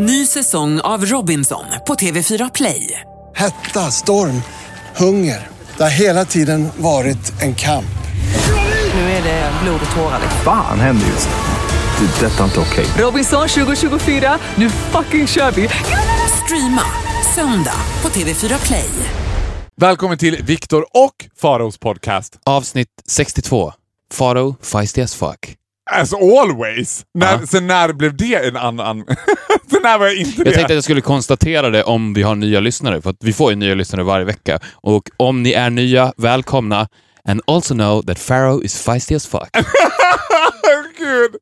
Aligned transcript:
Ny 0.00 0.26
säsong 0.26 0.80
av 0.80 1.04
Robinson 1.06 1.64
på 1.86 1.94
TV4 1.94 2.50
Play. 2.54 3.00
Hetta, 3.36 3.90
storm, 3.90 4.42
hunger. 4.96 5.48
Det 5.76 5.82
har 5.82 5.90
hela 5.90 6.24
tiden 6.24 6.68
varit 6.76 7.42
en 7.42 7.54
kamp. 7.54 7.98
Nu 8.94 9.00
är 9.00 9.22
det 9.22 9.52
blod 9.62 9.80
och 9.90 9.96
tårar. 9.96 10.20
Fan 10.44 10.80
händer 10.80 11.06
just 11.06 11.28
nu. 11.28 12.06
Det. 12.06 12.26
Detta 12.26 12.40
är 12.40 12.44
inte 12.44 12.60
okej. 12.60 12.86
Robinson 12.98 13.48
2024, 13.48 14.38
nu 14.54 14.70
fucking 14.70 15.26
kör 15.26 15.50
vi! 15.50 15.68
Streama 16.44 16.82
söndag 17.34 17.80
på 18.00 18.08
TV4 18.08 18.66
Play. 18.66 18.90
Välkommen 19.76 20.18
till 20.18 20.42
Viktor 20.42 20.86
och 20.94 21.14
Faraos 21.40 21.78
podcast. 21.78 22.38
Avsnitt 22.46 22.88
62. 23.08 23.72
Faro, 24.12 24.56
feisty 24.62 25.02
as 25.02 25.14
fuck. 25.14 25.57
As 25.90 26.12
always! 26.14 27.04
När, 27.14 27.32
Ja. 27.32 27.46
Sen 27.46 27.66
när 27.66 27.92
blev 27.92 28.16
det 28.16 28.48
en 28.48 28.56
annan... 28.56 29.04
sen 29.70 29.82
när 29.82 29.98
var 29.98 30.06
jag 30.06 30.16
inte 30.16 30.44
det? 30.44 30.48
Jag 30.48 30.54
tänkte 30.54 30.72
att 30.72 30.76
jag 30.76 30.84
skulle 30.84 31.00
konstatera 31.00 31.70
det 31.70 31.82
om 31.84 32.14
vi 32.14 32.22
har 32.22 32.34
nya 32.34 32.60
lyssnare, 32.60 33.02
för 33.02 33.14
vi 33.20 33.32
får 33.32 33.50
ju 33.50 33.56
nya 33.56 33.74
lyssnare 33.74 34.02
varje 34.02 34.24
vecka. 34.24 34.58
Och 34.72 35.10
om 35.16 35.42
ni 35.42 35.52
är 35.52 35.70
nya, 35.70 36.12
välkomna. 36.16 36.88
And 37.28 37.40
also 37.46 37.74
know 37.74 38.02
that 38.02 38.26
Pharaoh 38.26 38.64
is 38.64 38.82
feisty 38.82 39.14
as 39.14 39.26
fuck. 39.26 39.48
Gud. 40.98 41.36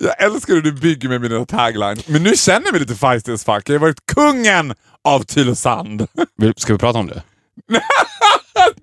Jag 0.00 0.22
älskar 0.22 0.54
hur 0.54 0.62
du 0.62 0.72
bygger 0.72 1.08
med 1.08 1.20
mina 1.20 1.44
taglines. 1.46 2.08
Men 2.08 2.22
nu 2.22 2.36
känner 2.36 2.66
jag 2.66 2.72
mig 2.72 2.80
lite 2.80 2.94
feisty 2.94 3.32
as 3.32 3.44
fuck. 3.44 3.68
Jag 3.68 3.74
har 3.74 3.78
varit 3.78 4.06
kungen 4.14 4.74
av 5.04 5.22
Tylösand. 5.22 6.06
Ska 6.56 6.72
vi 6.72 6.78
prata 6.78 6.98
om 6.98 7.06
det? 7.06 7.22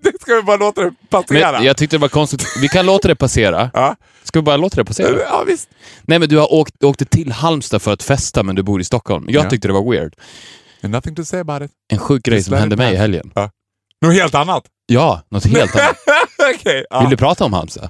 det 0.01 0.21
ska 0.21 0.35
vi 0.35 0.41
bara 0.41 0.57
låta 0.57 0.81
det 0.83 0.91
passera. 1.09 1.51
Men 1.51 1.63
jag 1.63 1.77
tyckte 1.77 1.95
det 1.97 2.01
var 2.01 2.09
konstigt. 2.09 2.43
Vi 2.61 2.67
kan 2.67 2.85
låta 2.85 3.07
det 3.07 3.15
passera. 3.15 3.71
Ja. 3.73 3.95
Ska 4.29 4.39
vi 4.39 4.43
bara 4.43 4.57
låta 4.57 4.75
det 4.75 4.85
passera? 4.85 5.19
ja, 5.19 5.43
visst. 5.47 5.69
Nej, 6.01 6.19
men 6.19 6.29
du 6.29 6.37
har 6.37 6.53
åkt, 6.53 6.83
åkte 6.83 7.05
till 7.05 7.31
Halmstad 7.31 7.81
för 7.81 7.93
att 7.93 8.03
festa, 8.03 8.43
men 8.43 8.55
du 8.55 8.63
bor 8.63 8.81
i 8.81 8.83
Stockholm. 8.83 9.25
Jag 9.29 9.45
Ja. 9.45 9.49
tyckte 9.49 9.67
det 9.67 9.73
var 9.73 9.91
weird. 9.91 10.13
And 10.83 10.91
nothing 10.93 11.15
to 11.15 11.25
say 11.25 11.39
about 11.39 11.61
it. 11.61 11.71
En 11.91 11.97
sjuk 11.99 12.23
grej 12.23 12.43
som 12.43 12.53
hände 12.53 12.75
mig 12.75 12.93
i 12.93 12.97
helgen. 12.97 13.31
Något 14.01 14.13
helt 14.13 14.35
annat. 14.35 14.63
Ja, 14.87 15.21
något 15.31 15.45
helt 15.45 15.75
annat. 15.75 15.95
Okej. 16.55 16.85
ja. 16.89 16.99
Vill 17.01 17.09
du 17.09 17.17
prata 17.17 17.45
om 17.45 17.53
Halmstad? 17.53 17.89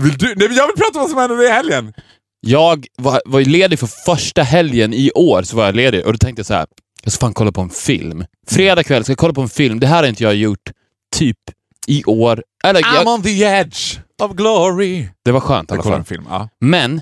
Vill 0.00 0.18
du? 0.18 0.34
Nej, 0.36 0.48
jag 0.56 0.66
vill 0.66 0.76
prata 0.76 0.98
om 0.98 1.00
vad 1.00 1.10
som 1.10 1.18
hände 1.18 1.44
i 1.44 1.48
helgen. 1.50 1.92
Jag 2.40 2.86
var, 2.98 3.22
var 3.24 3.40
ledig 3.40 3.78
för 3.78 3.86
första 3.86 4.42
helgen 4.42 4.94
i 4.94 5.10
år, 5.14 5.42
så 5.42 5.56
var 5.56 5.64
jag 5.64 5.74
ledig 5.74 6.06
och 6.06 6.12
då 6.12 6.18
tänkte 6.18 6.40
jag 6.40 6.46
så 6.46 6.54
här. 6.54 6.66
jag 7.02 7.12
ska 7.12 7.20
fan 7.26 7.34
kolla 7.34 7.52
på 7.52 7.60
en 7.60 7.70
film. 7.70 8.24
Fredag 8.48 8.82
kväll 8.84 9.04
ska 9.04 9.10
jag 9.10 9.18
kolla 9.18 9.34
på 9.34 9.40
en 9.42 9.48
film. 9.48 9.80
Det 9.80 9.86
här 9.86 9.96
har 10.02 10.08
inte 10.08 10.22
jag 10.22 10.34
gjort 10.34 10.70
typ 11.16 11.38
i 11.86 12.04
år. 12.04 12.42
Eller, 12.64 12.80
I'm 12.82 12.94
jag, 12.94 13.06
on 13.06 13.22
the 13.22 13.42
edge 13.42 13.98
of 14.22 14.32
glory. 14.32 15.08
det 15.24 15.32
var 15.32 15.40
skönt 15.40 15.70
i 15.70 15.74
alla 15.74 15.82
fall. 15.82 16.04
film. 16.04 16.24
Ja. 16.30 16.48
Men 16.60 17.00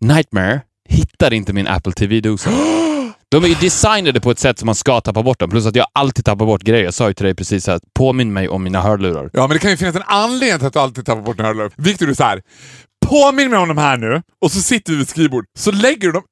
Nightmare 0.00 0.60
hittar 0.88 1.32
inte 1.32 1.52
min 1.52 1.66
Apple 1.66 1.92
TV-dosa. 1.92 2.50
De 3.32 3.44
är 3.44 3.48
ju 3.48 3.54
designade 3.54 4.20
på 4.20 4.30
ett 4.30 4.38
sätt 4.38 4.58
som 4.58 4.66
man 4.66 4.74
ska 4.74 5.00
tappa 5.00 5.22
bort 5.22 5.38
dem. 5.38 5.50
Plus 5.50 5.66
att 5.66 5.76
jag 5.76 5.86
alltid 5.92 6.24
tappar 6.24 6.46
bort 6.46 6.62
grejer. 6.62 6.84
Jag 6.84 6.94
sa 6.94 7.08
ju 7.08 7.14
till 7.14 7.24
dig 7.24 7.34
precis 7.34 7.68
att 7.68 7.82
påminn 7.98 8.32
mig 8.32 8.48
om 8.48 8.62
mina 8.62 8.80
hörlurar. 8.80 9.30
ja, 9.32 9.40
men 9.46 9.50
det 9.50 9.58
kan 9.58 9.70
ju 9.70 9.76
finnas 9.76 9.96
en 9.96 10.02
anledning 10.06 10.58
till 10.58 10.66
att 10.66 10.72
du 10.72 10.78
alltid 10.78 11.06
tappar 11.06 11.22
bort 11.22 11.38
en 11.38 11.44
hörlur. 11.44 11.70
Viktor, 11.76 12.06
du 12.06 12.12
är 12.12 12.16
så 12.16 12.24
här. 12.24 12.42
Påminn 13.06 13.50
mig 13.50 13.58
om 13.58 13.68
de 13.68 13.78
här 13.78 13.96
nu, 13.96 14.22
och 14.44 14.50
så 14.52 14.60
sitter 14.60 14.92
vi 14.92 14.98
vid 14.98 15.08
skrivbord. 15.08 15.44
Så 15.58 15.72
lägger 15.72 16.00
du 16.06 16.12
dem 16.12 16.22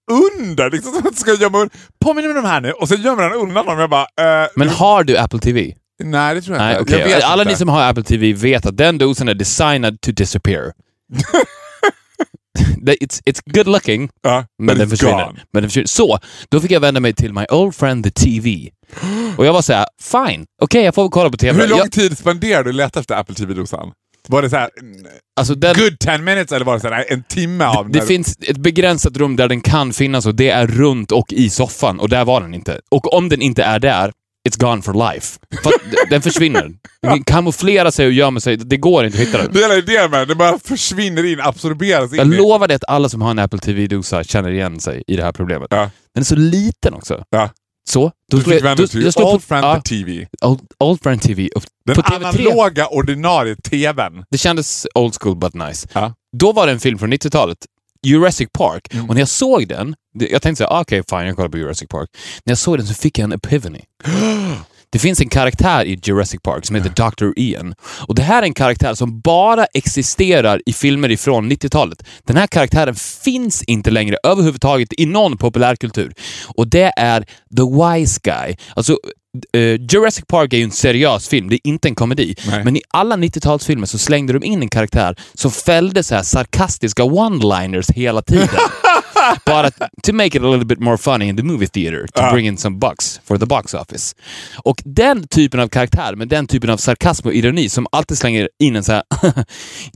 under, 0.41 0.71
liksom 0.71 0.93
som 0.93 1.07
att 1.07 1.13
du 1.13 1.21
ska 1.21 1.35
gömma. 1.35 1.69
Påminn 2.05 2.25
mig 2.25 2.37
om 2.37 2.43
de 2.43 2.49
här 2.49 2.61
nu, 2.61 2.73
och 2.73 2.89
sen 2.89 3.03
gömmer 3.03 3.23
han 3.23 3.33
undan 3.33 3.67
dem. 3.67 3.79
Jag 3.79 3.91
bara, 3.91 4.43
eh, 4.43 4.49
Men 4.57 4.69
har 4.69 5.05
du 5.05 5.17
Apple 5.19 5.39
TV? 5.39 5.75
Nej 6.05 6.35
det 6.35 6.43
tror 6.43 6.57
jag 6.57 6.65
Nej, 6.65 6.79
inte. 6.81 6.83
okej. 6.95 6.99
Jag 7.11 7.17
vet 7.17 7.25
Alla 7.25 7.43
inte. 7.43 7.53
ni 7.53 7.57
som 7.59 7.69
har 7.69 7.83
Apple 7.83 8.03
TV 8.05 8.33
vet 8.33 8.67
att 8.67 8.77
den 8.77 8.99
dosan 8.99 9.29
är 9.29 9.35
designad 9.35 10.01
to 10.01 10.13
disappear. 10.13 10.73
Det- 12.83 12.97
it's, 12.97 13.23
it's 13.27 13.41
good 13.47 13.67
looking, 13.67 14.11
Ja, 14.23 14.45
men 14.63 14.79
den 14.79 14.91
försvinner. 14.91 15.43
men 15.53 15.63
den 15.63 15.71
försvinner. 15.71 15.87
Så, 15.87 16.19
då 16.49 16.61
fick 16.61 16.71
jag 16.71 16.81
vända 16.81 17.01
mig 17.01 17.13
till 17.15 17.33
my 17.33 17.45
old 17.51 17.75
friend 17.75 18.05
the 18.05 18.11
TV. 18.11 18.69
Och 19.37 19.47
jag 19.47 19.53
var 19.53 19.63
så 19.63 19.73
här: 19.73 19.87
fine, 20.03 20.45
okej 20.63 20.85
jag 20.85 20.95
får 20.95 21.03
väl 21.03 21.11
kolla 21.11 21.31
på 21.31 21.37
TV. 21.37 21.61
Hur 21.63 21.69
lång 21.69 21.79
jag, 21.79 21.93
tid 21.93 22.19
spenderade 22.19 22.65
du 22.65 22.71
att 22.71 22.75
leta 22.77 23.01
efter 23.01 23.15
Apple 23.15 23.35
TV-dosan? 23.35 23.93
Var 24.29 24.43
det 24.43 24.51
så 24.51 24.57
här, 24.57 24.71
mm, 24.81 25.07
alltså 25.41 25.55
den, 25.55 25.75
good 25.77 25.99
10 25.99 26.19
minutes 26.19 26.53
eller 26.53 26.67
var 26.67 26.75
det 26.75 26.81
så 26.81 26.89
här, 26.89 27.05
en 27.13 27.23
timme 27.23 27.65
av 27.65 27.91
det 27.91 27.99
när- 27.99 28.07
finns 28.07 28.39
ett 28.49 28.57
begränsat 28.57 29.17
rum 29.17 29.37
där 29.37 29.49
den 29.49 29.61
kan 29.61 29.93
finnas 29.93 30.27
och 30.27 30.35
det 30.35 30.51
är 30.51 30.67
runt 30.67 31.13
och 31.13 31.33
i 31.33 31.51
soffan 31.51 32.01
och 32.01 32.09
där 32.09 32.25
var 32.25 32.41
den 32.41 32.55
inte. 32.55 32.81
Och 32.91 33.15
om 33.15 33.29
den 33.29 33.43
inte 33.43 33.63
är 33.65 33.79
där, 33.79 34.13
it's 34.49 34.61
gone 34.61 34.83
for 34.83 35.13
life. 35.13 35.39
För 35.63 35.73
den 36.11 36.23
försvinner. 36.23 36.71
Den 37.03 37.25
kamouflerar 37.25 37.91
sig 37.91 38.07
och 38.07 38.13
gömmer 38.13 38.41
sig. 38.41 38.57
Det 38.57 38.77
går 38.77 39.05
inte 39.05 39.19
att 39.23 39.29
hitta 39.29 39.39
den. 39.39 39.53
Det 39.53 39.63
är 39.63 39.79
idén 39.79 40.11
med 40.11 40.29
den, 40.29 40.39
bara 40.39 40.59
försvinner 40.59 41.25
in, 41.33 41.41
absorberas 41.41 42.13
in 42.13 42.19
Jag 42.19 42.27
lovar 42.29 42.69
dig 42.69 42.75
att 42.75 42.85
alla 42.89 43.09
som 43.09 43.23
har 43.23 43.31
en 43.31 43.39
Apple 43.39 43.59
TV-dosa 43.59 44.25
känner 44.25 44.51
igen 44.51 44.81
sig 44.81 45.03
i 45.07 45.17
det 45.17 45.23
här 45.25 45.33
problemet. 45.33 45.69
Ja. 45.71 45.91
Den 46.15 46.21
är 46.21 46.25
så 46.25 46.37
liten 46.37 46.95
också. 46.95 47.25
Ja. 47.31 47.51
Så. 47.91 48.13
Du 48.31 48.41
fick 48.41 48.65
vända 48.65 48.75
då- 48.83 48.87
till 48.87 49.13
slår 49.13 49.25
på- 49.25 49.31
Old 49.33 49.43
Friend 49.45 49.85
TV. 49.85 50.27
old, 50.43 50.61
old 50.79 51.03
Friend 51.03 51.23
TV. 51.23 51.49
Den 51.87 51.97
på 51.97 52.03
TV3. 52.03 52.15
analoga 52.15 52.87
ordinarie 52.87 53.57
TVn. 53.57 54.25
Det 54.31 54.39
kändes 54.39 54.87
old 54.95 55.15
school 55.21 55.37
but 55.37 55.55
nice. 55.55 55.89
Ja. 55.93 56.15
Då 56.37 56.53
var 56.53 56.67
det 56.67 56.73
en 56.73 56.81
film 56.81 56.99
från 56.99 57.13
90-talet, 57.13 57.59
Jurassic 58.07 58.49
Park. 58.53 58.95
Mm. 58.95 59.09
Och 59.09 59.15
när 59.15 59.21
jag 59.21 59.29
såg 59.29 59.69
den, 59.69 59.95
jag 60.13 60.43
tänkte 60.43 60.65
så 60.65 60.71
här, 60.71 60.79
ah, 60.79 60.81
okej 60.81 61.03
fine, 61.11 61.27
jag 61.27 61.37
kollar 61.37 61.49
på 61.49 61.59
Jurassic 61.59 61.89
Park. 61.89 62.09
När 62.45 62.51
jag 62.51 62.59
såg 62.59 62.79
den 62.79 62.87
så 62.87 62.95
fick 62.95 63.19
jag 63.19 63.25
en 63.25 63.33
epiphany. 63.33 63.81
Det 64.91 64.99
finns 64.99 65.21
en 65.21 65.29
karaktär 65.29 65.85
i 65.85 66.01
Jurassic 66.03 66.41
Park 66.43 66.67
som 66.67 66.77
heter 66.77 66.91
Dr. 66.91 67.33
Ian. 67.37 67.75
Och 67.81 68.15
det 68.15 68.23
här 68.23 68.43
är 68.43 68.47
en 68.47 68.55
karaktär 68.55 68.95
som 68.95 69.21
bara 69.21 69.65
existerar 69.65 70.63
i 70.67 70.73
filmer 70.73 71.11
ifrån 71.11 71.53
90-talet. 71.53 72.03
Den 72.27 72.37
här 72.37 72.47
karaktären 72.47 72.95
finns 72.95 73.63
inte 73.63 73.91
längre 73.91 74.17
överhuvudtaget 74.23 74.89
i 75.01 75.07
någon 75.07 75.39
populärkultur. 75.39 76.15
Och 76.57 76.69
det 76.69 76.93
är 76.97 77.21
The 77.57 77.63
Wise 77.99 78.21
Guy. 78.23 78.57
Alltså, 78.77 78.99
eh, 79.53 79.61
Jurassic 79.61 80.25
Park 80.27 80.53
är 80.53 80.57
ju 80.57 80.65
en 80.65 80.71
seriös 80.71 81.29
film, 81.29 81.49
det 81.49 81.55
är 81.55 81.61
inte 81.65 81.89
en 81.89 81.95
komedi. 81.95 82.35
Nej. 82.47 82.65
Men 82.65 82.77
i 82.77 82.83
alla 82.89 83.17
90-talsfilmer 83.17 83.87
så 83.87 83.99
slängde 83.99 84.33
de 84.33 84.45
in 84.45 84.63
en 84.63 84.69
karaktär 84.69 85.17
som 85.35 85.51
fällde 85.51 86.03
så 86.03 86.15
här 86.15 86.23
sarkastiska 86.23 87.03
one-liners 87.03 87.93
hela 87.93 88.23
tiden. 88.23 88.49
Bara 89.47 89.71
to 90.03 90.13
make 90.13 90.39
it 90.39 90.43
a 90.43 90.47
little 90.47 90.65
bit 90.65 90.81
more 90.81 90.97
funny 90.97 91.29
in 91.29 91.37
the 91.37 91.43
movie 91.43 91.67
theater, 91.67 92.07
to 92.07 92.31
bring 92.33 92.47
in 92.47 92.57
some 92.57 92.79
bucks 92.79 93.21
for 93.25 93.39
the 93.39 93.47
box 93.47 93.75
office. 93.75 94.15
Och 94.65 94.83
den 94.85 95.29
typen 95.29 95.61
av 95.61 95.69
karaktär, 95.69 96.15
med 96.15 96.29
den 96.29 96.47
typen 96.47 96.71
av 96.71 96.77
sarkasm 96.77 97.29
och 97.29 97.35
ironi 97.35 97.69
som 97.69 97.87
alltid 97.93 98.19
slänger 98.19 98.49
in 98.59 98.77
en 98.77 98.85
så 98.85 98.93
här 98.93 99.03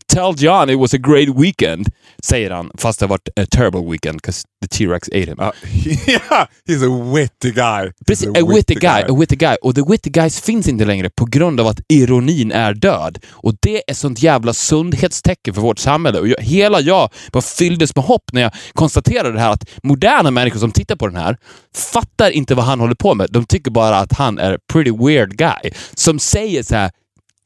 Tell 0.07 0.35
John 0.37 0.71
it 0.71 0.79
was 0.79 0.95
a 0.95 0.99
great 0.99 1.29
weekend, 1.29 1.89
säger 2.23 2.51
han, 2.51 2.71
fast 2.79 2.99
det 2.99 3.05
har 3.05 3.09
varit 3.09 3.29
a 3.41 3.47
terrible 3.51 3.91
weekend 3.91 4.17
because 4.17 4.45
the 4.63 4.69
T-Rex 4.69 5.09
ate 5.09 5.19
him. 5.19 5.37
Ja, 5.39 5.53
yeah, 6.07 6.47
he's 6.69 6.85
a 6.85 7.13
witty 7.15 7.51
guy. 7.51 7.93
Precis, 8.07 8.29
He's 8.29 8.43
a 8.43 8.55
witty 8.55 8.75
guy, 8.75 9.03
a 9.09 9.15
witty 9.21 9.37
guy. 9.37 9.57
Och 9.63 9.75
the 9.75 9.83
witty 9.83 10.11
guys 10.11 10.41
finns 10.41 10.69
inte 10.69 10.85
längre 10.85 11.11
på 11.11 11.25
grund 11.25 11.61
av 11.61 11.67
att 11.67 11.81
ironin 11.89 12.53
är 12.53 12.75
död. 12.75 13.19
Och 13.31 13.55
det 13.61 13.91
är 13.91 13.95
sånt 13.95 14.23
jävla 14.23 14.55
sundhetstecken 14.55 15.55
för 15.55 15.61
vårt 15.61 15.79
samhälle. 15.79 16.21
Och 16.21 16.29
jag, 16.29 16.41
hela 16.41 16.81
jag 16.81 17.11
bara 17.33 17.43
fylldes 17.43 17.97
med 17.97 18.05
hopp 18.05 18.33
när 18.33 18.43
jag 18.43 18.53
konstaterade 18.73 19.22
det 19.31 19.41
här 19.41 19.51
att 19.51 19.71
moderna 19.83 20.31
människor 20.31 20.61
som 20.61 20.73
tittar 20.73 20.97
på 20.97 21.07
den 21.07 21.17
här 21.17 21.37
fattar 21.75 22.31
inte 22.31 22.55
vad 22.55 22.65
han 22.65 22.81
håller 22.81 22.95
på 22.95 23.15
med. 23.15 23.29
De 23.31 23.45
tycker 23.45 23.71
bara 23.71 23.97
att 23.97 24.13
han 24.13 24.39
är 24.39 24.59
pretty 24.73 24.91
weird 24.91 25.37
guy. 25.37 25.71
Som 25.95 26.19
säger 26.19 26.63
så 26.63 26.75
här 26.75 26.91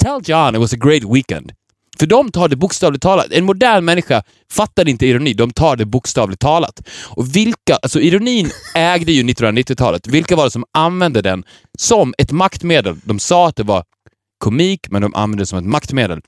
Tell 0.02 0.20
John 0.24 0.54
it 0.54 0.60
was 0.60 0.72
a 0.72 0.76
great 0.76 1.04
weekend. 1.04 1.52
För 1.98 2.06
de 2.06 2.30
tar 2.30 2.48
det 2.48 2.56
bokstavligt 2.56 3.02
talat. 3.02 3.26
En 3.30 3.44
modern 3.44 3.84
människa 3.84 4.22
fattar 4.50 4.88
inte 4.88 5.06
ironi, 5.06 5.34
de 5.34 5.50
tar 5.50 5.76
det 5.76 5.84
bokstavligt 5.84 6.40
talat. 6.40 6.88
Och 7.04 7.36
vilka, 7.36 7.76
alltså 7.82 8.00
ironin 8.00 8.50
ägde 8.74 9.12
ju 9.12 9.22
1990-talet. 9.22 10.06
Vilka 10.06 10.36
var 10.36 10.44
det 10.44 10.50
som 10.50 10.64
använde 10.72 11.22
den 11.22 11.44
som 11.78 12.14
ett 12.18 12.32
maktmedel? 12.32 12.96
De 13.04 13.18
sa 13.18 13.48
att 13.48 13.56
det 13.56 13.62
var 13.62 13.84
komik, 14.38 14.90
men 14.90 15.02
de 15.02 15.14
använde 15.14 15.42
det 15.42 15.46
som 15.46 15.58
ett 15.58 15.64
maktmedel. 15.64 16.20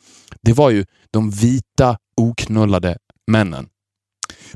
Det 0.42 0.52
var 0.52 0.70
ju 0.70 0.84
de 1.10 1.30
vita, 1.30 1.96
oknullade 2.16 2.96
männen. 3.26 3.66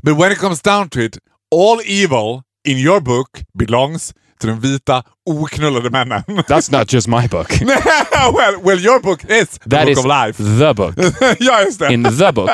But 0.01 0.17
when 0.17 0.31
it 0.31 0.39
comes 0.39 0.61
down 0.61 0.89
to 0.89 0.99
it, 0.99 1.17
all 1.51 1.81
evil 1.85 2.41
in 2.67 2.77
your 2.77 3.01
book 3.01 3.29
belongs 3.57 4.13
to 4.43 4.47
de 4.47 4.53
vita, 4.53 5.03
oknullade 5.29 5.89
männen. 5.89 6.23
That's 6.47 6.71
not 6.71 6.93
just 6.93 7.07
my 7.07 7.27
book. 7.27 7.49
well, 8.33 8.61
well, 8.63 8.79
your 8.79 8.99
book 8.99 9.23
is 9.23 9.49
the 9.49 9.69
That 9.69 9.85
book 9.85 9.91
is 9.91 9.97
of 9.99 10.05
life. 10.05 10.43
the 10.59 10.73
book. 10.73 10.95
ja, 11.39 11.61
just 11.61 11.79
det. 11.79 11.93
in 11.93 12.03
the 12.03 12.31
book. 12.31 12.49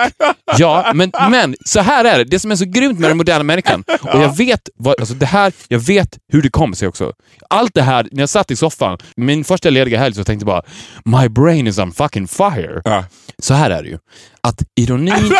Ja, 0.57 0.91
men, 0.93 1.11
men 1.29 1.55
så 1.65 1.79
här 1.79 2.05
är 2.05 2.17
det. 2.17 2.23
Det 2.23 2.39
som 2.39 2.51
är 2.51 2.55
så 2.55 2.65
grymt 2.65 2.99
med 2.99 3.09
den 3.09 3.17
moderna 3.17 3.43
människan, 3.43 3.83
och 4.01 4.21
jag 4.21 4.37
vet, 4.37 4.69
vad, 4.75 4.99
alltså 4.99 5.15
det 5.15 5.25
här, 5.25 5.53
jag 5.67 5.79
vet 5.79 6.17
hur 6.31 6.41
det 6.41 6.49
kommer 6.49 6.75
sig 6.75 6.87
också. 6.87 7.13
Allt 7.49 7.73
det 7.73 7.81
här, 7.81 8.07
när 8.11 8.21
jag 8.21 8.29
satt 8.29 8.51
i 8.51 8.55
soffan, 8.55 8.97
min 9.15 9.43
första 9.43 9.69
lediga 9.69 9.99
helg, 9.99 10.15
så 10.15 10.23
tänkte 10.23 10.47
jag 10.47 10.63
bara 10.63 11.21
My 11.21 11.29
brain 11.29 11.67
is 11.67 11.77
on 11.77 11.91
fucking 11.91 12.27
fire. 12.27 12.81
Ja. 12.85 13.05
Så 13.39 13.53
här 13.53 13.69
är 13.69 13.83
det 13.83 13.89
ju. 13.89 13.97
Att 14.41 14.63
ironin, 14.75 15.33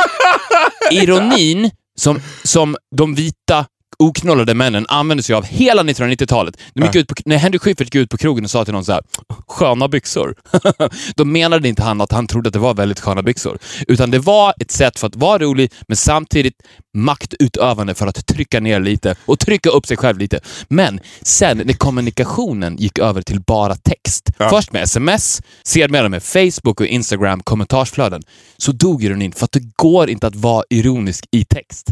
ironin 0.92 1.72
som, 2.00 2.22
som 2.44 2.76
de 2.96 3.16
vita 3.16 3.66
oknollade 4.00 4.54
männen 4.54 4.86
använde 4.90 5.24
sig 5.24 5.36
av 5.36 5.46
hela 5.46 5.84
1990-talet. 5.84 6.58
De 6.74 6.82
gick 6.86 6.96
Ja. 6.96 7.00
ut 7.00 7.08
på, 7.08 7.16
när 7.26 7.38
Henry 7.38 7.60
Schyffert 7.60 7.86
gick 7.86 7.96
ut 7.96 8.10
på 8.10 8.18
krogen 8.18 8.44
och 8.44 8.52
sa 8.52 8.66
till 8.66 8.74
någon 8.74 8.86
så 8.86 8.92
här, 8.92 9.02
sköna 9.48 9.88
byxor. 9.88 10.36
Då 11.16 11.26
menade 11.26 11.68
inte 11.70 11.84
han 11.84 12.02
att 12.02 12.12
han 12.12 12.28
trodde 12.28 12.48
att 12.48 12.54
det 12.54 12.60
var 12.60 12.74
väldigt 12.74 13.00
sköna 13.00 13.22
byxor. 13.24 13.58
Utan 13.88 14.12
det 14.12 14.20
var 14.20 14.54
ett 14.60 14.72
sätt 14.72 15.00
för 15.00 15.08
att 15.08 15.16
vara 15.16 15.38
rolig, 15.44 15.72
men 15.88 15.98
samtidigt 15.98 16.56
maktutövande 16.98 17.96
för 17.96 18.08
att 18.08 18.26
trycka 18.28 18.60
ner 18.60 18.80
lite 18.80 19.16
och 19.26 19.40
trycka 19.40 19.70
upp 19.70 19.86
sig 19.88 19.98
själv 19.98 20.18
lite. 20.18 20.40
Men 20.68 21.00
sen 21.22 21.58
när 21.66 21.74
kommunikationen 21.74 22.78
gick 22.78 23.00
över 23.00 23.22
till 23.22 23.42
bara 23.42 23.76
text, 23.76 24.30
Ja. 24.38 24.50
först 24.50 24.72
med 24.74 24.84
sms, 24.84 25.42
sedermera 25.64 26.10
med 26.10 26.24
Facebook 26.24 26.80
och 26.82 26.86
Instagram 26.88 27.44
kommentarsflöden, 27.44 28.22
så 28.58 28.72
dog 28.72 29.04
ironin 29.04 29.32
för 29.32 29.46
att 29.46 29.52
det 29.52 29.64
går 29.76 30.10
inte 30.10 30.28
att 30.28 30.36
vara 30.36 30.64
ironisk 30.70 31.26
i 31.32 31.46
text. 31.46 31.88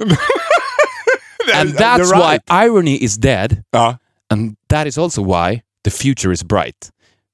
And 1.54 1.76
that's 1.76 2.12
right. 2.12 2.40
why 2.46 2.66
irony 2.66 3.04
is 3.04 3.16
dead. 3.16 3.62
Ja. 3.72 3.98
And 4.30 4.56
that 4.68 4.86
is 4.86 4.98
also 4.98 5.22
why 5.22 5.62
the 5.84 5.90
future 5.90 6.32
is 6.32 6.44
bright. 6.44 6.90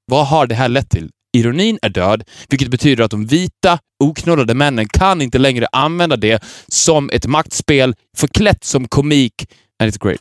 Vad 0.06 0.26
har 0.26 0.46
det 0.46 0.54
här 0.54 0.68
lett 0.68 0.90
till? 0.90 1.10
Ironin 1.36 1.78
är 1.82 1.88
död, 1.88 2.24
vilket 2.48 2.68
betyder 2.68 3.04
att 3.04 3.10
de 3.10 3.26
vita, 3.26 3.78
oknullade 4.04 4.54
männen 4.54 4.88
kan 4.88 5.22
inte 5.22 5.38
längre 5.38 5.66
använda 5.72 6.16
det 6.16 6.42
som 6.68 7.10
ett 7.12 7.26
maktspel 7.26 7.94
förklätt 8.16 8.64
som 8.64 8.88
komik. 8.88 9.34
And 9.78 9.90
it's 9.90 10.02
great. 10.02 10.20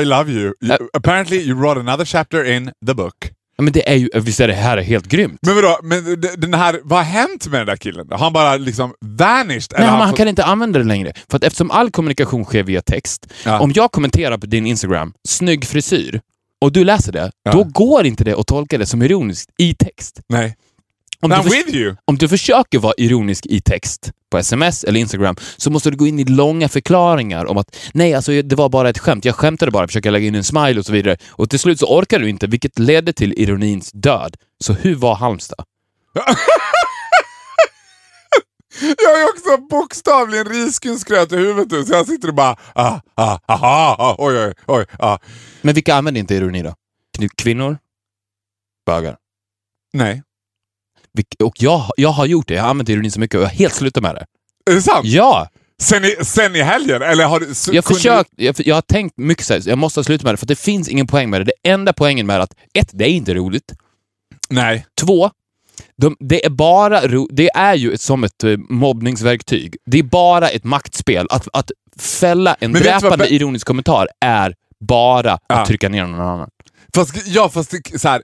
I 0.00 0.04
love 0.04 0.32
you. 0.32 0.54
you 0.60 0.88
apparently 0.92 1.38
you 1.38 1.54
wrote 1.54 1.80
another 1.80 2.04
chapter 2.04 2.44
in 2.44 2.72
the 2.86 2.94
book. 2.94 3.32
Ja, 3.62 3.64
Men 3.64 3.72
det 3.72 3.88
är 3.90 3.94
ju, 3.94 4.08
visst 4.14 4.40
är 4.40 4.48
det 4.48 4.54
här 4.54 4.76
är 4.78 4.82
helt 4.82 5.06
grymt? 5.06 5.38
Men 5.42 5.54
vadå, 5.54 5.78
men 5.82 6.20
den 6.36 6.54
här, 6.54 6.80
vad 6.84 6.98
har 6.98 7.04
hänt 7.04 7.46
med 7.46 7.60
den 7.60 7.66
där 7.66 7.76
killen? 7.76 8.06
Har 8.10 8.18
han 8.18 8.32
bara 8.32 8.56
liksom 8.56 8.94
vanished? 9.04 9.72
Nej, 9.72 9.80
men 9.80 9.88
han 9.88 10.08
fått- 10.08 10.16
kan 10.16 10.28
inte 10.28 10.44
använda 10.44 10.78
det 10.78 10.84
längre. 10.84 11.12
För 11.30 11.36
att 11.36 11.44
eftersom 11.44 11.70
all 11.70 11.90
kommunikation 11.90 12.44
sker 12.44 12.62
via 12.62 12.82
text, 12.82 13.26
Ja. 13.44 13.60
om 13.60 13.72
jag 13.74 13.92
kommenterar 13.92 14.38
på 14.38 14.46
din 14.46 14.66
Instagram, 14.66 15.12
snygg 15.28 15.64
frisyr, 15.64 16.20
och 16.64 16.72
du 16.72 16.84
läser 16.84 17.12
det, 17.12 17.30
Ja. 17.44 17.52
då 17.52 17.64
går 17.64 18.06
inte 18.06 18.24
det 18.24 18.38
att 18.38 18.46
tolka 18.46 18.78
det 18.78 18.86
som 18.86 19.02
ironiskt 19.02 19.50
i 19.58 19.74
text. 19.74 20.20
Nej. 20.28 20.54
Om 21.22 21.32
I'm 21.32 21.42
du, 21.42 21.50
with 21.50 21.74
you! 21.74 21.96
om 22.04 22.18
du 22.18 22.28
försöker 22.28 22.78
vara 22.78 22.94
ironisk 22.96 23.46
i 23.46 23.60
text 23.60 24.10
på 24.30 24.38
sms 24.38 24.84
eller 24.84 25.00
Instagram 25.00 25.36
så 25.56 25.70
måste 25.70 25.90
du 25.90 25.96
gå 25.96 26.06
in 26.06 26.18
i 26.18 26.24
långa 26.24 26.68
förklaringar 26.68 27.44
om 27.44 27.58
att 27.58 27.76
nej, 27.94 28.14
alltså 28.14 28.42
det 28.42 28.54
var 28.54 28.68
bara 28.68 28.90
ett 28.90 28.98
skämt. 28.98 29.24
Jag 29.24 29.34
skämtade 29.34 29.70
bara, 29.70 29.86
försöka 29.86 30.10
lägga 30.10 30.26
in 30.26 30.34
en 30.34 30.44
smile 30.44 30.78
och 30.80 30.86
så 30.86 30.92
vidare. 30.92 31.16
Och 31.30 31.50
till 31.50 31.58
slut 31.58 31.78
så 31.78 31.98
orkar 31.98 32.18
du 32.18 32.28
inte, 32.28 32.46
vilket 32.46 32.78
ledde 32.78 33.12
till 33.12 33.34
ironins 33.36 33.90
död. 33.92 34.36
Så 34.64 34.72
hur 34.72 34.94
var 34.94 35.14
Halmstad? 35.14 35.64
Jag 38.80 39.18
ju 39.18 39.24
också 39.24 39.56
bokstavligen 39.70 40.44
risgrynsgröt 40.44 41.32
i 41.32 41.36
huvudet 41.36 41.70
nu, 41.70 41.84
så 41.84 41.92
jag 41.92 42.06
sitter 42.06 42.28
och 42.28 42.34
bara 42.34 42.56
ah, 42.74 43.00
ah, 43.14 43.38
aha, 43.46 43.96
ah, 43.98 44.16
oj, 44.18 44.38
oj, 44.38 44.54
oj, 44.66 44.86
ah. 44.98 45.18
Men 45.60 45.74
vilka 45.74 45.94
använder 45.94 46.20
inte 46.20 46.34
ironi 46.34 46.62
då? 46.62 46.74
Kvinnor? 47.36 47.78
Bögar? 48.86 49.16
Nej. 49.92 50.22
Och 51.44 51.62
jag, 51.62 51.90
jag 51.96 52.08
har 52.12 52.26
gjort 52.26 52.48
det. 52.48 52.54
Jag 52.54 52.62
har 52.62 52.70
använt 52.70 52.88
ironi 52.88 53.10
så 53.10 53.20
mycket 53.20 53.34
och 53.36 53.42
jag 53.42 53.48
har 53.48 53.54
helt 53.54 53.74
slutat 53.74 54.02
med 54.02 54.14
det. 54.14 54.26
Är 54.70 54.74
det 54.74 54.82
sant? 54.82 55.04
Ja! 55.06 55.48
Sen, 55.82 56.04
i, 56.04 56.16
sen 56.24 56.56
i 56.56 56.62
helgen? 56.62 57.02
Eller 57.02 57.24
har 57.24 57.40
du... 57.40 57.50
s- 57.50 57.68
Jag, 57.72 57.84
försökt, 57.84 58.30
jag, 58.36 58.54
jag 58.58 58.74
har 58.74 58.82
tänkt 58.82 59.18
mycket 59.18 59.44
så 59.46 59.52
här, 59.54 59.62
jag 59.66 59.78
måste 59.78 60.00
ha 60.00 60.04
slutat 60.04 60.24
med 60.24 60.32
det 60.34 60.36
för 60.38 60.46
det 60.46 60.56
finns 60.58 60.88
ingen 60.88 61.06
poäng 61.06 61.30
med 61.30 61.40
det. 61.40 61.44
Det 61.62 61.70
enda 61.70 61.92
poängen 61.92 62.26
med 62.26 62.36
det 62.36 62.40
är 62.40 62.44
att 62.44 62.54
ett, 62.74 62.90
det 62.92 63.04
är 63.04 63.08
inte 63.08 63.34
roligt. 63.34 63.72
Du, 64.48 64.54
nej. 64.56 64.86
Två, 65.00 65.30
de, 65.96 66.16
det 66.20 66.44
är 66.46 66.50
bara 66.50 67.06
ro, 67.08 67.28
det 67.32 67.50
är 67.54 67.74
ju 67.74 67.92
ett, 67.92 68.00
som 68.00 68.24
ett 68.24 68.44
eh, 68.44 68.56
mobbningsverktyg. 68.68 69.76
Det 69.86 69.98
är 69.98 70.02
bara 70.02 70.48
ett 70.48 70.64
maktspel. 70.64 71.26
Att, 71.30 71.48
att 71.52 71.70
fälla 71.98 72.56
en 72.60 72.72
Men 72.72 72.82
du 72.82 72.88
vad 72.90 73.00
dräpande 73.02 73.24
be- 73.24 73.34
ironisk 73.34 73.66
kommentar 73.66 74.08
är 74.20 74.54
bara 74.80 75.38
Ja. 75.48 75.54
att 75.60 75.66
trycka 75.68 75.88
ner 75.88 76.06
någon 76.06 76.20
annan. 76.20 76.48
Fast, 76.94 77.26
ja, 77.26 77.48
fast 77.48 77.74
så 78.00 78.08
här, 78.08 78.22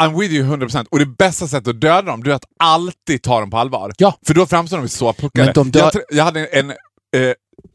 I'm 0.00 0.18
with 0.20 0.32
you 0.34 0.56
100% 0.56 0.86
och 0.90 0.98
det 0.98 1.06
bästa 1.06 1.46
sättet 1.48 1.68
att 1.68 1.80
döda 1.80 2.02
dem 2.02 2.22
är 2.26 2.30
att 2.30 2.44
alltid 2.58 3.22
ta 3.22 3.40
dem 3.40 3.50
på 3.50 3.58
allvar. 3.58 3.92
Ja. 3.98 4.18
För 4.26 4.34
då 4.34 4.46
framstår 4.46 4.78
de 4.78 4.88
så 4.88 5.12
puckade. 5.12 5.52
De 5.52 5.70
dö- 5.70 5.78
jag, 5.78 6.02
jag 6.10 6.24
hade 6.24 6.46
en, 6.46 6.70
eh, 6.70 6.76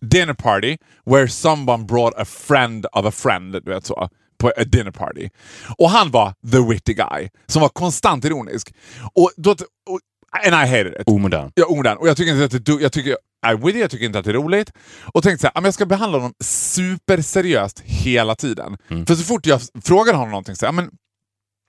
dinner 0.01 0.33
party 0.33 0.77
where 1.05 1.27
someone 1.27 1.83
brought 1.85 2.13
a 2.17 2.25
friend 2.25 2.85
of 2.91 3.05
a 3.05 3.11
friend, 3.11 3.53
du 3.53 3.71
vet 3.71 3.85
så, 3.85 4.09
på 4.39 4.47
a 4.47 4.63
dinner 4.65 4.91
party. 4.91 5.29
Och 5.77 5.89
han 5.89 6.11
var 6.11 6.33
the 6.51 6.59
witty 6.69 6.93
guy, 6.93 7.29
som 7.47 7.61
var 7.61 7.69
konstant 7.69 8.25
ironisk. 8.25 8.73
Och 9.13 9.31
då, 9.37 9.51
och, 9.51 9.99
and 10.45 10.53
I 10.53 10.77
hated 10.77 10.95
it. 11.01 11.07
Omodern. 11.07 11.51
Är 11.55 11.71
omodern 11.71 11.97
och 11.97 12.07
jag 12.07 12.17
tycker 12.17 12.31
inte 12.31 12.57
att 12.57 12.65
det 12.65 12.81
jag 12.81 12.91
tycker, 12.91 13.11
I 13.51 13.55
with 13.55 13.67
you, 13.67 13.79
jag 13.79 13.91
tycker 13.91 14.05
inte 14.05 14.19
att 14.19 14.25
det 14.25 14.31
är 14.31 14.35
roligt. 14.35 14.71
Och 15.13 15.23
tänkte 15.23 15.41
så 15.41 15.47
här, 15.47 15.51
ja, 15.55 15.61
men 15.61 15.67
jag 15.67 15.73
ska 15.73 15.85
behandla 15.85 16.17
honom 16.17 16.33
superseriöst 16.43 17.79
hela 17.85 18.35
tiden. 18.35 18.77
Mm. 18.89 19.05
För 19.05 19.15
så 19.15 19.23
fort 19.23 19.45
jag 19.45 19.61
frågar 19.83 20.13
honom 20.13 20.29
någonting, 20.29 20.55
så 20.55 20.65
här, 20.65 20.67
ja, 20.67 20.71
men, 20.71 20.89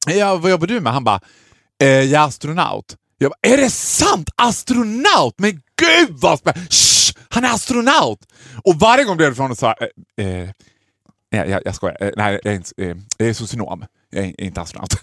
ja, 0.07 0.37
vad 0.37 0.51
jobbar 0.51 0.67
du 0.67 0.81
med? 0.81 0.93
Han 0.93 1.05
bara, 1.05 1.21
eh, 1.83 1.89
jag 1.89 2.23
är 2.23 2.27
astronaut. 2.27 2.97
Jag 3.19 3.31
bara, 3.31 3.53
är 3.53 3.57
det 3.57 3.71
sant? 3.71 4.31
Astronaut? 4.37 5.35
Men 5.37 5.51
gud 5.53 6.11
vad 6.11 6.39
spännande! 6.39 6.69
Han 7.29 7.45
är 7.45 7.55
astronaut! 7.55 8.19
Och 8.65 8.75
varje 8.81 9.05
gång 9.05 9.17
blev 9.17 9.31
det 9.31 9.37
från 9.37 9.51
och 9.51 9.59
sa, 9.59 9.75
eh, 10.17 10.27
eh, 10.27 10.49
nej, 11.33 11.51
jag, 11.51 11.63
jag 11.65 11.75
skojar, 11.75 11.97
eh, 12.01 12.11
nej, 12.17 12.41
jag 12.45 12.53
är, 12.53 12.57
inte, 12.57 12.73
eh, 12.77 12.97
jag 13.17 13.29
är 13.29 13.33
socionom. 13.33 13.85
Jag 14.11 14.25
är, 14.25 14.41
inte 14.41 14.61
astronaut. 14.61 14.97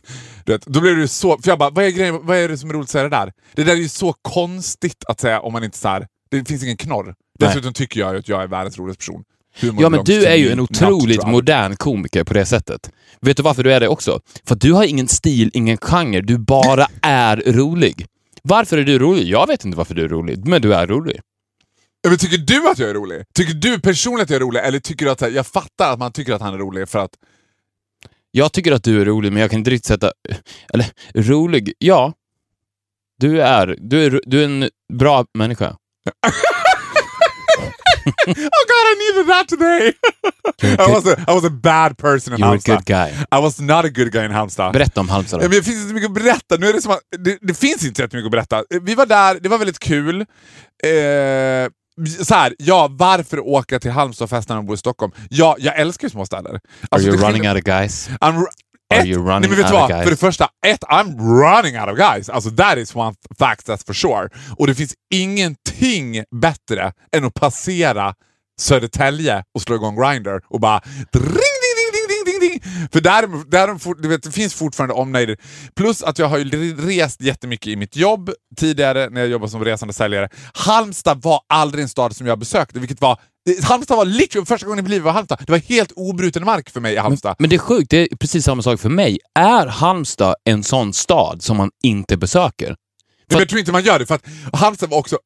Du 0.45 0.51
vet, 0.51 0.65
då 0.65 0.81
blev 0.81 0.97
det 0.97 1.07
så, 1.07 1.37
för 1.37 1.51
jag 1.51 1.59
bara, 1.59 1.69
vad 1.69 1.85
är, 1.85 1.89
grejen, 1.89 2.25
vad 2.25 2.37
är 2.37 2.47
det 2.47 2.57
som 2.57 2.69
är 2.69 2.73
roligt 2.73 2.85
att 2.85 2.89
säga 2.89 3.03
det 3.03 3.09
där? 3.09 3.33
Det 3.53 3.63
där 3.63 3.73
är 3.73 3.77
ju 3.77 3.89
så 3.89 4.13
konstigt 4.13 5.03
att 5.07 5.19
säga 5.19 5.39
om 5.39 5.53
man 5.53 5.63
inte 5.63 5.77
så 5.77 5.87
här, 5.87 6.07
det 6.31 6.47
finns 6.47 6.63
ingen 6.63 6.77
knorr. 6.77 7.15
Dessutom 7.39 7.73
tycker 7.73 7.99
jag 7.99 8.15
att 8.15 8.27
jag 8.27 8.43
är 8.43 8.47
världens 8.47 8.77
roligaste 8.77 8.99
person. 8.99 9.23
Ja, 9.59 9.89
men 9.89 10.03
du 10.03 10.25
är 10.25 10.35
ju 10.35 10.51
en 10.51 10.59
otroligt 10.59 11.27
modern 11.27 11.75
komiker 11.75 12.23
på 12.23 12.33
det 12.33 12.45
sättet. 12.45 12.91
Vet 13.21 13.37
du 13.37 13.43
varför 13.43 13.63
du 13.63 13.73
är 13.73 13.79
det 13.79 13.87
också? 13.87 14.19
För 14.45 14.55
att 14.55 14.61
du 14.61 14.73
har 14.73 14.83
ingen 14.83 15.07
stil, 15.07 15.51
ingen 15.53 15.77
genre. 15.77 16.21
Du 16.21 16.37
bara 16.37 16.87
är 17.01 17.37
rolig. 17.37 18.05
Varför 18.43 18.77
är 18.77 18.83
du 18.83 18.99
rolig? 18.99 19.27
Jag 19.27 19.47
vet 19.47 19.65
inte 19.65 19.77
varför 19.77 19.95
du 19.95 20.03
är 20.03 20.09
rolig, 20.09 20.47
men 20.47 20.61
du 20.61 20.73
är 20.73 20.87
rolig. 20.87 21.21
Men 22.07 22.17
tycker 22.17 22.37
du 22.37 22.69
att 22.69 22.79
jag 22.79 22.89
är 22.89 22.93
rolig? 22.93 23.23
Tycker 23.33 23.53
du 23.53 23.79
personligen 23.79 24.23
att 24.23 24.29
jag 24.29 24.35
är 24.35 24.39
rolig? 24.45 24.59
Eller 24.59 24.79
tycker 24.79 25.05
du 25.05 25.11
att 25.11 25.33
jag 25.33 25.47
fattar 25.47 25.93
att 25.93 25.99
man 25.99 26.11
tycker 26.11 26.33
att 26.33 26.41
han 26.41 26.53
är 26.53 26.57
rolig 26.57 26.89
för 26.89 26.99
att... 26.99 27.11
Jag 28.31 28.51
tycker 28.51 28.71
att 28.71 28.83
du 28.83 29.01
är 29.01 29.05
rolig, 29.05 29.31
men 29.31 29.41
jag 29.41 29.51
kan 29.51 29.59
inte 29.59 29.71
riktigt 29.71 29.87
sätta... 29.87 30.11
Eller, 30.73 30.85
rolig? 31.13 31.73
Ja. 31.77 32.13
Du 33.17 33.41
är, 33.41 33.77
du 33.79 34.05
är, 34.05 34.21
du 34.25 34.41
är 34.41 34.45
en 34.45 34.69
bra 34.93 35.25
människa. 35.33 35.75
Oh 38.27 38.63
god 38.71 38.85
I 38.91 38.95
needed 39.03 39.27
that 39.33 39.47
today! 39.47 39.93
I, 40.87 40.91
was 40.91 41.05
a, 41.07 41.15
I 41.27 41.33
was 41.35 41.45
a 41.45 41.49
bad 41.49 41.97
person 41.97 42.33
in 42.33 42.39
You're 42.39 42.47
a 42.47 42.51
Halmstad. 42.51 42.75
good 42.77 42.85
guy. 42.85 43.09
I 43.31 43.39
was 43.41 43.59
not 43.59 43.85
a 43.85 43.89
good 43.89 44.11
guy 44.11 44.25
in 44.25 44.31
Halmstad. 44.31 44.73
Berätta 44.73 44.99
om 45.01 45.09
Halmstad 45.09 45.39
då. 45.39 45.43
men 45.43 45.51
det 45.51 45.63
finns 45.63 45.75
inte 45.77 45.87
så 45.89 45.93
mycket 45.93 46.09
att 46.09 46.13
berätta. 46.23 46.57
Nu 46.57 46.67
är 46.69 46.73
det, 46.73 46.81
som 46.81 46.91
att, 46.91 46.99
det, 47.19 47.37
det 47.41 47.53
finns 47.53 47.85
inte 47.85 47.95
så 47.95 48.01
jättemycket 48.01 48.25
att 48.25 48.31
berätta. 48.31 48.63
Vi 48.81 48.95
var 48.95 49.05
där, 49.05 49.39
det 49.41 49.49
var 49.49 49.57
väldigt 49.57 49.79
kul. 49.79 50.21
Eh, 50.83 51.69
så 52.23 52.35
här, 52.35 52.55
ja, 52.57 52.87
varför 52.91 53.39
åka 53.39 53.79
till 53.79 53.91
Halmstad 53.91 54.23
och 54.25 54.29
festa 54.29 54.53
när 54.53 54.57
man 54.61 54.65
bor 54.65 54.73
i 54.75 54.77
Stockholm? 54.77 55.11
Ja, 55.29 55.55
jag 55.59 55.79
älskar 55.79 56.05
ju 56.07 56.09
små 56.09 56.25
städer. 56.25 56.49
Are 56.51 56.59
Alltså, 56.89 57.09
you 57.09 57.17
running 57.17 57.47
out 57.49 57.57
of 57.57 57.63
guys? 57.63 58.09
I'm, 58.21 58.45
Are 58.91 58.99
ett, 58.99 59.07
you 59.07 59.17
running 59.17 59.41
nej, 59.41 59.49
men 59.49 59.57
vet 59.57 59.71
out 59.71 59.89
vad? 59.89 60.03
För 60.03 60.09
det 60.09 60.17
första, 60.17 60.49
ett, 60.67 60.83
I'm 60.83 61.17
running 61.17 61.79
out 61.79 61.89
of 61.89 61.97
guys. 61.97 62.29
Alltså 62.29 62.49
that 62.49 62.77
is 62.77 62.95
one 62.95 63.15
fact 63.39 63.67
that's 63.67 63.85
for 63.85 63.93
sure. 63.93 64.29
Och 64.57 64.67
det 64.67 64.75
finns 64.75 64.93
ingenting 65.13 66.23
bättre 66.41 66.93
än 67.15 67.25
att 67.25 67.33
passera 67.33 68.13
Södertälje 68.61 69.43
och 69.55 69.61
slå 69.61 69.75
igång 69.75 69.95
Grindr 69.95 70.39
och 70.49 70.59
bara 70.59 70.79
dring, 71.13 71.23
ding, 71.23 71.75
ding, 71.77 71.91
ding, 71.93 72.07
ding, 72.25 72.39
ding, 72.39 72.49
ding. 72.49 72.89
För 72.91 73.01
där, 73.01 73.49
där 73.51 74.07
vet, 74.07 74.23
det 74.23 74.31
finns 74.31 74.53
fortfarande 74.53 74.93
omnejder. 74.93 75.37
Plus 75.75 76.03
att 76.03 76.19
jag 76.19 76.27
har 76.27 76.37
ju 76.37 76.75
rest 76.75 77.21
jättemycket 77.21 77.67
i 77.67 77.75
mitt 77.75 77.95
jobb 77.95 78.31
tidigare 78.57 79.09
när 79.09 79.21
jag 79.21 79.29
jobbade 79.29 79.51
som 79.51 79.65
resande 79.65 79.93
säljare. 79.93 80.29
Halmstad 80.53 81.21
var 81.21 81.41
aldrig 81.49 81.83
en 81.83 81.89
stad 81.89 82.15
som 82.15 82.27
jag 82.27 82.39
besökte, 82.39 82.79
vilket 82.79 83.01
var 83.01 83.19
Halmstad 83.63 83.97
var 83.97 84.05
literally 84.05 84.45
första 84.45 84.65
gången 84.65 84.79
i 84.79 84.81
mitt 84.81 84.91
liv 84.91 85.01
var 85.01 85.11
Halmstad. 85.11 85.39
Det 85.45 85.51
var 85.51 85.59
helt 85.59 85.91
obruten 85.95 86.45
mark 86.45 86.69
för 86.69 86.79
mig 86.79 86.93
i 86.93 86.97
Halmstad. 86.97 87.35
Men 87.39 87.49
det 87.49 87.55
är 87.55 87.57
sjukt, 87.57 87.89
det 87.89 88.11
är 88.11 88.15
precis 88.15 88.45
samma 88.45 88.61
sak 88.61 88.79
för 88.79 88.89
mig. 88.89 89.19
Är 89.39 89.67
Halmstad 89.67 90.35
en 90.43 90.63
sån 90.63 90.93
stad 90.93 91.43
som 91.43 91.57
man 91.57 91.69
inte 91.83 92.17
besöker? 92.17 92.75
Men 93.29 93.39
jag 93.39 93.49
tror 93.49 93.59
inte 93.59 93.71
man 93.71 93.83
gör 93.83 93.99
det, 93.99 94.05
för 94.05 94.15
att 94.15 94.25
Halmstad 94.53 94.89
var 94.89 94.97
också 94.97 95.17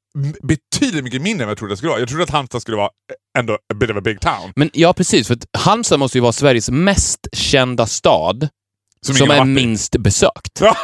betydligt 0.43 1.03
mycket 1.03 1.21
mindre 1.21 1.43
än 1.43 1.47
vad 1.47 1.51
jag 1.51 1.57
trodde 1.57 1.73
det 1.73 1.77
skulle 1.77 1.89
vara. 1.89 1.99
Jag 1.99 2.09
trodde 2.09 2.23
att 2.23 2.29
Halmstad 2.29 2.61
skulle 2.61 2.77
vara 2.77 2.89
ändå 3.37 3.53
a 3.53 3.75
bit 3.75 3.89
of 3.89 3.97
a 3.97 4.01
big 4.01 4.21
town. 4.21 4.51
Men 4.55 4.69
ja, 4.73 4.93
precis. 4.93 5.27
För 5.27 5.37
Halmstad 5.57 5.99
måste 5.99 6.17
ju 6.17 6.21
vara 6.21 6.31
Sveriges 6.31 6.69
mest 6.69 7.27
kända 7.33 7.85
stad 7.85 8.49
Som 9.05 9.15
som, 9.15 9.31
är 9.31 9.45
minst 9.45 9.97
besökt. 9.97 10.51
ja. 10.61 10.75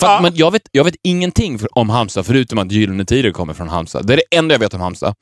För 0.00 0.06
att, 0.06 0.22
men 0.22 0.36
jag, 0.36 0.50
vet, 0.50 0.62
jag 0.72 0.84
vet 0.84 0.96
ingenting 1.02 1.58
för, 1.58 1.78
om 1.78 1.90
Halmstad, 1.90 2.26
förutom 2.26 2.58
att 2.58 2.72
Gyllene 2.72 3.04
Tider 3.04 3.30
kommer 3.30 3.54
från 3.54 3.68
Halmstad. 3.68 4.06
Det 4.06 4.12
är 4.12 4.16
det 4.16 4.36
enda 4.36 4.54
jag 4.54 4.60
vet 4.60 4.74
om 4.74 4.80
Halmstad. 4.80 5.14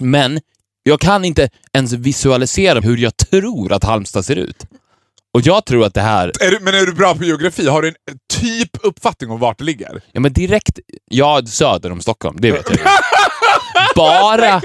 Men 0.00 0.40
jag 0.82 1.00
kan 1.00 1.24
inte 1.24 1.48
ens 1.72 1.92
visualisera 1.92 2.80
hur 2.80 2.96
jag 2.96 3.16
tror 3.16 3.72
att 3.72 3.84
Halmstad 3.84 4.24
ser 4.24 4.36
ut. 4.36 4.66
Och 5.34 5.40
jag 5.40 5.64
tror 5.64 5.84
att 5.84 5.94
det 5.94 6.00
här... 6.00 6.32
är 6.40 6.50
du, 6.50 6.58
men 6.60 6.74
är 6.74 6.86
du 6.86 6.92
bra 6.92 7.14
på 7.14 7.24
geografi? 7.24 7.68
Har 7.68 7.82
du 7.82 7.88
en 7.88 7.94
typ 8.34 8.70
uppfattning 8.82 9.30
om 9.30 9.40
vart 9.40 9.58
det 9.58 9.64
ligger? 9.64 10.02
Ja, 10.12 10.20
men 10.20 10.32
direkt... 10.32 10.78
Ja, 11.10 11.42
söder 11.46 11.92
om 11.92 12.00
Stockholm, 12.00 12.36
det 12.40 12.52
vet 12.52 12.70
jag 12.70 12.78
bara, 13.96 14.60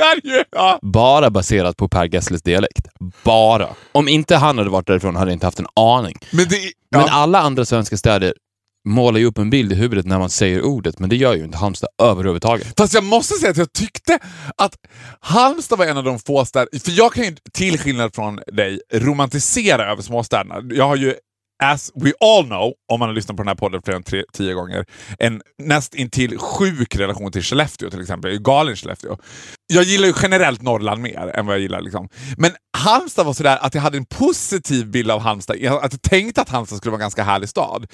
bara 0.81 1.29
baserat 1.29 1.77
på 1.77 1.87
Per 1.89 2.05
Gessles 2.13 2.41
dialekt. 2.41 2.87
Bara. 3.23 3.69
Om 3.91 4.07
inte 4.07 4.35
han 4.35 4.57
hade 4.57 4.69
varit 4.69 4.87
därifrån 4.87 5.15
hade 5.15 5.31
jag 5.31 5.35
inte 5.35 5.47
haft 5.47 5.59
en 5.59 5.67
aning. 5.75 6.17
Men, 6.31 6.47
det, 6.47 6.55
ja. 6.89 6.99
Men 6.99 7.09
alla 7.09 7.39
andra 7.39 7.65
svenska 7.65 7.97
städer 7.97 8.33
målar 8.85 9.19
ju 9.19 9.25
upp 9.25 9.37
en 9.37 9.49
bild 9.49 9.71
i 9.71 9.75
huvudet 9.75 10.05
när 10.05 10.19
man 10.19 10.29
säger 10.29 10.61
ordet, 10.61 10.99
men 10.99 11.09
det 11.09 11.15
gör 11.15 11.35
ju 11.35 11.43
inte 11.43 11.57
Halmstad 11.57 11.89
överhuvudtaget. 12.01 12.73
Fast 12.77 12.93
jag 12.93 13.03
måste 13.03 13.33
säga 13.33 13.51
att 13.51 13.57
jag 13.57 13.73
tyckte 13.73 14.19
att 14.57 14.73
Halmstad 15.19 15.79
var 15.79 15.85
en 15.85 15.97
av 15.97 16.03
de 16.03 16.19
få 16.19 16.45
städer, 16.45 16.79
för 16.79 16.91
jag 16.91 17.13
kan 17.13 17.23
ju 17.23 17.35
till 17.53 17.79
skillnad 17.79 18.15
från 18.15 18.39
dig 18.47 18.79
romantisera 18.93 19.91
över 19.91 20.01
småstäderna. 20.01 20.55
Jag 20.71 20.87
har 20.87 20.95
ju, 20.95 21.15
as 21.63 21.91
we 21.95 22.13
all 22.19 22.45
know, 22.45 22.73
om 22.91 22.99
man 22.99 23.09
har 23.09 23.13
lyssnat 23.13 23.37
på 23.37 23.43
den 23.43 23.47
här 23.47 23.55
podden 23.55 23.81
fler 23.85 23.95
än 23.95 24.03
tre, 24.03 24.23
tio 24.33 24.53
gånger, 24.53 24.85
en 25.19 25.41
näst 25.57 25.95
intill 25.95 26.37
sjuk 26.37 26.95
relation 26.95 27.31
till 27.31 27.43
Skellefteå 27.43 27.89
till 27.89 28.01
exempel. 28.01 28.31
Jag 28.31 28.39
är 28.39 28.43
galen 28.43 28.73
i 28.73 28.75
Skellefteå. 28.75 29.17
Jag 29.67 29.83
gillar 29.83 30.07
ju 30.07 30.13
generellt 30.21 30.61
Norrland 30.61 31.01
mer 31.01 31.31
än 31.35 31.45
vad 31.45 31.55
jag 31.55 31.61
gillar 31.61 31.81
liksom. 31.81 32.09
Men 32.37 32.51
Halmstad 32.77 33.25
var 33.25 33.33
sådär 33.33 33.57
att 33.61 33.75
jag 33.75 33.81
hade 33.81 33.97
en 33.97 34.05
positiv 34.05 34.87
bild 34.87 35.11
av 35.11 35.19
Halmstad, 35.19 35.55
att 35.55 35.93
jag 35.93 36.01
tänkte 36.01 36.41
att 36.41 36.49
Halmstad 36.49 36.77
skulle 36.77 36.91
vara 36.91 36.99
en 36.99 37.03
ganska 37.03 37.23
härlig 37.23 37.49
stad. 37.49 37.87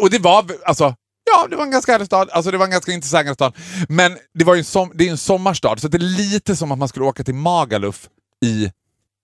Och 0.00 0.10
det 0.10 0.18
var, 0.18 0.44
alltså, 0.64 0.94
Ja, 1.32 1.46
det 1.50 1.56
var 1.56 1.64
en 1.64 1.70
ganska 1.70 1.92
härlig 1.92 2.06
stad. 2.06 2.30
Alltså 2.30 2.50
det 2.50 2.58
var 2.58 2.64
en 2.64 2.70
ganska 2.70 2.92
intressant 2.92 3.34
stad. 3.34 3.56
Men 3.88 4.16
det, 4.34 4.44
var 4.44 4.54
ju 4.54 4.58
en, 4.58 4.64
som, 4.64 4.92
det 4.94 5.06
är 5.06 5.10
en 5.10 5.18
sommarstad, 5.18 5.76
så 5.76 5.88
det 5.88 5.96
är 5.96 5.98
lite 5.98 6.56
som 6.56 6.72
att 6.72 6.78
man 6.78 6.88
skulle 6.88 7.04
åka 7.04 7.24
till 7.24 7.34
Magaluf 7.34 8.08
i 8.44 8.70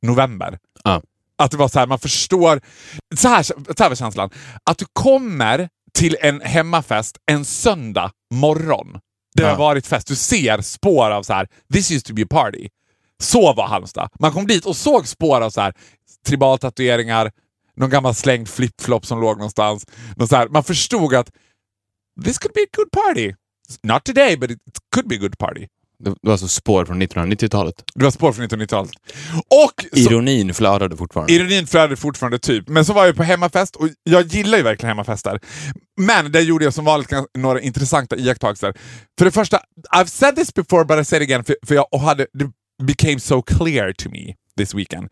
november. 0.03 0.59
Ah. 0.85 1.01
Att 1.39 1.51
det 1.51 1.57
var 1.57 1.69
så 1.69 1.79
här, 1.79 1.87
man 1.87 1.99
förstår... 1.99 2.61
Så 3.17 3.29
här, 3.29 3.43
så 3.43 3.55
här 3.79 3.89
var 3.89 3.97
känslan. 3.97 4.31
Att 4.71 4.79
du 4.79 4.87
kommer 4.93 5.69
till 5.95 6.17
en 6.21 6.41
hemmafest 6.41 7.17
en 7.31 7.45
söndag 7.45 8.11
morgon. 8.35 9.01
Det 9.35 9.43
har 9.43 9.51
Ja. 9.51 9.57
varit 9.57 9.87
fest. 9.87 10.07
Du 10.07 10.17
ser 10.17 10.61
spår 10.61 11.11
av 11.11 11.23
så 11.23 11.33
här, 11.33 11.49
this 11.73 11.91
used 11.91 12.05
to 12.05 12.15
be 12.15 12.23
a 12.23 12.27
party. 12.31 12.69
Så 13.23 13.53
var 13.55 13.67
Halmstad. 13.69 14.09
Man 14.21 14.33
kom 14.33 14.47
dit 14.47 14.65
och 14.67 14.77
såg 14.77 15.09
spår 15.09 15.41
av 15.41 15.51
så 15.51 15.61
här, 15.61 15.73
tribaltatueringar, 16.27 17.31
någon 17.77 17.91
gammal 17.91 18.15
slängd 18.15 18.49
flipflop 18.49 19.07
som 19.07 19.21
låg 19.21 19.37
någonstans. 19.39 19.87
Någon 20.17 20.29
så 20.29 20.37
här, 20.37 20.49
man 20.49 20.65
förstod 20.65 21.15
att 21.15 21.31
this 22.25 22.39
could 22.39 22.55
be 22.55 22.61
a 22.63 22.67
good 22.77 22.91
party. 22.91 23.33
Not 23.83 24.05
today, 24.05 24.37
but 24.37 24.51
it 24.51 24.59
could 24.95 25.09
be 25.09 25.15
a 25.15 25.19
good 25.19 25.39
party. 25.39 25.67
Det 25.99 26.15
var 26.23 26.33
alltså 26.33 26.49
spår 26.49 26.85
från 26.85 27.03
1990-talet. 27.03 27.75
Det 27.95 28.05
var 28.05 28.11
spår 28.11 28.33
från 28.33 28.47
1990-talet. 28.47 28.91
Och 29.35 29.85
så, 29.93 29.99
Ironin 29.99 30.55
flödade 30.55 30.97
fortfarande. 30.97 31.33
ironin 31.33 31.67
flödade 31.67 31.97
fortfarande 31.97 32.39
typ. 32.39 32.69
Men 32.69 32.85
så 32.85 32.93
var 32.93 33.07
jag 33.07 33.17
på 33.17 33.23
hemmafest 33.23 33.77
och 33.77 33.89
jag 34.05 34.27
gillar 34.27 34.59
ju 34.59 34.65
verkligen 34.65 34.89
hemmafester. 34.89 35.41
Men 36.01 36.33
där 36.33 36.41
gjorde 36.41 36.65
jag 36.65 36.75
som 36.75 36.85
vanligt 36.85 37.11
några 37.39 37.61
intressanta 37.61 38.17
iakttagelser. 38.17 38.75
För 39.19 39.25
det 39.25 39.31
första, 39.31 39.61
I've 39.97 40.07
said 40.07 40.37
this 40.37 40.55
before 40.55 40.85
but 40.85 40.99
I 40.99 41.05
say 41.05 41.19
it 41.19 41.23
again, 41.23 41.45
för, 41.45 41.57
för 41.67 41.75
jag 41.75 41.99
hade, 41.99 42.27
det 42.33 42.51
became 42.83 43.19
so 43.21 43.43
clear 43.43 43.93
to 43.93 44.09
me 44.11 44.35
this 44.59 44.75
weekend. 44.75 45.09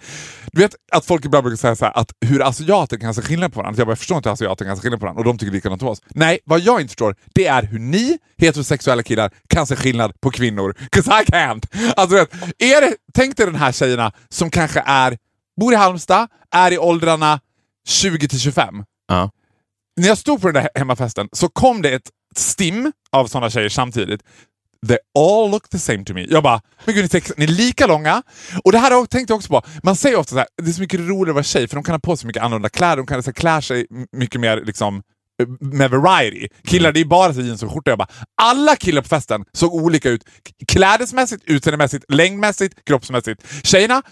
Du 0.53 0.61
vet 0.63 0.75
att 0.93 1.05
folk 1.07 1.25
ibland 1.25 1.45
brukar 1.45 1.57
säga 1.57 1.77
så 1.77 1.85
här, 1.85 1.93
att 1.99 2.11
hur 2.21 2.43
asiater 2.49 2.97
kan 2.97 3.15
se 3.15 3.23
skillnad 3.23 3.53
på 3.53 3.61
varandra. 3.61 3.81
Jag 3.81 3.87
bara, 3.87 3.91
jag 3.91 3.99
förstår 3.99 4.17
inte 4.17 4.29
hur 4.29 4.33
asiater 4.35 4.65
kan 4.65 4.77
se 4.77 4.83
skillnad 4.83 5.01
på 5.01 5.05
varandra 5.07 5.21
och 5.21 5.25
de 5.25 5.39
tycker 5.39 5.53
likadant 5.53 5.83
om 5.83 5.89
oss. 5.89 6.03
Nej, 6.09 6.39
vad 6.45 6.61
jag 6.61 6.81
inte 6.81 6.89
förstår, 6.91 7.17
det 7.35 7.47
är 7.47 7.63
hur 7.63 7.79
ni 7.79 8.19
heterosexuella 8.39 9.03
killar 9.03 9.31
kan 9.49 9.67
se 9.67 9.77
skillnad 9.77 10.21
på 10.21 10.31
kvinnor. 10.31 10.75
'Cause 10.93 11.11
I 11.23 11.25
can't! 11.25 11.93
Alltså, 11.97 12.17
vet, 12.17 12.33
är 12.59 12.81
det, 12.81 12.95
tänk 13.15 13.37
dig 13.37 13.47
den 13.47 13.55
här 13.55 13.73
tjejerna 13.73 14.13
som 14.29 14.51
kanske 14.51 14.83
är, 14.87 15.19
bor 15.61 15.73
i 15.73 15.77
Halmstad, 15.77 16.29
är 16.51 16.73
i 16.73 16.79
åldrarna 16.79 17.41
20 17.89 18.29
till 18.29 18.41
25 18.41 18.85
Ja. 19.09 19.31
när 19.97 20.09
jag 20.09 20.19
stod 20.19 20.41
på 20.41 20.47
den 20.51 20.63
där 20.63 20.71
hemmafesten 20.79 21.29
så 21.33 21.49
kom 21.49 21.83
det 21.83 21.91
ett 21.95 22.11
stim 22.37 22.93
av 23.13 23.27
sådana 23.27 23.51
tjejer 23.51 23.69
samtidigt. 23.69 24.21
They 24.89 24.97
all 25.19 25.51
look 25.51 25.69
the 25.69 25.79
same 25.79 26.05
to 26.05 26.15
me. 26.15 26.27
Jag 26.31 26.43
bara, 26.43 26.61
men 26.85 26.95
gud 26.95 27.13
ni 27.13 27.19
är, 27.19 27.39
ni 27.39 27.45
är 27.45 27.49
lika 27.49 27.87
långa. 27.87 28.23
Och 28.65 28.73
det 28.73 28.79
här 28.79 29.07
tänkte 29.07 29.33
jag 29.33 29.37
också 29.37 29.49
på, 29.49 29.63
man 29.83 29.97
säger 29.97 30.17
ofta 30.17 30.31
så 30.31 30.39
här, 30.39 30.47
det 30.63 30.71
är 30.71 30.73
så 30.73 30.81
mycket 30.81 31.01
roligare 31.01 31.31
att 31.31 31.35
vara 31.35 31.43
tjej 31.45 31.69
för 31.69 31.77
de 31.77 31.85
kan 31.85 31.93
ha 31.93 31.99
på 31.99 32.17
sig 32.17 32.27
mycket 32.27 32.43
annorlunda 32.43 32.69
kläder, 32.69 32.97
de 32.97 33.07
kan 33.07 33.23
så 33.23 33.29
här, 33.29 33.35
klä 33.35 33.63
sig 33.63 33.87
mycket 34.13 34.41
mer 34.41 34.63
liksom 34.67 35.03
eh, 35.43 35.49
med 35.61 35.91
variety. 35.91 36.49
Killar 36.67 36.93
det 36.93 37.01
är 37.01 37.05
bara 37.05 37.33
jeans 37.33 37.63
och 37.63 37.73
skjorta. 37.73 37.91
Jag 37.91 37.99
bara, 37.99 38.09
alla 38.43 38.77
killar 38.77 39.03
på 39.03 39.09
festen 39.09 39.45
såg 39.53 39.75
olika 39.75 40.11
ut. 40.11 40.25
Klädesmässigt, 40.69 41.45
utseendemässigt, 41.47 42.05
längdmässigt, 42.09 42.85
kroppsmässigt. 42.85 43.67
Tjejerna 43.67 44.03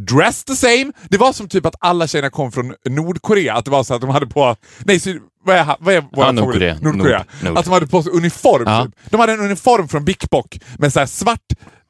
dressed 0.00 0.46
the 0.46 0.56
same. 0.56 0.92
Det 1.10 1.18
var 1.18 1.32
som 1.32 1.48
typ 1.48 1.66
att 1.66 1.74
alla 1.80 2.06
tjejerna 2.06 2.30
kom 2.30 2.52
från 2.52 2.74
Nordkorea. 2.88 3.54
Att 3.54 3.64
det 3.64 3.70
var 3.70 3.84
så 3.84 3.94
att 3.94 4.00
de 4.00 4.10
hade 4.10 4.26
på... 4.26 4.56
Nej, 4.78 5.00
sy- 5.00 5.20
vad 5.44 5.56
är, 5.56 5.76
vad 5.80 5.94
är 5.94 6.00
våra 6.00 6.26
Ja, 6.26 6.32
Nordkorea. 6.32 6.78
Nordkorea. 6.80 7.18
Nord- 7.18 7.44
Nord. 7.50 7.58
Att 7.58 7.64
de 7.64 7.70
hade 7.74 7.86
på 7.86 8.02
sig 8.02 8.12
uniform. 8.12 8.62
Ja. 8.66 8.84
Typ. 8.84 8.94
De 9.10 9.20
hade 9.20 9.32
en 9.32 9.40
uniform 9.40 9.88
från 9.88 10.04
Bik 10.04 10.30
Bok 10.30 10.60
med 10.78 10.92
så 10.92 11.06
svart, 11.06 11.40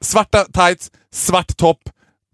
svarta 0.01 0.45
tights, 0.45 0.91
svart 1.13 1.57
topp, 1.57 1.79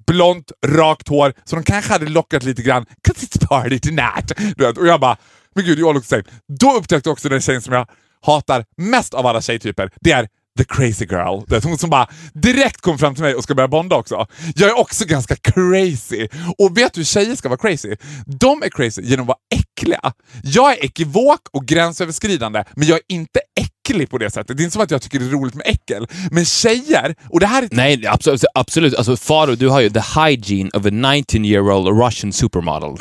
blont, 0.06 0.52
rakt 0.66 1.08
hår. 1.08 1.32
Så 1.44 1.56
de 1.56 1.62
kanske 1.64 1.92
hade 1.92 2.06
lockat 2.08 2.42
lite 2.42 2.62
grann. 2.62 2.84
'Cause 3.08 3.26
it's 3.26 3.46
party 3.48 3.78
tonight. 3.78 4.32
Du 4.56 4.64
vet, 4.66 4.78
och 4.78 4.86
jag 4.86 5.00
bara, 5.00 5.16
men 5.54 5.64
gud, 5.64 5.78
you 5.78 5.88
all 5.88 5.94
look 5.94 6.04
the 6.04 6.08
same. 6.08 6.22
Då 6.58 6.72
upptäckte 6.76 7.08
jag 7.08 7.12
också 7.12 7.28
den 7.28 7.40
tjejen 7.40 7.62
som 7.62 7.74
jag 7.74 7.88
hatar 8.26 8.64
mest 8.76 9.14
av 9.14 9.26
alla 9.26 9.40
tjejtyper. 9.40 9.90
Det 10.00 10.12
är 10.12 10.28
the 10.58 10.64
crazy 10.64 11.04
girl. 11.04 11.42
Det 11.46 11.56
är 11.56 11.62
hon 11.62 11.78
som 11.78 11.90
bara 11.90 12.08
direkt 12.34 12.80
kom 12.80 12.98
fram 12.98 13.14
till 13.14 13.24
mig 13.24 13.34
och 13.34 13.42
ska 13.42 13.54
börja 13.54 13.68
bonda 13.68 13.96
också. 13.96 14.26
Jag 14.56 14.70
är 14.70 14.78
också 14.78 15.04
ganska 15.04 15.36
crazy. 15.36 16.28
Och 16.58 16.78
vet 16.78 16.92
du 16.94 17.00
hur 17.00 17.04
tjejer 17.04 17.36
ska 17.36 17.48
vara 17.48 17.58
crazy? 17.58 17.96
De 18.26 18.62
är 18.62 18.68
crazy 18.68 19.02
genom 19.02 19.22
att 19.24 19.28
vara 19.28 19.38
äckliga. 19.54 20.12
Jag 20.42 20.72
är 20.72 20.84
ekivok 20.84 21.40
och 21.52 21.64
gränsöverskridande, 21.66 22.64
men 22.76 22.88
jag 22.88 22.96
är 22.96 23.02
inte 23.08 23.40
äcklig 23.60 24.10
på 24.10 24.18
det 24.18 24.30
sättet. 24.30 24.56
Det 24.56 24.62
är 24.62 24.64
inte 24.64 24.72
som 24.72 24.82
att 24.82 24.90
jag 24.90 25.02
tycker 25.02 25.18
det 25.18 25.24
är 25.24 25.30
roligt 25.30 25.54
med 25.54 25.66
äckel. 25.66 26.06
Men 26.30 26.44
tjejer, 26.44 27.14
och 27.28 27.40
det 27.40 27.46
här 27.46 27.62
är 27.62 27.68
Nej, 27.72 28.06
absolut. 28.06 28.44
absolut. 28.54 28.94
Alltså, 28.94 29.16
Faro, 29.16 29.54
du 29.54 29.68
har 29.68 29.80
ju 29.80 29.90
the 29.90 30.20
hygiene 30.20 30.70
of 30.74 30.86
a 30.86 30.90
19 30.90 31.44
year 31.44 31.70
old 31.70 32.02
Russian 32.04 32.32
supermodel. 32.32 32.96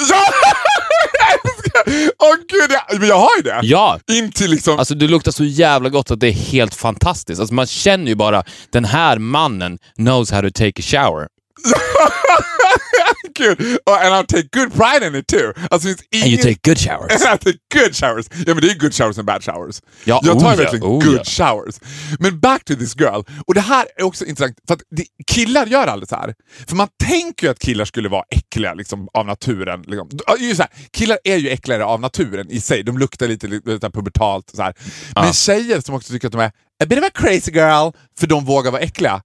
Åh 2.20 2.36
gud, 2.50 2.72
jag, 2.72 3.00
men 3.00 3.08
jag 3.10 3.20
har 3.20 3.38
ju 3.38 3.44
det! 3.44 3.60
Ja! 3.64 4.00
In 4.12 4.32
till 4.32 4.52
liksom... 4.52 4.80
Alltså 4.80 4.96
du 4.96 5.08
luktar 5.08 5.32
så 5.32 5.44
jävla 5.44 5.90
gott 5.90 6.12
att 6.12 6.20
det 6.20 6.28
är 6.28 6.32
helt 6.32 6.76
fantastiskt. 6.76 7.40
Alltså 7.40 7.54
man 7.54 7.68
känner 7.68 8.08
ju 8.08 8.16
bara, 8.16 8.44
den 8.72 8.86
här 8.86 9.18
mannen 9.18 9.78
knows 9.96 10.32
how 10.32 10.42
to 10.42 10.50
take 10.50 10.82
a 10.82 10.84
shower. 10.84 11.28
Gud. 13.36 13.78
Och 13.86 13.98
and 14.06 14.24
I 14.24 14.28
take 14.28 14.50
good 14.60 14.74
pride 14.74 15.08
in 15.08 15.16
it 15.16 15.28
too. 15.28 15.54
Alltså, 15.72 15.88
det 15.88 15.96
finns 16.12 16.24
And 16.24 16.32
you 16.34 16.42
take 16.42 16.60
good 16.64 16.80
showers. 16.80 17.12
And 17.26 17.36
I 17.36 17.38
take 17.38 17.60
good 17.74 17.96
showers. 17.96 18.26
Ja 18.48 18.54
men 18.54 18.62
det 18.64 18.72
är 18.72 18.80
good 18.80 18.94
showers 18.94 19.18
and 19.18 19.28
bad 19.28 19.44
showers. 19.44 19.82
Ja, 20.04 20.22
jag 20.24 20.40
tar 20.40 20.54
oh 20.54 20.58
verkligen 20.58 20.86
oh 20.86 21.04
good 21.04 21.18
ja. 21.18 21.24
showers. 21.24 21.80
Men 22.20 22.40
back 22.40 22.64
to 22.66 22.76
this 22.76 22.96
girl. 23.00 23.22
Och 23.48 23.54
det 23.54 23.62
här 23.62 23.86
är 23.96 24.04
också 24.04 24.26
intressant, 24.26 24.58
för 24.68 24.74
att 24.74 24.82
det, 24.90 25.06
killar 25.28 25.66
gör 25.66 25.88
aldrig 25.88 26.10
så 26.10 26.16
här. 26.16 26.34
För 26.68 26.76
man 26.76 26.88
tänker 27.04 27.48
ju 27.48 27.52
att 27.52 27.60
killar 27.60 27.86
skulle 27.86 28.10
vara 28.10 28.24
äckliga 28.30 28.74
liksom, 28.74 29.08
av 29.14 29.26
naturen. 29.26 29.82
Liksom. 29.82 30.10
Ja, 30.28 30.36
det 30.38 30.46
är 30.46 30.48
ju 30.50 30.56
så 30.56 30.62
här, 30.62 30.72
killar 30.92 31.18
är 31.24 31.38
ju 31.38 31.50
äckligare 31.50 31.86
av 31.86 32.02
naturen 32.02 32.52
i 32.52 32.62
sig. 32.62 32.84
De 32.84 32.98
luktar 32.98 33.28
lite, 33.28 33.48
lite, 33.48 33.70
lite 33.70 33.90
pubertalt. 33.90 34.52
Så 34.56 34.62
här. 34.62 34.74
Men 35.16 35.34
tjejer 35.34 35.82
som 35.82 35.96
också 35.96 36.14
tycker 36.14 36.28
att 36.28 36.32
de 36.32 36.42
är 36.42 36.52
a 36.84 36.86
bit 36.86 37.00
of 37.00 37.06
a 37.06 37.12
crazy 37.14 37.52
girl, 37.52 37.92
för 38.20 38.28
de 38.28 38.46
vågar 38.46 38.72
vara 38.72 38.82
äckliga. 38.82 39.22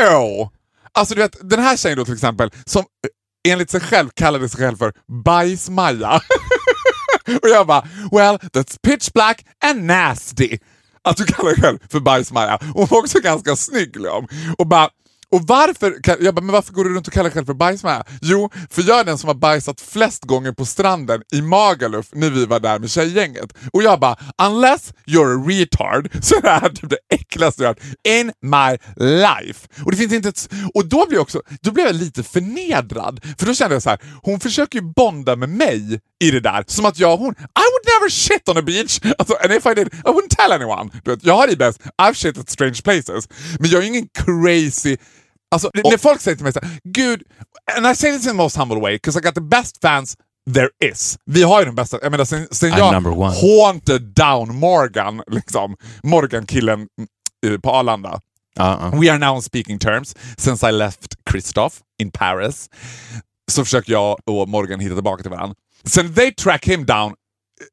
Ew! 0.00 0.48
Alltså 0.92 1.14
du 1.14 1.20
vet, 1.20 1.50
den 1.50 1.60
här 1.60 1.76
tjejen 1.76 1.98
då 1.98 2.04
till 2.04 2.14
exempel, 2.14 2.50
som 2.64 2.80
eh, 2.80 3.52
enligt 3.52 3.70
sig 3.70 3.80
själv 3.80 4.08
kallade 4.14 4.48
sig 4.48 4.60
själv 4.60 4.76
för 4.76 4.92
Bajs-Maja. 5.24 6.20
och 7.42 7.48
jag 7.48 7.66
bara, 7.66 7.88
well 8.12 8.36
that's 8.36 8.76
pitch 8.82 9.12
black 9.12 9.44
and 9.64 9.84
nasty. 9.84 10.58
Att 11.04 11.16
du 11.16 11.24
kallar 11.24 11.50
dig 11.50 11.60
själv 11.62 11.78
för 11.90 12.00
Bajs-Maja. 12.00 12.58
Hon 12.74 12.86
var 12.86 12.98
också 12.98 13.20
ganska 13.20 13.56
snygg. 13.56 13.96
Liksom. 13.96 14.28
Och 14.58 14.66
bara, 14.66 14.88
och 15.32 15.42
varför, 15.46 15.94
jag 16.20 16.34
bara, 16.34 16.40
men 16.40 16.52
varför 16.52 16.72
går 16.72 16.84
du 16.84 16.94
runt 16.94 17.06
och 17.06 17.12
kallar 17.12 17.24
dig 17.24 17.32
själv 17.32 17.46
för 17.46 17.54
bajsmaja? 17.54 18.04
Jo, 18.22 18.50
för 18.70 18.82
jag 18.82 19.00
är 19.00 19.04
den 19.04 19.18
som 19.18 19.28
har 19.28 19.34
bajsat 19.34 19.80
flest 19.80 20.24
gånger 20.24 20.52
på 20.52 20.66
stranden 20.66 21.22
i 21.34 21.42
Magaluf 21.42 22.06
när 22.12 22.30
vi 22.30 22.46
var 22.46 22.60
där 22.60 22.78
med 22.78 22.90
tjejgänget. 22.90 23.52
Och 23.72 23.82
jag 23.82 24.00
bara, 24.00 24.16
unless 24.42 24.92
you're 25.06 25.40
a 25.40 25.44
retard 25.48 26.10
så 26.24 26.36
är 26.36 26.42
det 26.42 26.50
här 26.50 26.68
typ 26.68 26.90
det 26.90 26.98
äckligaste 27.14 27.62
jag 27.62 27.68
har 27.68 27.74
hört 27.74 27.96
in 28.08 28.32
my 28.42 29.04
life. 29.06 29.68
Och 29.84 29.90
det 29.90 29.96
finns 29.96 30.12
inte 30.12 30.28
ett, 30.28 30.48
och 30.74 30.86
då 30.86 31.06
blev, 31.06 31.16
jag 31.16 31.22
också, 31.22 31.42
då 31.60 31.70
blev 31.70 31.86
jag 31.86 31.94
lite 31.94 32.22
förnedrad. 32.22 33.20
För 33.38 33.46
då 33.46 33.54
kände 33.54 33.74
jag 33.74 33.82
så 33.82 33.90
här, 33.90 33.98
hon 34.22 34.40
försöker 34.40 34.78
ju 34.78 34.84
bonda 34.96 35.36
med 35.36 35.48
mig 35.48 36.00
i 36.24 36.30
det 36.30 36.40
där. 36.40 36.64
Som 36.66 36.86
att 36.86 36.98
jag 36.98 37.12
och 37.12 37.18
hon, 37.18 37.32
I 37.32 37.66
would 37.72 37.86
never 37.86 38.08
shit 38.10 38.48
on 38.48 38.56
a 38.56 38.62
beach. 38.62 39.00
Alltså, 39.18 39.34
and 39.34 39.52
if 39.52 39.66
I 39.66 39.74
did, 39.74 39.86
I 39.86 40.10
wouldn't 40.10 40.36
tell 40.36 40.52
anyone. 40.52 40.90
Du 41.04 41.10
vet, 41.10 41.24
jag 41.24 41.36
har 41.36 41.48
IBS, 41.48 41.78
I've 42.02 42.14
shit 42.14 42.38
at 42.38 42.50
strange 42.50 42.82
places. 42.84 43.28
Men 43.60 43.70
jag 43.70 43.82
är 43.82 43.86
ingen 43.86 44.08
crazy 44.14 44.96
Alltså, 45.50 45.70
när 45.74 45.98
folk 45.98 46.20
säger 46.20 46.36
till 46.36 46.44
mig 46.44 46.52
såhär, 46.52 46.70
gud, 46.84 47.22
and 47.76 47.86
I 47.86 47.94
say 47.94 48.12
this 48.12 48.26
in 48.26 48.30
the 48.30 48.36
most 48.36 48.56
humble 48.56 48.80
way, 48.80 48.94
because 48.94 49.18
I 49.18 49.22
got 49.22 49.34
the 49.34 49.40
best 49.40 49.80
fans 49.82 50.16
there 50.54 50.68
is. 50.84 51.18
Vi 51.24 51.42
har 51.42 51.60
ju 51.60 51.66
de 51.66 51.74
bästa, 51.74 51.98
jag 52.02 52.10
menar 52.10 52.24
sen, 52.24 52.48
sen 52.50 52.72
I'm 52.72 52.78
jag 52.78 53.30
haunted 53.30 54.02
down 54.02 54.56
Morgan, 54.56 55.22
liksom, 55.26 55.76
Morgan-killen 56.02 56.88
eh, 57.46 57.58
på 57.60 57.70
Arlanda. 57.70 58.20
Ja, 58.54 58.90
ja. 58.92 58.98
We 59.00 59.10
are 59.10 59.18
now 59.18 59.36
on 59.36 59.42
speaking 59.42 59.78
terms 59.78 60.16
since 60.36 60.68
I 60.68 60.72
left 60.72 61.14
Christoph 61.30 61.76
in 62.02 62.10
Paris. 62.10 62.70
Så 63.50 63.64
försöker 63.64 63.92
jag 63.92 64.18
och 64.26 64.48
Morgan 64.48 64.80
hitta 64.80 64.94
tillbaka 64.94 65.22
till 65.22 65.30
varandra. 65.30 65.54
Sen 65.84 66.14
they 66.14 66.34
track 66.34 66.68
him 66.68 66.86
down 66.86 67.14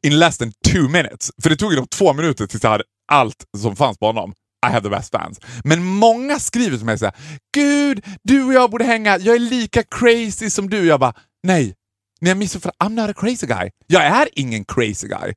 in 0.04 0.20
less 0.20 0.38
than 0.38 0.52
two 0.68 0.90
minutes. 0.90 1.32
För 1.44 1.50
det 1.50 1.56
tog 1.56 1.72
ju 1.72 1.76
dem 1.78 1.88
två 1.88 2.14
minuter 2.14 2.48
tills 2.48 2.64
jag 2.64 2.70
hade 2.70 2.84
allt 3.12 3.46
som 3.58 3.76
fanns 3.76 3.98
på 3.98 4.06
honom. 4.06 4.34
I 4.70 4.72
have 4.72 4.82
the 4.82 4.90
best 4.90 5.12
fans. 5.12 5.40
Men 5.64 5.84
många 5.84 6.40
skriver 6.40 6.78
till 6.78 6.86
mig 6.86 6.98
såhär, 6.98 7.14
Gud, 7.56 8.06
du 8.24 8.44
och 8.44 8.54
jag 8.54 8.72
borde 8.72 8.84
hänga, 8.86 9.18
jag 9.18 9.36
är 9.36 9.40
lika 9.40 9.84
crazy 9.84 10.50
som 10.50 10.70
du. 10.70 10.86
Jag 10.86 11.00
bara, 11.00 11.14
nej, 11.44 11.74
ni 12.22 12.30
har 12.30 12.36
missuppfattat, 12.36 12.78
I'm 12.90 13.02
not 13.02 13.10
a 13.10 13.14
crazy 13.18 13.48
guy. 13.48 13.70
Jag 13.88 14.04
är 14.06 14.28
ingen 14.34 14.66
crazy 14.66 15.08
guy. 15.08 15.34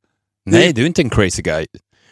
Nej, 0.50 0.72
du 0.72 0.82
är 0.82 0.86
inte 0.86 1.02
en 1.02 1.10
crazy 1.10 1.42
guy. 1.42 1.66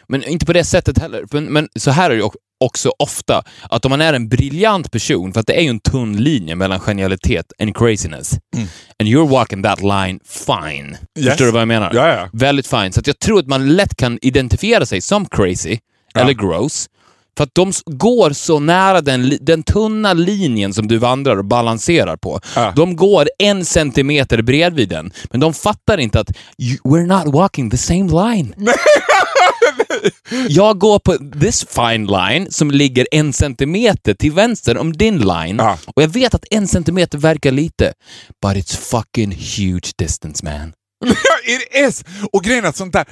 Men 0.07 0.23
inte 0.23 0.45
på 0.45 0.53
det 0.53 0.63
sättet 0.63 0.97
heller. 0.97 1.25
Men, 1.31 1.43
men 1.45 1.69
så 1.75 1.91
här 1.91 2.09
är 2.11 2.15
det 2.17 2.29
också 2.59 2.91
ofta, 2.99 3.43
att 3.69 3.85
om 3.85 3.89
man 3.89 4.01
är 4.01 4.13
en 4.13 4.29
briljant 4.29 4.91
person, 4.91 5.33
för 5.33 5.39
att 5.39 5.47
det 5.47 5.53
är 5.57 5.61
ju 5.61 5.69
en 5.69 5.79
tunn 5.79 6.17
linje 6.23 6.55
mellan 6.55 6.79
genialitet 6.79 7.45
and 7.61 7.77
craziness, 7.77 8.33
and 8.99 9.09
you're 9.09 9.27
walking 9.29 9.63
that 9.63 9.81
line 9.81 10.19
fine. 10.25 10.85
Mm. 10.85 10.95
Yes. 11.19 11.27
Förstår 11.29 11.45
du 11.45 11.51
vad 11.51 11.61
jag 11.61 11.67
menar? 11.67 11.91
Ja, 11.93 12.07
ja. 12.07 12.29
Väldigt 12.33 12.67
fine. 12.67 12.91
Så 12.93 13.01
jag 13.05 13.19
tror 13.19 13.39
att 13.39 13.47
man 13.47 13.75
lätt 13.75 13.95
kan 13.95 14.19
identifiera 14.21 14.85
sig 14.85 15.01
som 15.01 15.25
crazy, 15.25 15.77
Ja. 16.13 16.21
eller 16.21 16.33
gross, 16.33 16.89
för 17.37 17.43
att 17.43 17.55
de 17.55 17.71
går 17.85 18.31
så 18.31 18.59
nära 18.59 19.01
den, 19.01 19.37
den 19.41 19.63
tunna 19.63 20.13
linjen 20.13 20.73
som 20.73 20.87
du 20.87 20.97
vandrar 20.97 21.37
och 21.37 21.45
balanserar 21.45 22.17
på. 22.17 22.39
Ja. 22.55 22.73
De 22.75 22.95
går 22.95 23.29
en 23.39 23.65
centimeter 23.65 24.41
bredvid 24.41 24.89
den, 24.89 25.11
men 25.31 25.39
de 25.39 25.53
fattar 25.53 25.97
inte 25.97 26.19
att 26.19 26.31
you, 26.57 26.77
we're 26.83 27.23
not 27.23 27.33
walking 27.33 27.69
the 27.69 27.77
same 27.77 28.11
line. 28.11 28.55
Jag 30.49 30.79
går 30.79 30.99
på 30.99 31.17
this 31.41 31.65
fine 31.69 32.05
line 32.05 32.51
som 32.51 32.71
ligger 32.71 33.07
en 33.11 33.33
centimeter 33.33 34.13
till 34.13 34.31
vänster 34.31 34.77
om 34.77 34.93
din 34.93 35.19
line. 35.19 35.57
Ja. 35.57 35.77
Och 35.95 36.03
jag 36.03 36.07
vet 36.07 36.33
att 36.33 36.45
en 36.51 36.67
centimeter 36.67 37.17
verkar 37.17 37.51
lite, 37.51 37.93
but 38.41 38.55
it's 38.55 38.77
fucking 38.77 39.31
huge 39.31 39.93
distance 39.97 40.45
man. 40.45 40.73
It 41.45 41.87
is! 41.87 42.03
Och 42.31 42.43
grejen 42.43 42.65
är 42.65 42.69
att 42.69 42.75
sånt 42.75 42.93
där... 42.93 43.05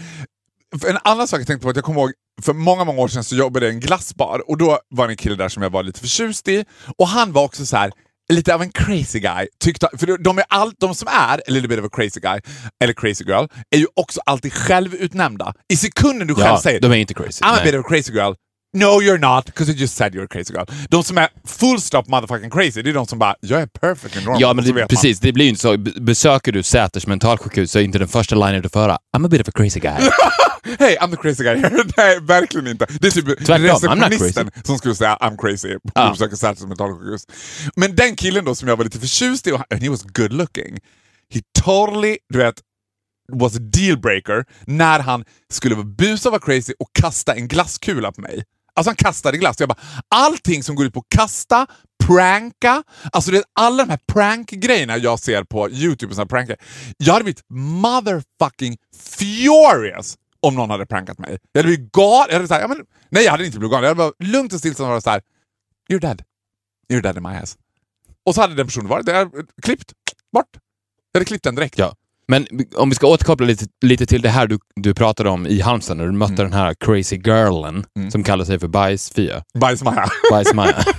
En 0.87 0.97
annan 1.03 1.27
sak 1.27 1.39
jag 1.39 1.47
tänkte 1.47 1.63
på, 1.63 1.69
att 1.69 1.75
jag 1.75 1.85
kommer 1.85 2.01
ihåg 2.01 2.11
för 2.41 2.53
många, 2.53 2.83
många 2.83 3.01
år 3.01 3.07
sedan 3.07 3.23
så 3.23 3.35
jobbade 3.35 3.65
jag 3.65 3.73
i 3.73 3.75
en 3.75 3.81
glassbar 3.81 4.49
och 4.49 4.57
då 4.57 4.79
var 4.89 5.07
det 5.07 5.13
en 5.13 5.17
kille 5.17 5.35
där 5.35 5.49
som 5.49 5.63
jag 5.63 5.69
var 5.69 5.83
lite 5.83 5.99
förtjust 5.99 6.47
i 6.47 6.65
och 6.97 7.07
han 7.07 7.31
var 7.31 7.43
också 7.43 7.65
så 7.65 7.77
här 7.77 7.91
lite 8.33 8.55
av 8.55 8.61
en 8.61 8.71
crazy 8.71 9.19
guy. 9.19 9.47
Tyckte, 9.59 9.89
för 9.97 10.17
de, 10.17 10.37
är 10.37 10.45
all, 10.49 10.71
de 10.79 10.95
som 10.95 11.07
är 11.07 11.37
a 11.37 11.41
little 11.47 11.67
bit 11.67 11.79
of 11.79 11.85
a 11.85 11.89
crazy 11.91 12.19
guy, 12.19 12.39
eller 12.83 12.93
crazy 12.93 13.23
girl, 13.23 13.45
är 13.75 13.77
ju 13.77 13.87
också 13.95 14.21
alltid 14.25 14.53
självutnämnda. 14.53 15.53
I 15.73 15.77
sekunden 15.77 16.27
du 16.27 16.35
själv 16.35 16.47
Ja, 16.47 16.61
säger 16.61 16.79
de 16.79 16.91
är 16.91 16.95
inte 16.95 17.13
crazy. 17.13 17.43
I'm 17.43 17.47
a 17.47 17.53
Nej. 17.55 17.71
bit 17.71 17.79
of 17.79 17.85
a 17.85 17.89
crazy 17.89 18.13
girl. 18.13 18.33
No 18.75 19.01
you're 19.01 19.17
not, 19.17 19.45
because 19.45 19.71
you 19.71 19.77
just 19.79 19.95
said 19.95 20.13
you're 20.15 20.25
a 20.25 20.27
crazy 20.29 20.53
girl. 20.53 20.65
De 20.89 21.03
som 21.03 21.17
är 21.17 21.29
full 21.47 21.81
stop 21.81 22.03
motherfucking 22.07 22.49
crazy, 22.49 22.81
det 22.81 22.89
är 22.89 22.93
de 22.93 23.07
som 23.07 23.19
bara 23.19 23.35
“jag 23.39 23.61
är 23.61 23.67
perfectly 23.67 24.21
normal”. 24.21 24.41
Ja, 24.41 24.53
men 24.53 24.65
det, 24.65 24.87
precis. 24.87 25.19
Det 25.19 25.33
blir 25.33 25.45
ju 25.45 25.49
inte 25.49 25.61
så. 25.61 25.77
Besöker 25.77 26.51
du 26.51 26.63
Säters 26.63 27.07
mentalsjukhus 27.07 27.71
så 27.71 27.79
är 27.79 27.83
inte 27.83 27.99
den 27.99 28.07
första 28.07 28.35
linen 28.35 28.61
du 28.61 28.69
får 28.69 28.79
höra 28.79 28.97
I'm 29.17 29.25
a 29.25 29.29
bit 29.29 29.41
of 29.41 29.47
a 29.47 29.51
crazy 29.55 29.79
guy. 29.79 29.93
Hej, 30.79 30.97
I'm 31.01 31.11
the 31.11 31.17
crazy 31.17 31.43
guy 31.43 31.57
here. 31.57 31.83
Nej, 31.97 32.19
verkligen 32.21 32.67
inte. 32.67 32.87
Det 32.99 33.07
är 33.07 33.11
typ 33.11 33.45
Tvärtom, 33.45 33.65
receptionisten 33.65 34.51
som 34.63 34.77
skulle 34.77 34.95
säga 34.95 35.17
I'm 35.21 35.37
crazy 35.37 35.73
på 35.73 35.91
Ja. 35.95 36.11
besöker 36.11 36.35
Säters 36.35 36.63
mentalsjukhus. 36.65 37.25
Men 37.75 37.95
den 37.95 38.15
killen 38.15 38.45
då 38.45 38.55
som 38.55 38.67
jag 38.67 38.77
var 38.77 38.83
lite 38.83 38.99
förtjust 38.99 39.47
i, 39.47 39.51
och 39.51 39.61
and 39.73 39.83
he 39.83 39.89
was 39.89 40.03
good 40.03 40.33
looking, 40.33 40.79
he 41.33 41.41
totally, 41.63 42.17
du 42.29 42.37
vet, 42.37 42.55
was 43.33 43.55
a 43.55 43.59
deal 43.61 43.97
breaker 43.99 44.45
när 44.65 44.99
han 44.99 45.25
skulle 45.53 45.75
vara 45.75 45.85
busa 45.85 46.29
vara 46.29 46.41
crazy 46.41 46.73
och 46.79 46.87
kasta 46.99 47.33
en 47.33 47.47
glasskula 47.47 48.11
på 48.11 48.21
mig. 48.21 48.43
Alltså 48.75 48.89
han 48.89 48.95
kastade 48.95 49.37
glass. 49.37 49.59
Jag 49.59 49.69
bara, 49.69 49.79
allting 50.07 50.63
som 50.63 50.75
går 50.75 50.85
ut 50.85 50.93
på 50.93 50.99
att 50.99 51.09
kasta, 51.09 51.67
pranka, 52.03 52.83
alltså 53.11 53.31
det 53.31 53.37
är 53.37 53.43
alla 53.59 53.85
de 53.85 53.89
här 53.89 53.99
prank-grejerna 54.13 54.97
jag 54.97 55.19
ser 55.19 55.43
på 55.43 55.69
YouTube, 55.69 56.09
och 56.09 56.15
såna 56.15 56.39
här. 56.39 56.57
Jag 56.97 57.13
hade 57.13 57.23
blivit 57.23 57.43
motherfucking 57.49 58.77
furious 58.97 60.17
om 60.39 60.55
någon 60.55 60.69
hade 60.69 60.85
prankat 60.85 61.19
mig. 61.19 61.37
Jag 61.51 61.59
hade 61.59 61.75
blivit 61.75 61.91
galen. 61.91 62.27
Jag 62.29 62.39
hade 62.39 62.61
ja, 62.61 62.67
men, 62.67 62.85
nej, 63.09 63.23
jag 63.23 63.31
hade 63.31 63.45
inte 63.45 63.59
blivit 63.59 63.71
galen. 63.71 63.83
Jag 63.83 63.95
hade 63.95 64.11
bara 64.11 64.27
lugnt 64.31 64.53
och 64.53 64.59
stillsamt 64.59 64.87
varit 64.87 65.03
såhär, 65.03 65.21
you're 65.89 65.99
dead. 65.99 66.23
You're 66.93 67.01
dead 67.01 67.17
in 67.17 67.23
my 67.23 67.29
ass. 67.29 67.57
Och 68.25 68.35
så 68.35 68.41
hade 68.41 68.55
den 68.55 68.67
personen 68.67 68.87
varit 68.87 69.05
där, 69.05 69.29
klippt, 69.61 69.93
bort. 70.33 70.49
Jag 71.11 71.19
hade 71.19 71.25
klippt 71.25 71.43
den 71.43 71.55
direkt. 71.55 71.77
Ja. 71.77 71.95
Men 72.27 72.47
om 72.75 72.89
vi 72.89 72.95
ska 72.95 73.07
återkoppla 73.07 73.45
lite, 73.45 73.65
lite 73.85 74.05
till 74.05 74.21
det 74.21 74.29
här 74.29 74.47
du, 74.47 74.59
du 74.75 74.93
pratade 74.93 75.29
om 75.29 75.47
i 75.47 75.61
Halmstad 75.61 75.97
när 75.97 76.05
du 76.05 76.11
mötte 76.11 76.33
Mm. 76.33 76.51
den 76.51 76.53
här 76.59 76.73
crazy 76.85 77.17
girlen 77.17 77.85
som 78.11 78.23
kallar 78.23 78.45
sig 78.45 78.59
för 78.59 78.67
Bajs-Fia. 78.67 79.43
Bajsmaja. 79.59 80.09
Bajs-Maja. 80.31 80.83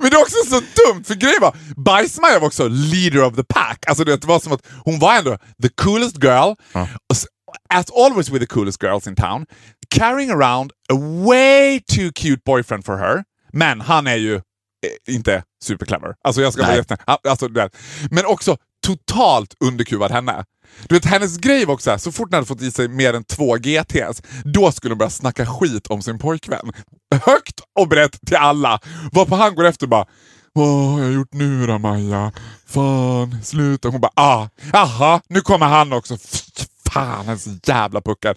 Men 0.00 0.10
det 0.10 0.16
är 0.16 0.20
också 0.22 0.36
så 0.48 0.54
dumt, 0.60 1.04
för 1.04 1.14
grejen 1.14 1.38
var, 1.40 1.56
Bajsmaja 1.76 2.38
var 2.38 2.46
också 2.46 2.68
leader 2.68 3.22
of 3.24 3.36
the 3.36 3.44
pack. 3.44 3.84
Alltså 3.86 4.04
det 4.04 4.24
var 4.24 4.38
som 4.40 4.52
att 4.52 4.66
hon 4.84 4.98
var 4.98 5.14
ändå 5.18 5.38
the 5.62 5.68
coolest 5.68 6.24
girl, 6.24 6.54
as- 7.12 7.26
as 7.74 7.86
always 7.90 8.30
with 8.30 8.40
the 8.40 8.46
coolest 8.54 8.82
girls 8.82 9.06
in 9.06 9.14
town, 9.16 9.46
carrying 9.94 10.30
around 10.30 10.72
a 10.92 10.94
way 11.26 11.80
too 11.80 12.10
cute 12.14 12.40
boyfriend 12.46 12.84
for 12.84 12.96
her. 12.96 13.24
Men 13.52 13.80
han 13.80 14.06
är 14.06 14.16
ju 14.16 14.34
eh, 14.34 15.14
inte 15.14 15.42
superclever. 15.64 16.14
Alltså 16.24 16.42
jag 16.42 16.52
ska 16.52 16.62
vara. 16.62 16.84
Alltså. 17.28 17.48
Men 18.10 18.26
också 18.26 18.56
totalt 18.86 19.54
underkuvad 19.64 20.10
henne. 20.10 20.44
Du 20.88 20.94
vet, 20.94 21.04
hennes 21.04 21.38
grej 21.38 21.64
var 21.64 21.74
också 21.74 21.90
här, 21.90 21.98
så 21.98 22.12
fort 22.12 22.28
hon 22.30 22.34
hade 22.34 22.46
fått 22.46 22.62
i 22.62 22.70
sig 22.70 22.88
mer 22.88 23.14
än 23.14 23.24
två 23.24 23.56
GTs, 23.56 24.22
då 24.44 24.72
skulle 24.72 24.92
hon 24.92 24.98
börja 24.98 25.10
snacka 25.10 25.46
skit 25.46 25.86
om 25.86 26.02
sin 26.02 26.18
pojkvän. 26.18 26.72
Högt 27.24 27.60
och 27.78 27.88
brett 27.88 28.26
till 28.26 28.36
alla. 28.36 28.80
Varpå 29.12 29.36
han 29.36 29.54
går 29.54 29.64
efter 29.64 29.86
och 29.86 29.90
bara 29.90 30.06
Vad 30.52 30.68
har 30.68 31.00
jag 31.00 31.12
gjort 31.12 31.32
nu 31.32 31.66
då 31.66 31.78
Maja? 31.78 32.32
Fan, 32.66 33.36
sluta. 33.44 33.88
Hon 33.88 34.00
bara 34.00 34.12
ah, 34.14 34.48
aha, 34.72 35.20
nu 35.28 35.40
kommer 35.40 35.66
han 35.66 35.92
också. 35.92 36.18
Fy 36.96 37.06
Fan, 37.06 37.26
hans 37.26 37.48
jävla 37.66 38.00
puckar. 38.00 38.36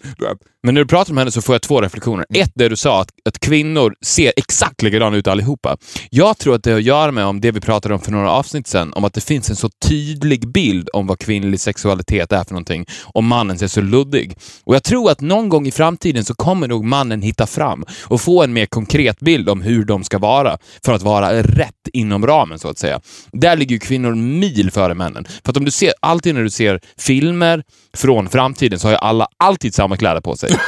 Men 0.62 0.74
när 0.74 0.80
du 0.80 0.86
pratar 0.86 1.12
om 1.12 1.18
henne 1.18 1.30
så 1.30 1.42
får 1.42 1.54
jag 1.54 1.62
två 1.62 1.80
reflektioner. 1.80 2.26
Ett, 2.34 2.52
det 2.54 2.68
du 2.68 2.76
sa, 2.76 3.00
att, 3.00 3.08
att 3.24 3.38
kvinnor 3.38 3.94
ser 4.02 4.32
exakt 4.36 4.82
likadana 4.82 5.16
ut 5.16 5.26
allihopa. 5.26 5.76
Jag 6.10 6.38
tror 6.38 6.54
att 6.54 6.62
det 6.62 6.70
har 6.70 6.78
att 6.78 6.84
göra 6.84 7.12
med 7.12 7.24
om 7.24 7.40
det 7.40 7.50
vi 7.50 7.60
pratade 7.60 7.94
om 7.94 8.00
för 8.00 8.12
några 8.12 8.30
avsnitt 8.30 8.66
sedan, 8.66 8.92
om 8.92 9.04
att 9.04 9.14
det 9.14 9.20
finns 9.20 9.50
en 9.50 9.56
så 9.56 9.68
tydlig 9.88 10.52
bild 10.52 10.88
om 10.92 11.06
vad 11.06 11.18
kvinnlig 11.18 11.60
sexualitet 11.60 12.32
är 12.32 12.44
för 12.44 12.52
någonting, 12.52 12.86
och 13.04 13.24
mannen 13.24 13.58
ser 13.58 13.66
så 13.66 13.80
luddig. 13.80 14.36
Och 14.64 14.74
jag 14.74 14.84
tror 14.84 15.10
att 15.10 15.20
någon 15.20 15.48
gång 15.48 15.66
i 15.66 15.70
framtiden 15.70 16.24
så 16.24 16.34
kommer 16.34 16.68
nog 16.68 16.84
mannen 16.84 17.22
hitta 17.22 17.46
fram 17.46 17.84
och 18.04 18.20
få 18.20 18.42
en 18.42 18.52
mer 18.52 18.66
konkret 18.66 19.20
bild 19.20 19.48
om 19.48 19.62
hur 19.62 19.84
de 19.84 20.04
ska 20.04 20.18
vara 20.18 20.58
för 20.84 20.92
att 20.92 21.02
vara 21.02 21.42
rätt 21.42 21.74
inom 21.92 22.26
ramen, 22.26 22.58
så 22.58 22.68
att 22.68 22.78
säga. 22.78 23.00
Där 23.32 23.56
ligger 23.56 23.74
ju 23.74 23.78
kvinnor 23.78 24.14
mil 24.14 24.70
före 24.70 24.94
männen. 24.94 25.24
För 25.44 25.50
att 25.50 25.56
om 25.56 25.64
du 25.64 25.70
ser, 25.70 25.92
alltid 26.00 26.34
när 26.34 26.42
du 26.42 26.50
ser 26.50 26.80
filmer 26.98 27.62
från 27.96 28.28
framtiden 28.28 28.49
så 28.58 28.86
har 28.86 28.92
ju 28.92 28.98
alla 28.98 29.26
alltid 29.36 29.74
samma 29.74 29.96
kläder 29.96 30.20
på 30.20 30.36
sig. 30.36 30.50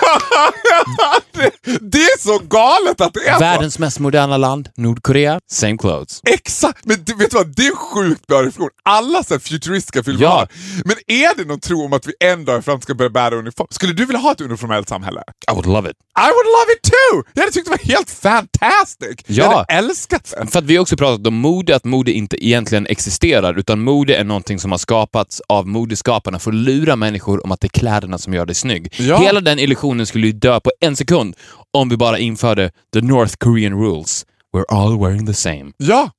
det, 1.32 1.50
det 1.80 1.98
är 1.98 2.18
så 2.20 2.38
galet 2.38 3.00
att 3.00 3.14
det 3.14 3.20
är 3.28 3.32
så. 3.32 3.38
Världens 3.40 3.78
mest 3.78 3.98
moderna 3.98 4.36
land, 4.36 4.68
Nordkorea, 4.76 5.40
same 5.50 5.76
clothes. 5.78 6.20
Exakt! 6.30 6.84
Men 6.84 7.04
du, 7.04 7.14
vet 7.14 7.30
du 7.30 7.36
vad? 7.36 7.56
Det 7.56 7.66
är 7.66 7.76
sjukt 7.76 8.26
bra 8.26 8.38
reflektion. 8.42 8.68
Alla 8.82 9.22
så 9.22 9.34
här 9.34 9.38
futuristiska 9.38 10.02
filmer 10.04 10.22
Ja. 10.22 10.28
har. 10.30 10.48
Men 10.84 10.96
är 11.06 11.36
det 11.36 11.44
någon 11.44 11.60
tro 11.60 11.84
om 11.84 11.92
att 11.92 12.06
vi 12.06 12.12
en 12.20 12.44
dag 12.44 12.58
i 12.58 12.62
framtiden 12.62 12.82
ska 12.82 12.94
börja 12.94 13.10
bära 13.10 13.34
uniform? 13.36 13.66
Skulle 13.70 13.92
du 13.92 14.04
vilja 14.06 14.20
ha 14.20 14.32
ett 14.32 14.40
uniformellt 14.40 14.88
samhälle? 14.88 15.22
I 15.50 15.54
would 15.54 15.66
love 15.66 15.90
it. 15.90 15.96
I 16.18 16.28
would 16.28 16.46
love 16.46 16.72
it 16.76 16.82
too! 16.82 17.22
Jag 17.34 17.42
hade 17.42 17.52
tyckt 17.52 17.66
det 17.66 17.70
var 17.70 17.94
helt 17.94 18.10
fantastic! 18.10 19.16
Jag 19.26 19.46
Ja. 19.52 19.56
hade 19.56 19.72
älskat 19.78 20.34
det. 20.40 20.46
För 20.46 20.58
att 20.58 20.64
vi 20.64 20.76
har 20.76 20.82
också 20.82 20.96
pratat 20.96 21.26
om 21.26 21.34
mode, 21.34 21.76
att 21.76 21.84
mode 21.84 22.12
inte 22.12 22.46
egentligen 22.46 22.86
existerar, 22.86 23.58
utan 23.58 23.80
mode 23.82 24.16
är 24.16 24.24
någonting 24.24 24.58
som 24.58 24.70
har 24.70 24.78
skapats 24.78 25.42
av 25.48 25.66
modeskaparna 25.68 26.38
för 26.38 26.50
att 26.50 26.54
lura 26.56 26.96
människor 26.96 27.44
om 27.44 27.52
att 27.52 27.60
det 27.60 27.68
kläderna 27.72 28.18
som 28.18 28.34
gör 28.34 28.46
dig 28.46 28.54
snygg. 28.54 28.94
Ja. 28.98 29.16
Hela 29.16 29.40
den 29.40 29.58
illusionen 29.58 30.06
skulle 30.06 30.26
ju 30.26 30.32
dö 30.32 30.60
på 30.60 30.70
en 30.80 30.96
sekund 30.96 31.36
om 31.70 31.88
vi 31.88 31.96
bara 31.96 32.18
införde 32.18 32.70
the 32.92 33.00
North 33.00 33.34
Korean 33.38 33.72
rules. 33.72 34.26
We're 34.56 34.64
all 34.68 35.00
wearing 35.00 35.26
the 35.26 35.34
same. 35.34 35.72
Ja! 35.76 36.10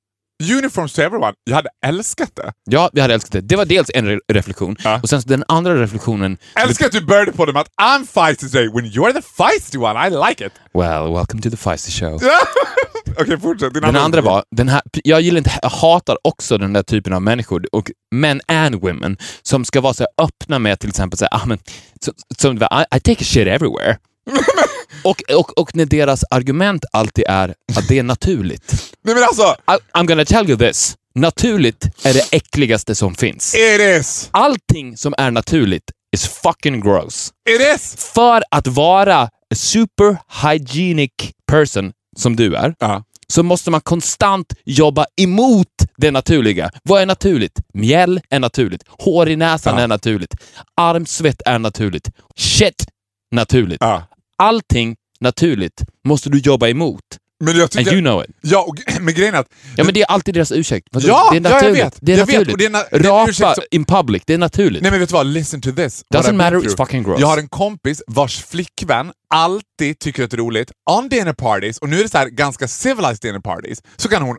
Uniforms 0.52 0.94
to 0.94 1.02
everyone. 1.02 1.34
Jag 1.44 1.56
hade 1.56 1.70
älskat 1.86 2.30
det. 2.36 2.54
Ja, 2.64 2.90
vi 2.94 3.02
hade 3.02 3.14
älskat 3.14 3.32
det. 3.32 3.42
Det 3.42 3.56
var 3.56 3.66
dels 3.66 3.92
en 3.94 4.08
re 4.08 4.20
reflektion. 4.34 4.76
Ja. 4.84 5.00
Och 5.04 5.10
sen 5.10 5.22
så 5.22 5.28
den 5.30 5.44
andra 5.48 5.82
reflektionen... 5.82 6.38
Älskar 6.56 6.86
att 6.86 6.92
du 6.92 7.02
började 7.02 7.32
på 7.32 7.46
det 7.46 7.54
med 7.54 7.62
att 7.62 7.72
I'm 7.82 8.06
feisty 8.06 8.50
today 8.50 8.68
when 8.68 8.86
you're 8.86 9.14
the 9.14 9.22
feisty 9.22 9.78
one. 9.78 10.08
I 10.08 10.30
like 10.30 10.46
it. 10.46 10.54
Well, 10.74 11.14
welcome 11.14 11.42
to 11.42 11.50
the 11.50 11.58
feisty 11.58 11.92
show. 11.92 12.20
Okej, 13.20 13.40
fortsätt. 13.40 13.74
Din 13.74 13.84
Den 13.84 13.96
andra 13.96 14.22
var, 14.22 14.44
den 14.52 14.70
här, 14.70 14.82
jag 15.04 15.22
gillar 15.22 15.38
inte, 15.38 15.52
jag 15.62 15.70
hatar 15.70 16.18
också 16.24 16.58
den 16.58 16.74
där 16.74 16.84
typen 16.84 17.14
av 17.14 17.22
människor, 17.22 17.66
och 17.72 17.92
men 18.12 18.42
and 18.48 18.76
women, 18.76 19.18
som 19.42 19.66
ska 19.66 19.82
vara 19.82 19.94
så 19.94 20.06
öppna 20.22 20.60
med 20.60 20.80
till 20.80 20.90
exempel 20.90 21.18
så 21.18 21.26
här, 21.32 21.42
ah, 21.42 21.46
men, 21.46 21.58
så, 22.06 22.12
som, 22.38 22.58
I, 22.58 22.96
I 22.96 23.00
take 23.00 23.22
a 23.22 23.24
shit 23.24 23.48
everywhere. 23.48 23.98
och, 25.04 25.22
och, 25.36 25.58
och 25.58 25.76
när 25.76 25.86
deras 25.86 26.24
argument 26.30 26.86
alltid 26.92 27.26
är 27.28 27.54
att 27.76 27.88
det 27.88 28.00
är 28.00 28.04
naturligt. 28.04 28.94
Nej 29.04 29.16
men 29.16 29.24
alltså, 29.24 29.44
I, 29.44 29.98
I'm 29.98 30.06
gonna 30.08 30.26
tell 30.26 30.50
you 30.50 30.58
this. 30.60 30.98
Naturligt 31.16 31.86
är 32.06 32.14
det 32.14 32.26
äckligaste 32.32 32.96
som 32.96 33.16
finns. 33.16 33.56
it 33.56 33.82
is! 34.00 34.30
Allting 34.32 34.98
som 34.98 35.14
är 35.18 35.32
naturligt 35.32 35.84
is 36.16 36.28
fucking 36.28 36.82
gross. 36.82 37.32
It 37.50 37.62
is! 37.76 37.96
För 38.14 38.44
att 38.52 38.68
vara 38.68 39.18
a 39.22 39.30
super 39.56 40.18
hygienic 40.44 41.12
person 41.48 41.94
som 42.18 42.36
du 42.36 42.56
är, 42.56 42.76
Ja. 42.80 43.04
så 43.28 43.44
måste 43.44 43.72
man 43.72 43.82
konstant 43.82 44.54
jobba 44.66 45.06
emot 45.22 45.68
det 45.98 46.12
naturliga. 46.12 46.72
Vad 46.84 47.02
är 47.02 47.06
naturligt? 47.06 47.60
Mjäll 47.74 48.22
är 48.30 48.40
naturligt. 48.40 48.84
Hår 48.88 49.30
i 49.30 49.36
näsan 49.36 49.78
Ja. 49.78 49.84
är 49.84 49.88
naturligt. 49.88 50.34
Armsvett 50.78 51.42
är 51.46 51.60
naturligt. 51.60 52.10
Shit 52.36 52.86
naturligt. 53.32 53.78
Ja. 53.82 54.04
Allting 54.38 54.96
naturligt 55.20 55.82
måste 56.08 56.30
du 56.30 56.38
jobba 56.40 56.68
emot. 56.68 57.00
Men 57.44 57.54
jag 57.56 57.62
And 57.64 57.72
tycker... 57.72 57.92
you 57.92 58.02
know 58.02 58.24
it. 58.24 58.30
Ja, 58.42 58.62
och, 58.68 58.76
men 59.02 59.14
grejen 59.14 59.34
är 59.36 59.40
att... 59.40 59.48
Ja 59.78 59.84
men 59.84 59.94
det 59.94 60.02
är 60.02 60.06
alltid 60.06 60.34
deras 60.34 60.52
ursäkt. 60.52 60.88
Ja, 60.92 61.00
det 61.00 61.08
är 61.08 61.10
ja, 61.10 61.34
jag 61.34 61.42
naturligt. 61.44 61.78
vet. 61.86 61.98
Det 62.02 62.14
är 62.14 62.18
Jag 62.18 62.26
vet, 62.26 62.36
naturligt. 62.40 62.54
och 62.54 62.58
det 62.58 62.66
är 62.66 62.70
na- 62.70 62.88
det 62.92 62.98
är 62.98 63.04
Rapa 63.04 63.56
som- 63.56 63.64
in 63.72 63.86
public, 63.86 64.24
det 64.26 64.34
är 64.34 64.38
naturligt. 64.38 64.82
Nej 64.82 64.92
men 64.92 65.00
vet 65.00 65.10
du 65.10 65.14
vad? 65.14 65.26
Listen 65.26 65.62
to 65.62 65.72
this. 65.72 66.04
Doesn't 66.14 66.34
matter, 66.34 66.58
it's 66.58 66.78
fucking 66.78 67.04
gross. 67.04 67.20
Jag 67.20 67.28
har 67.28 67.38
en 67.38 67.48
kompis 67.50 68.02
vars 68.08 68.44
flickvän 68.44 69.12
alltid 69.30 70.00
tycker 70.00 70.24
att 70.24 70.32
det 70.32 70.36
är 70.36 70.40
roligt, 70.40 70.72
on 70.92 71.10
dinner 71.10 71.34
parties, 71.34 71.78
och 71.78 71.90
nu 71.90 72.00
är 72.00 72.04
det 72.04 72.10
så 72.10 72.18
här 72.18 72.30
ganska 72.30 72.68
civilized 72.68 73.20
dinner 73.22 73.40
parties, 73.40 73.82
så 73.98 74.10
kan 74.10 74.22
hon 74.22 74.38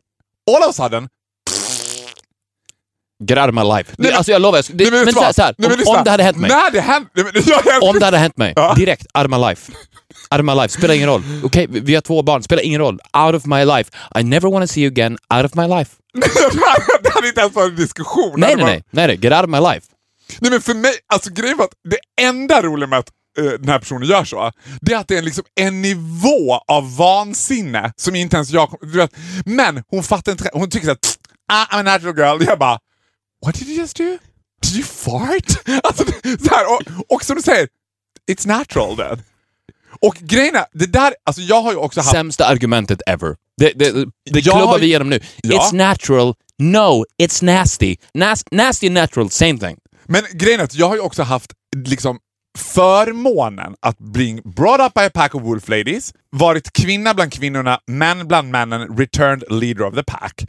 all 0.56 0.62
of 0.62 0.80
a 0.80 0.82
sudden 0.82 1.08
Get 3.28 3.38
out 3.38 3.48
of 3.48 3.54
my 3.54 3.62
life. 3.76 3.94
Nej, 3.98 4.12
alltså 4.12 4.32
jag 4.32 4.42
lovar, 4.42 4.62
det, 4.68 4.84
Nej, 4.84 4.90
men, 4.90 5.00
vet 5.00 5.08
du 5.08 5.12
så 5.12 5.20
här, 5.20 5.26
vad? 5.26 5.34
så 5.34 5.42
här, 5.42 5.54
Nej, 5.58 5.70
men 5.70 5.86
om, 5.86 5.96
om 5.98 6.04
det 6.04 6.10
hade 6.10 6.22
hänt 6.22 6.36
mig. 6.36 6.50
När 6.50 6.70
det 6.70 6.80
hänt... 6.80 7.08
Nej, 7.14 7.24
men, 7.34 7.42
jag, 7.66 7.82
Om 7.82 7.98
det 7.98 8.04
hade 8.04 8.18
hänt 8.18 8.36
mig, 8.36 8.52
Ja. 8.56 8.74
direkt, 8.74 9.06
out 9.18 9.24
of 9.24 9.30
my 9.30 9.48
life. 9.48 9.72
Out 10.30 10.40
of 10.40 10.44
my 10.46 10.54
life, 10.54 10.68
spelar 10.68 10.94
ingen 10.94 11.08
roll. 11.08 11.22
Okej, 11.44 11.66
vi 11.70 11.80
vi 11.80 11.94
har 11.94 12.00
två 12.02 12.22
barn, 12.22 12.42
spelar 12.42 12.62
ingen 12.62 12.80
roll. 12.80 12.98
Out 13.18 13.34
of 13.34 13.44
my 13.46 13.64
life. 13.64 13.90
I 14.20 14.22
never 14.22 14.50
wanna 14.50 14.66
see 14.66 14.80
you 14.82 14.90
again, 14.92 15.18
out 15.34 15.44
of 15.44 15.54
my 15.54 15.66
life. 15.78 15.90
det 17.02 17.10
hade 17.14 17.28
inte 17.28 17.40
ens 17.40 17.54
varit 17.54 17.70
en 17.70 17.76
diskussion. 17.76 18.32
Nej, 18.36 18.56
nej, 18.56 18.64
nej, 18.64 18.82
nej, 18.90 19.06
nej, 19.06 19.16
get 19.22 19.32
out 19.32 19.44
of 19.44 19.50
my 19.50 19.60
life. 19.74 19.86
Nej 20.40 20.50
men 20.50 20.60
för 20.60 20.74
mig, 20.74 20.92
alltså 21.14 21.30
grejen 21.30 21.56
var 21.56 21.64
att 21.64 21.70
det 21.90 22.24
enda 22.26 22.62
roliga 22.62 22.86
med 22.88 22.98
att 22.98 23.08
eh, 23.38 23.44
den 23.44 23.68
här 23.68 23.78
personen 23.78 24.08
gör 24.08 24.24
så, 24.24 24.52
det 24.80 24.92
är 24.92 24.98
att 24.98 25.08
det 25.08 25.16
är 25.18 25.22
liksom 25.22 25.44
en 25.60 25.82
nivå 25.82 26.54
av 26.68 26.96
vansinne 26.96 27.92
som 27.96 28.14
inte 28.14 28.36
ens 28.36 28.50
jag 28.50 28.74
du 28.82 28.98
vet. 28.98 29.10
Men 29.44 29.82
hon 29.90 30.02
fattar 30.02 30.32
inte, 30.32 30.50
hon 30.52 30.70
tycker 30.70 30.90
att 30.90 31.18
ah, 31.52 31.64
I'm 31.64 31.78
a 31.78 31.82
natural 31.82 32.16
girl. 32.18 32.44
Jag 32.48 32.58
bara, 32.58 32.78
what 33.44 33.54
did 33.54 33.68
you 33.68 33.76
just 33.80 33.96
do? 33.96 34.18
Did 34.62 34.74
you 34.76 34.84
fart? 34.84 35.68
Alltså, 35.84 36.04
så 36.22 36.54
här, 36.54 36.66
och, 36.72 37.14
och 37.14 37.24
som 37.24 37.36
du 37.36 37.42
säger, 37.42 37.68
it's 38.30 38.46
natural 38.46 38.96
then. 38.96 39.22
Och 40.00 40.14
grejen 40.14 40.54
är, 40.54 40.64
det 40.72 40.86
där, 40.86 41.14
alltså 41.24 41.42
jag 41.42 41.62
har 41.62 41.72
ju 41.72 41.78
också 41.78 42.00
haft... 42.00 42.10
Sämsta 42.10 42.46
argumentet 42.46 43.02
ever. 43.06 43.36
Det, 43.56 43.72
det, 43.74 43.92
det 44.30 44.42
klubbar 44.42 44.66
har- 44.66 44.78
vi 44.78 44.86
igenom 44.86 45.10
nu. 45.10 45.20
Ja. 45.42 45.58
It's 45.58 45.74
natural, 45.74 46.34
no, 46.58 47.04
it's 47.22 47.44
nasty. 47.44 47.96
Nas 48.14 48.44
nasty 48.50 48.86
and 48.86 48.94
natural, 48.94 49.30
same 49.30 49.58
thing. 49.58 49.76
Men 50.04 50.22
grejen 50.32 50.60
är 50.60 50.64
att 50.64 50.74
jag 50.74 50.88
har 50.88 50.94
ju 50.94 51.00
också 51.00 51.22
haft 51.22 51.52
liksom 51.76 52.18
förmånen 52.58 53.74
att 53.80 53.98
bli 53.98 54.40
brought 54.44 54.80
up 54.80 54.94
by 54.94 55.00
a 55.00 55.10
pack 55.14 55.34
of 55.34 55.42
wolf 55.42 55.68
ladies, 55.68 56.12
varit 56.30 56.72
kvinna 56.72 57.14
bland 57.14 57.32
kvinnorna, 57.32 57.78
män 57.86 58.28
bland 58.28 58.50
männen, 58.50 58.96
returned 58.98 59.44
leader 59.50 59.82
of 59.84 59.94
the 59.94 60.02
pack. 60.04 60.44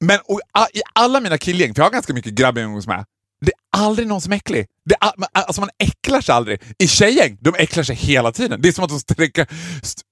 Men 0.00 0.18
och, 0.24 0.40
i 0.74 0.80
alla 0.92 1.20
mina 1.20 1.38
killgäng, 1.38 1.74
för 1.74 1.80
jag 1.82 1.86
har 1.86 1.92
ganska 1.92 2.14
mycket 2.14 2.32
grabbgäng 2.32 2.72
hos 2.72 2.86
mig, 2.86 3.04
det 3.40 3.52
är 3.52 3.80
aldrig 3.84 4.08
någon 4.08 4.20
som 4.20 4.32
är 4.32 4.36
äcklig. 4.36 4.66
Det 4.84 4.94
är, 5.00 5.12
alltså 5.32 5.60
man 5.60 5.70
äcklar 5.78 6.20
sig 6.20 6.34
aldrig. 6.34 6.62
I 6.78 6.88
tjejgäng, 6.88 7.38
de 7.40 7.54
äcklar 7.58 7.84
sig 7.84 7.96
hela 7.96 8.32
tiden. 8.32 8.60
Det 8.62 8.68
är 8.68 8.72
som 8.72 8.84
att 8.84 8.90
de 8.90 9.00
sträcker, 9.00 9.46
st- 9.82 10.02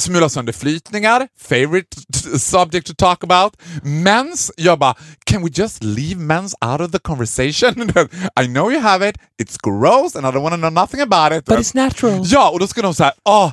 smular 0.00 0.28
sönder 0.28 0.52
flytningar, 0.52 1.28
favorite 1.40 1.96
subject 2.38 2.86
to 2.86 2.94
talk 2.98 3.24
about. 3.24 3.56
Mens, 3.82 4.52
jag 4.56 4.78
bara, 4.78 4.94
can 5.24 5.42
we 5.42 5.50
just 5.52 5.82
leave 5.82 6.16
mens 6.20 6.54
out 6.64 6.80
of 6.80 6.92
the 6.92 6.98
conversation? 6.98 7.90
I 8.40 8.46
know 8.46 8.72
you 8.72 8.80
have 8.80 9.08
it, 9.08 9.16
it's 9.42 9.56
gross 9.62 10.16
and 10.16 10.26
I 10.26 10.30
don't 10.30 10.42
want 10.42 10.52
to 10.52 10.56
know 10.58 10.70
nothing 10.72 11.00
about 11.00 11.38
it. 11.38 11.44
But 11.44 11.58
it's 11.58 11.74
natural. 11.74 12.22
Ja, 12.24 12.50
och 12.50 12.58
då 12.60 12.66
ska 12.66 12.82
de 12.82 12.94
säga, 12.94 13.12
ah, 13.22 13.52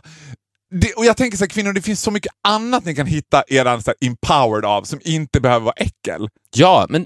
det, 0.73 0.93
och 0.93 1.05
jag 1.05 1.17
tänker 1.17 1.37
så 1.37 1.43
här, 1.43 1.49
kvinnor, 1.49 1.73
det 1.73 1.81
finns 1.81 2.01
så 2.01 2.11
mycket 2.11 2.33
annat 2.47 2.85
ni 2.85 2.95
kan 2.95 3.07
hitta 3.07 3.43
så 3.49 3.55
här, 3.55 3.95
empowered 4.01 4.65
av 4.65 4.83
som 4.83 4.99
inte 5.03 5.39
behöver 5.39 5.65
vara 5.65 5.75
äckel. 5.77 6.29
Ja, 6.55 6.85
men 6.89 7.05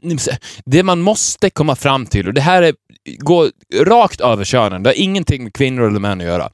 det 0.66 0.84
man 0.84 1.02
måste 1.02 1.50
komma 1.50 1.76
fram 1.76 2.06
till, 2.06 2.28
och 2.28 2.34
det 2.34 2.42
här 2.42 2.62
är, 2.62 2.76
går 3.18 3.52
rakt 3.84 4.22
över 4.22 4.44
könen, 4.44 4.84
det 4.84 4.90
har 4.90 4.96
ingenting 4.96 5.44
med 5.44 5.54
kvinnor 5.54 5.88
eller 5.88 6.00
män 6.00 6.22
att 6.22 6.28
göra. 6.28 6.52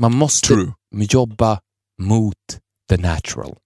Man 0.00 0.12
måste 0.14 0.46
True. 0.46 0.72
jobba 0.94 1.60
mot 2.02 2.34
the 2.90 2.96
natural. 2.96 3.56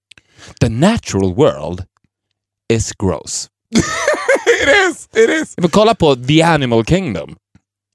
The 0.60 0.68
natural 0.68 1.34
world 1.34 1.84
is 2.72 2.92
gross. 2.92 3.48
it 4.62 4.68
is! 4.90 5.08
It 5.24 5.30
is! 5.30 5.54
Men 5.56 5.70
kolla 5.70 5.94
på 5.94 6.16
The 6.16 6.42
Animal 6.42 6.84
Kingdom. 6.84 7.36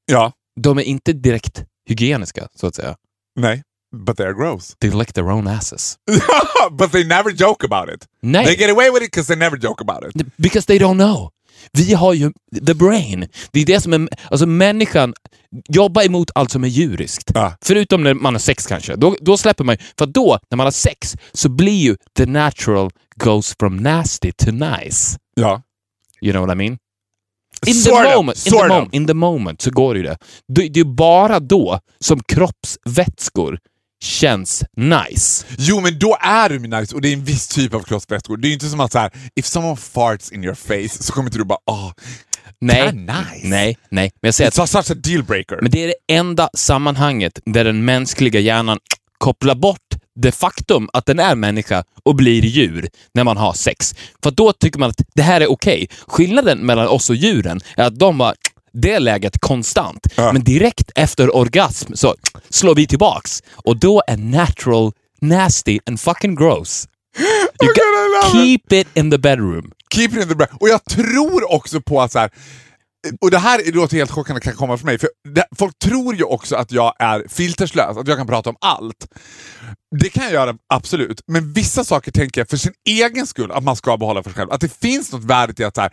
Ja, 0.05 0.31
De 0.61 0.77
är 0.77 0.83
inte 0.83 1.13
direkt 1.13 1.63
hygieniska, 1.89 2.47
så 2.55 2.67
att 2.67 2.75
säga. 2.75 2.95
nej, 3.39 3.63
but 3.91 4.17
they're 4.17 4.33
gross. 4.33 4.75
They 4.79 4.89
lick 4.89 5.13
their 5.13 5.31
own 5.31 5.47
asses. 5.47 5.97
but 6.71 6.91
they 6.91 7.03
never 7.03 7.31
joke 7.31 7.65
about 7.65 7.89
it. 7.89 8.07
Nej. 8.21 8.45
They 8.45 8.55
get 8.55 8.69
away 8.69 8.89
with 8.89 9.03
it 9.03 9.11
because 9.11 9.27
they 9.27 9.35
never 9.35 9.57
joke 9.57 9.81
about 9.81 10.03
it. 10.03 10.25
Because 10.37 10.65
they 10.65 10.79
don't 10.79 10.97
know. 10.97 11.31
Vi 11.73 11.93
har 11.93 12.13
ju 12.13 12.31
the 12.65 12.73
brain. 12.73 13.27
Det 13.51 13.59
är 13.61 13.65
det 13.65 13.81
som 13.81 13.93
är... 13.93 14.07
Alltså 14.31 14.45
människan 14.45 15.13
jobbar 15.69 16.05
emot 16.05 16.31
allt 16.35 16.51
som 16.51 16.63
är 16.63 16.67
djuriskt. 16.67 17.31
Ja. 17.33 17.53
Förutom 17.61 18.03
när 18.03 18.13
man 18.13 18.33
har 18.33 18.39
sex 18.39 18.67
kanske. 18.67 18.95
Då, 18.95 19.15
då 19.21 19.37
släpper 19.37 19.63
man 19.63 19.75
ju... 19.75 19.85
För 19.97 20.05
då, 20.05 20.39
när 20.49 20.55
man 20.55 20.65
har 20.65 20.71
sex, 20.71 21.15
så 21.33 21.49
blir 21.49 21.81
ju 21.81 21.95
the 22.17 22.25
natural 22.25 22.89
goes 23.15 23.55
from 23.59 23.77
nasty 23.77 24.31
to 24.31 24.51
nice. 24.51 25.17
Ja. 25.35 25.61
You 26.21 26.33
know 26.33 26.45
what 26.45 26.55
I 26.55 26.57
mean? 26.57 26.77
In 27.65 27.73
Sort 27.73 28.03
the 28.03 28.09
of, 28.09 28.15
moment, 28.15 28.45
in 28.45 28.53
the, 28.53 28.67
moment, 28.67 28.93
in 28.93 29.07
the 29.07 29.13
moment 29.13 29.61
så 29.61 29.71
går 29.71 29.93
det 29.93 29.99
ju 29.99 30.05
det. 30.05 30.17
Det, 30.47 30.69
det 30.69 30.79
är 30.79 30.83
bara 30.83 31.39
då 31.39 31.79
som 31.99 32.23
kroppsvätskor 32.23 33.59
känns 34.03 34.63
nice. 34.77 35.45
Jo, 35.57 35.79
men 35.81 35.99
då 35.99 36.17
är 36.21 36.49
du 36.49 36.59
nice 36.59 36.95
och 36.95 37.01
det 37.01 37.09
är 37.09 37.13
en 37.13 37.23
viss 37.23 37.47
typ 37.47 37.73
av 37.73 37.83
kroppsvätskor. 37.83 38.37
Det 38.37 38.47
är 38.47 38.49
ju 38.49 38.53
inte 38.53 38.69
som 38.69 38.79
att 38.79 38.91
så 38.91 38.99
här, 38.99 39.11
if 39.35 39.45
someone 39.45 39.75
farts 39.77 40.31
in 40.31 40.43
your 40.43 40.55
face 40.55 41.03
så 41.03 41.13
kommer 41.13 41.27
inte 41.29 41.37
du 41.37 41.43
bara 41.43 41.59
åh, 41.65 41.91
Nej, 42.61 42.89
Kinda 42.89 43.13
nice. 43.33 43.47
nej, 43.47 43.77
nej. 43.89 44.11
Men 44.21 44.27
jag 44.27 44.33
säger 44.33 44.47
att 44.47 44.55
it's 44.57 44.81
such 44.83 44.91
a 44.91 44.99
deal 45.03 45.23
breaker. 45.23 45.57
Men 45.61 45.71
det 45.71 45.83
är 45.83 45.87
det 45.87 46.13
enda 46.15 46.49
sammanhanget 46.53 47.39
där 47.45 47.63
den 47.63 47.85
mänskliga 47.85 48.39
hjärnan 48.39 48.79
kopplar 49.17 49.55
bort 49.55 49.81
det 50.15 50.31
faktum 50.31 50.89
att 50.93 51.05
den 51.05 51.19
är 51.19 51.35
människa 51.35 51.83
och 52.03 52.15
blir 52.15 52.45
djur 52.45 52.89
när 53.13 53.23
man 53.23 53.37
har 53.37 53.53
sex. 53.53 53.95
För 54.23 54.31
då 54.31 54.53
tycker 54.53 54.79
man 54.79 54.89
att 54.89 55.01
det 55.15 55.21
här 55.21 55.41
är 55.41 55.51
okej. 55.51 55.89
Skillnaden 56.07 56.59
mellan 56.59 56.87
oss 56.87 57.09
och 57.09 57.15
djuren 57.15 57.59
är 57.77 57.83
att 57.83 57.99
de 57.99 58.19
har 58.19 58.35
det 58.81 58.99
läget 58.99 59.39
konstant. 59.39 60.07
Ja. 60.15 60.33
Men 60.33 60.43
direkt 60.43 60.91
efter 60.95 61.35
orgasm 61.35 61.93
så 61.93 62.15
slår 62.49 62.75
vi 62.75 62.87
tillbaks. 62.87 63.43
Och 63.53 63.77
då 63.77 64.03
är 64.07 64.17
natural 64.17 64.91
nasty 65.21 65.79
and 65.87 65.99
fucking 65.99 66.35
gross. 66.35 66.87
You 67.63 67.71
Okay, 67.71 67.83
it. 68.27 68.31
keep 68.31 68.81
it 68.81 68.97
in 68.97 69.11
the 69.11 69.17
bedroom. 69.17 69.71
Keep 69.93 70.07
it 70.07 70.21
in 70.23 70.29
the 70.29 70.35
breath. 70.35 70.55
Och 70.55 70.69
jag 70.69 70.85
tror 70.85 71.53
också 71.53 71.81
på 71.81 72.01
att 72.01 72.11
så 72.11 72.19
här, 72.19 72.29
och 73.21 73.31
det 73.31 73.37
här 73.37 73.71
låter 73.71 73.97
helt 73.97 74.11
chockande 74.11 74.41
kan 74.41 74.53
komma 74.53 74.77
för 74.77 74.85
mig, 74.85 74.99
för 74.99 75.09
det, 75.29 75.47
folk 75.57 75.79
tror 75.79 76.15
ju 76.15 76.23
också 76.23 76.55
att 76.55 76.71
jag 76.71 76.93
är 76.99 77.25
filterslös, 77.29 77.97
att 77.97 78.07
jag 78.07 78.17
kan 78.17 78.27
prata 78.27 78.49
om 78.49 78.55
allt. 78.61 79.07
Det 79.95 80.09
kan 80.09 80.23
jag 80.23 80.33
göra, 80.33 80.55
absolut. 80.73 81.21
Men 81.27 81.53
vissa 81.53 81.83
saker 81.83 82.11
tänker 82.11 82.41
jag 82.41 82.49
för 82.49 82.57
sin 82.57 82.73
egen 82.89 83.27
skull 83.27 83.51
att 83.51 83.63
man 83.63 83.75
ska 83.75 83.97
behålla 83.97 84.23
för 84.23 84.29
sig 84.29 84.37
själv. 84.37 84.51
Att 84.51 84.61
det 84.61 84.73
finns 84.73 85.11
något 85.11 85.23
värde 85.23 85.63
i 85.63 85.65
att 85.65 85.75
så 85.75 85.81
här, 85.81 85.91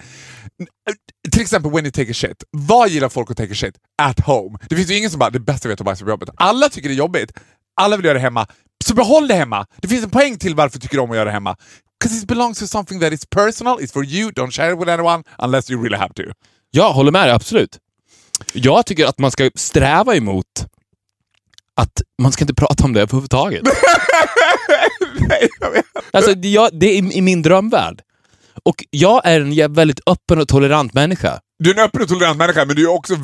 till 1.33 1.43
exempel 1.43 1.73
when 1.73 1.85
you 1.85 1.93
take 1.93 2.11
a 2.11 2.15
shit. 2.15 2.45
Vad 2.51 2.89
gillar 2.89 3.09
folk 3.09 3.31
att 3.31 3.37
take 3.37 3.53
a 3.53 3.57
shit? 3.57 3.75
At 4.03 4.21
home. 4.21 4.59
Det 4.69 4.77
finns 4.77 4.91
ju 4.91 4.97
ingen 4.97 5.11
som 5.11 5.19
bara, 5.19 5.31
det 5.31 5.41
bästa 5.41 5.69
jag 5.69 5.71
vet 5.71 5.81
är 5.81 5.83
att 5.83 5.87
bajsa 5.87 6.05
på 6.05 6.11
jobbet. 6.11 6.29
Alla 6.37 6.69
tycker 6.69 6.89
det 6.89 6.95
är 6.95 6.97
jobbigt. 6.97 7.33
Alla 7.81 7.97
vill 7.97 8.05
göra 8.05 8.15
det 8.15 8.21
hemma. 8.21 8.47
Så 8.85 8.95
behåll 8.95 9.29
det 9.29 9.35
hemma. 9.35 9.67
Det 9.77 9.89
finns 9.89 10.05
en 10.05 10.11
poäng 10.11 10.39
till 10.39 10.55
varför 10.55 10.79
du 10.79 10.83
tycker 10.83 10.99
om 10.99 11.11
att 11.11 11.17
göra 11.17 11.25
det 11.25 11.31
hemma. 11.31 11.57
Because 12.01 12.23
it 12.23 12.29
belongs 12.29 12.59
to 12.59 12.67
something 12.67 13.01
that 13.01 13.13
is 13.13 13.27
personal, 13.27 13.79
it's 13.81 13.93
for 13.93 14.05
you, 14.05 14.31
don't 14.31 14.51
share 14.51 14.73
it 14.73 14.79
with 14.79 14.91
anyone 14.91 15.25
unless 15.39 15.71
you 15.71 15.83
really 15.83 15.97
have 15.97 16.15
to. 16.15 16.23
Jag 16.77 16.93
håller 16.93 17.13
med 17.13 17.23
dig, 17.29 17.35
absolut. 17.35 17.79
Jag 18.53 18.87
tycker 18.87 19.07
att 19.07 19.19
man 19.19 19.31
ska 19.31 19.51
sträva 19.55 20.17
emot 20.17 20.47
att 21.77 22.03
man 22.23 22.33
ska 22.33 22.45
inte 22.45 22.55
prata 22.55 22.85
om 22.85 22.93
det 22.93 23.01
överhuvudtaget. 23.03 23.63
Nej, 25.29 25.49
jag 25.61 25.71
vet. 25.71 25.85
Alltså, 26.13 26.35
det- 26.35 26.49
jag, 26.49 26.71
det 26.73 26.87
är 26.87 26.93
i, 27.03 27.13
i 27.19 27.21
min 27.21 27.43
drömvärld. 27.43 28.01
Och 28.63 28.85
jag 28.91 29.21
är 29.27 29.41
en 29.41 29.73
väldigt 29.73 30.01
öppen 30.07 30.39
och 30.41 30.49
tolerant 30.49 30.95
människa. 30.95 31.41
Du 31.59 31.71
är 31.71 31.75
en 31.75 31.85
öppen 31.85 32.03
och 32.03 32.09
tolerant 32.09 32.39
människa, 32.39 32.65
men 32.65 32.77
du 32.77 32.83
är 32.83 32.91
också 32.95 33.15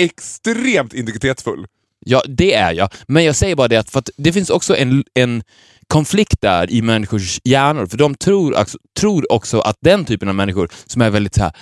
extremt 0.00 0.94
integritetsfull. 0.94 1.66
Ja, 2.06 2.22
det 2.28 2.54
är 2.54 2.72
jag. 2.72 2.88
Men 3.08 3.24
jag 3.24 3.36
säger 3.36 3.54
bara 3.56 3.68
det 3.68 3.76
att, 3.76 3.90
för 3.90 3.98
att 3.98 4.10
det 4.16 4.32
finns 4.32 4.50
också 4.50 4.76
en, 4.76 5.04
en 5.14 5.42
konflikt 5.86 6.40
där 6.40 6.70
i 6.70 6.82
människors 6.82 7.40
hjärnor. 7.44 7.86
För 7.86 7.96
de 7.96 8.14
tror, 8.14 8.60
också- 8.60 8.78
tror 9.00 9.32
också 9.32 9.60
att 9.60 9.76
den 9.80 10.04
typen 10.04 10.28
av 10.28 10.34
människor 10.34 10.68
som 10.86 11.02
är 11.02 11.10
väldigt 11.10 11.34
så 11.34 11.42
här, 11.42 11.52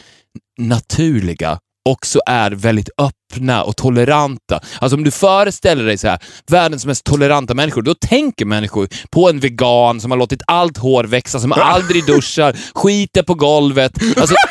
naturliga 0.59 1.59
också 1.89 2.21
är 2.27 2.51
väldigt 2.51 2.89
öppna 2.99 3.63
och 3.63 3.77
toleranta. 3.77 4.61
Alltså 4.79 4.97
om 4.97 5.05
du 5.05 5.11
föreställer 5.11 5.85
dig 5.85 5.99
så 5.99 6.09
här, 6.09 6.19
världens 6.51 6.87
mest 6.87 7.05
toleranta 7.05 7.55
människor, 7.55 7.83
då 7.83 7.95
tänker 7.95 8.45
människor 8.45 8.89
på 9.11 9.29
en 9.29 9.41
vegan 9.41 10.01
som 10.01 10.11
har 10.11 10.19
låtit 10.19 10.43
allt 10.47 10.79
hår 10.79 11.05
växa, 11.05 11.41
som 11.41 11.53
aldrig 11.53 12.07
duschar, 12.07 12.57
skiter 12.75 13.23
på 13.23 13.35
golvet. 13.35 13.93
Alltså, 14.17 14.35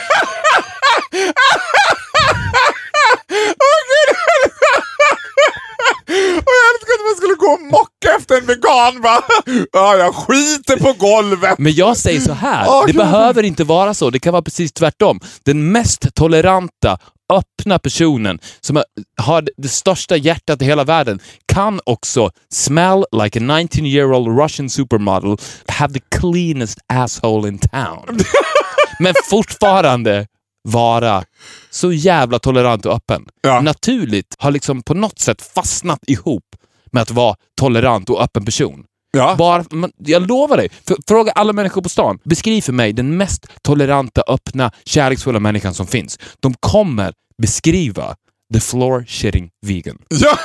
Och 6.08 6.54
jag 6.58 6.66
älskar 6.74 6.94
att 6.94 7.06
man 7.10 7.16
skulle 7.18 7.36
gå 7.36 7.48
och 7.48 7.62
mocka 7.62 8.18
efter 8.20 8.38
en 8.38 8.46
vegan 8.46 9.02
bara, 9.02 9.24
ja, 9.72 9.96
jag 9.98 10.16
skiter 10.16 10.78
på 10.80 10.94
golvet. 10.94 11.60
Men 11.60 11.74
jag 11.74 11.98
säger 11.98 12.20
så 12.20 12.34
här, 12.34 12.66
Åh, 12.70 12.84
det 12.88 12.94
behöver 12.94 13.44
inte 13.44 13.64
vara 13.64 13.94
så. 13.94 14.10
Det 14.10 14.20
kan 14.20 14.32
vara 14.34 14.42
precis 14.44 14.74
tvärtom. 14.74 15.20
Den 15.46 15.72
mest 15.72 16.16
toleranta, 16.16 16.98
öppna 17.34 17.80
personen 17.80 18.40
som 18.62 18.76
har- 18.76 18.86
har 19.22 19.48
det 19.58 19.68
största 19.68 20.18
hjärtat 20.18 20.62
i 20.62 20.66
hela 20.66 20.84
världen 20.84 21.20
kan 21.54 21.80
också 21.86 22.32
smell 22.52 23.06
like 23.24 23.40
a 23.40 23.42
19 23.60 23.86
year 23.86 24.14
old 24.14 24.40
Russian 24.40 24.70
supermodel, 24.70 25.38
have 25.68 25.94
the 25.94 26.00
cleanest 26.20 26.80
asshole 26.94 27.48
in 27.48 27.60
town. 27.60 28.20
Men 29.00 29.14
fortfarande 29.30 30.28
vara 30.64 31.24
så 31.70 31.92
jävla 31.94 32.40
tolerant 32.40 32.86
och 32.86 32.94
öppen. 32.96 33.26
Ja. 33.42 33.62
Naturligt 33.62 34.36
har 34.38 34.52
liksom 34.52 34.84
på 34.84 34.94
något 34.94 35.20
sätt 35.20 35.42
fastnat 35.56 36.00
ihop 36.08 36.44
med 36.92 37.02
att 37.02 37.12
vara 37.12 37.36
tolerant 37.60 38.10
och 38.10 38.22
öppen 38.24 38.46
person. 38.46 38.84
Ja. 39.12 39.36
Bara, 39.38 39.66
jag 39.98 40.28
lovar 40.28 40.58
dig, 40.58 40.70
för, 40.88 40.98
fråga 41.08 41.32
alla 41.32 41.54
människor 41.54 41.82
på 41.82 41.90
stan. 41.90 42.20
Beskriv 42.24 42.62
för 42.62 42.74
mig 42.74 42.94
den 42.94 43.18
mest 43.18 43.48
toleranta, 43.62 44.24
öppna, 44.28 44.72
kärleksfulla 44.86 45.40
människan 45.40 45.74
som 45.74 45.88
finns. 45.88 46.20
De 46.40 46.54
kommer 46.60 47.14
beskriva 47.42 48.16
the 48.54 48.60
floor 48.60 49.06
shitting 49.08 49.50
vegan. 49.66 49.98
Ja. 50.10 50.38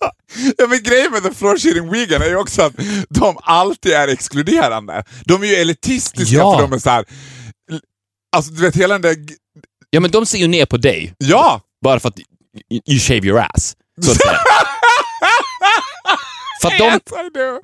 ja. 0.00 0.10
ja, 0.58 0.66
men 0.66 0.82
grejen 0.82 1.12
med 1.12 1.22
the 1.22 1.34
floor 1.34 1.58
shitting 1.58 1.90
vegan 1.90 2.22
är 2.22 2.26
ju 2.26 2.36
också 2.36 2.62
att 2.62 2.72
de 3.08 3.36
alltid 3.42 3.92
är 3.92 4.08
exkluderande. 4.08 5.04
De 5.24 5.42
är 5.42 5.46
ju 5.46 5.54
elitistiska 5.54 6.36
Ja. 6.36 6.54
för 6.54 6.62
de 6.62 6.72
är 6.72 6.78
så 6.78 6.90
här. 6.90 7.04
Alltså 8.34 8.52
du 8.52 8.62
vet 8.62 8.76
hela 8.76 8.98
den 8.98 9.02
där... 9.02 9.16
Ja, 9.90 10.00
men 10.00 10.10
de 10.10 10.26
ser 10.26 10.38
ju 10.38 10.46
ner 10.46 10.66
på 10.66 10.76
dig 10.76 11.14
Ja! 11.18 11.60
bara 11.84 12.00
för 12.00 12.08
att 12.08 12.18
you, 12.90 12.98
shave 12.98 13.26
your 13.26 13.38
ass. 13.40 13.76
Så 14.02 14.10
att 14.10 14.16
säga. 14.16 14.38
för 16.62 16.68
att 16.68 16.78
de, 16.78 16.84
Yes, 16.84 17.00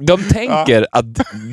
de 0.00 0.24
tänker 0.28 0.86
att 0.92 1.04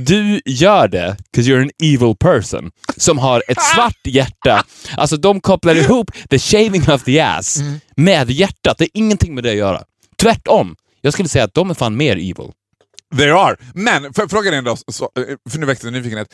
du 0.06 0.42
gör 0.46 0.88
det 0.88 1.18
'cause 1.36 1.50
you're 1.52 1.62
an 1.62 1.72
evil 1.84 2.16
person 2.20 2.72
som 2.98 3.18
har 3.18 3.44
ett 3.48 3.62
svart 3.62 3.98
hjärta. 4.08 4.64
Alltså 4.98 5.18
de 5.18 5.42
kopplar 5.42 5.76
ihop 5.76 6.12
the 6.30 6.40
shaving 6.40 6.90
of 6.92 7.04
the 7.04 7.20
ass 7.20 7.58
Mm. 7.60 7.80
med 7.96 8.30
hjärtat. 8.32 8.78
Det 8.78 8.84
är 8.84 8.90
ingenting 8.94 9.36
med 9.36 9.44
det 9.44 9.50
att 9.50 9.56
göra. 9.58 9.84
Tvärtom. 10.22 10.76
Jag 11.02 11.14
skulle 11.14 11.30
säga 11.30 11.44
att 11.44 11.54
de 11.54 11.70
är 11.70 11.74
fan 11.74 11.98
mer 11.98 12.12
evil. 12.16 12.52
They 13.18 13.30
are. 13.30 13.56
Men 13.74 14.14
för, 14.14 14.28
frågan 14.28 14.54
är 14.54 14.58
ändå, 14.58 14.78
så, 14.92 15.10
för 15.50 15.60
nu 15.60 15.66
växte 15.66 15.92
nyfikenhet. 15.92 16.34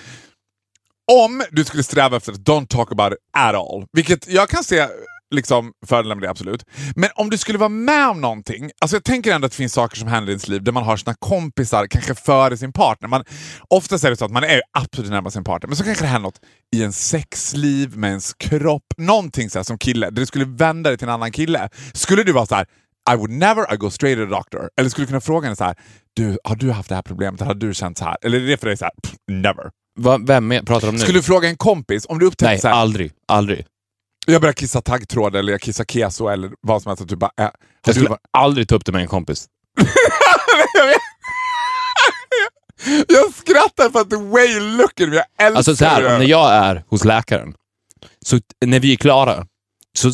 Om 1.11 1.43
du 1.51 1.65
skulle 1.65 1.83
sträva 1.83 2.17
efter 2.17 2.31
att 2.31 2.39
don't 2.39 2.67
talk 2.67 2.91
about 2.91 3.13
it 3.13 3.19
at 3.37 3.55
all, 3.55 3.85
vilket 3.93 4.27
jag 4.27 4.49
kan 4.49 4.63
se 4.63 4.87
liksom 5.33 5.71
fördelar 5.85 6.15
med 6.15 6.23
det, 6.23 6.29
absolut. 6.29 6.63
Men 6.95 7.09
om 7.15 7.29
du 7.29 7.37
skulle 7.37 7.57
vara 7.57 7.69
med 7.69 8.09
om 8.09 8.21
någonting, 8.21 8.71
alltså 8.81 8.95
jag 8.95 9.03
tänker 9.03 9.33
ändå 9.33 9.45
att 9.45 9.51
det 9.51 9.55
finns 9.55 9.73
saker 9.73 9.97
som 9.97 10.07
händer 10.07 10.29
i 10.29 10.31
ens 10.31 10.47
liv 10.47 10.63
där 10.63 10.71
man 10.71 10.83
har 10.83 10.97
sina 10.97 11.15
kompisar, 11.19 11.87
kanske 11.87 12.15
före 12.15 12.57
sin 12.57 12.73
partner. 12.73 13.07
Man, 13.07 13.23
oftast 13.69 14.03
är 14.03 14.09
det 14.09 14.17
så 14.17 14.25
att 14.25 14.31
man 14.31 14.43
är 14.43 14.61
absolut 14.77 15.11
närmast 15.11 15.33
sin 15.33 15.43
partner, 15.43 15.67
men 15.67 15.77
så 15.77 15.83
kanske 15.83 16.03
det 16.03 16.07
händer 16.07 16.27
något 16.27 16.39
i 16.75 16.81
ens 16.81 17.07
sexliv, 17.07 17.97
med 17.97 18.07
ens 18.07 18.33
kropp, 18.33 18.93
någonting 18.97 19.49
så 19.49 19.59
här 19.59 19.63
som 19.63 19.77
kille, 19.77 20.09
där 20.09 20.19
du 20.21 20.25
skulle 20.25 20.45
vända 20.45 20.89
dig 20.89 20.97
till 20.97 21.07
en 21.07 21.13
annan 21.13 21.31
kille. 21.31 21.69
Skulle 21.93 22.23
du 22.23 22.31
vara 22.31 22.45
så 22.45 22.55
här. 22.55 22.65
I 23.13 23.15
would 23.15 23.31
never 23.31 23.73
I 23.73 23.77
go 23.77 23.89
straight 23.89 24.17
to 24.17 24.25
the 24.25 24.35
doctor. 24.35 24.69
Eller 24.79 24.89
skulle 24.89 25.05
du 25.05 25.07
kunna 25.07 25.21
fråga 25.21 25.45
henne 25.45 25.55
så 25.55 25.63
här. 25.63 25.75
Du, 26.13 26.37
har 26.43 26.55
du 26.55 26.71
haft 26.71 26.89
det 26.89 26.95
här 26.95 27.01
problemet? 27.01 27.41
Har 27.41 27.53
du 27.53 27.73
känt 27.73 27.97
så 27.97 28.05
här? 28.05 28.17
Eller 28.21 28.41
är 28.41 28.47
det 28.47 28.57
för 28.57 28.67
dig 28.67 28.77
så 28.77 28.85
här? 28.85 28.93
Pff, 29.03 29.15
never. 29.27 29.69
Va, 29.99 30.19
vem 30.27 30.51
är, 30.51 30.61
pratar 30.61 30.87
de 30.87 30.91
nu? 30.95 30.99
Skulle 30.99 31.19
du 31.19 31.23
fråga 31.23 31.49
en 31.49 31.57
kompis 31.57 32.05
om 32.09 32.19
du 32.19 32.25
upptäckte 32.25 32.45
Nej, 32.51 32.59
så 32.59 32.67
här, 32.67 32.75
aldrig. 32.75 33.11
Aldrig. 33.27 33.65
jag 34.25 34.41
börjar 34.41 34.53
kissa 34.53 34.81
taggtråd 34.81 35.35
eller 35.35 35.51
jag 35.51 35.61
kissar 35.61 35.83
keso 35.85 36.27
eller 36.27 36.51
vad 36.61 36.81
som 36.81 36.89
helst. 36.89 37.01
Att 37.01 37.07
du 37.09 37.15
bara, 37.15 37.31
äh, 37.37 37.43
Jag 37.43 37.51
du 37.83 37.93
skulle 37.93 38.09
bara, 38.09 38.19
aldrig 38.37 38.67
ta 38.67 38.75
upp 38.75 38.85
det 38.85 38.91
med 38.91 39.01
en 39.01 39.07
kompis. 39.07 39.47
jag, 43.07 43.33
skrattar 43.33 43.89
för 43.89 43.99
att 43.99 44.09
the 44.09 44.15
way 44.15 44.47
you 44.47 44.77
look 44.77 45.01
at 45.01 45.09
me. 45.09 45.15
Jag 45.15 45.25
älskar 45.39 45.57
Alltså 45.57 45.75
så 45.75 45.85
här, 45.85 46.01
det. 46.03 46.17
när 46.17 46.25
jag 46.25 46.53
är 46.53 46.83
hos 46.87 47.05
läkaren, 47.05 47.53
så 48.25 48.39
när 48.65 48.79
vi 48.79 48.91
är 48.93 48.97
klara, 48.97 49.45
så 49.97 50.11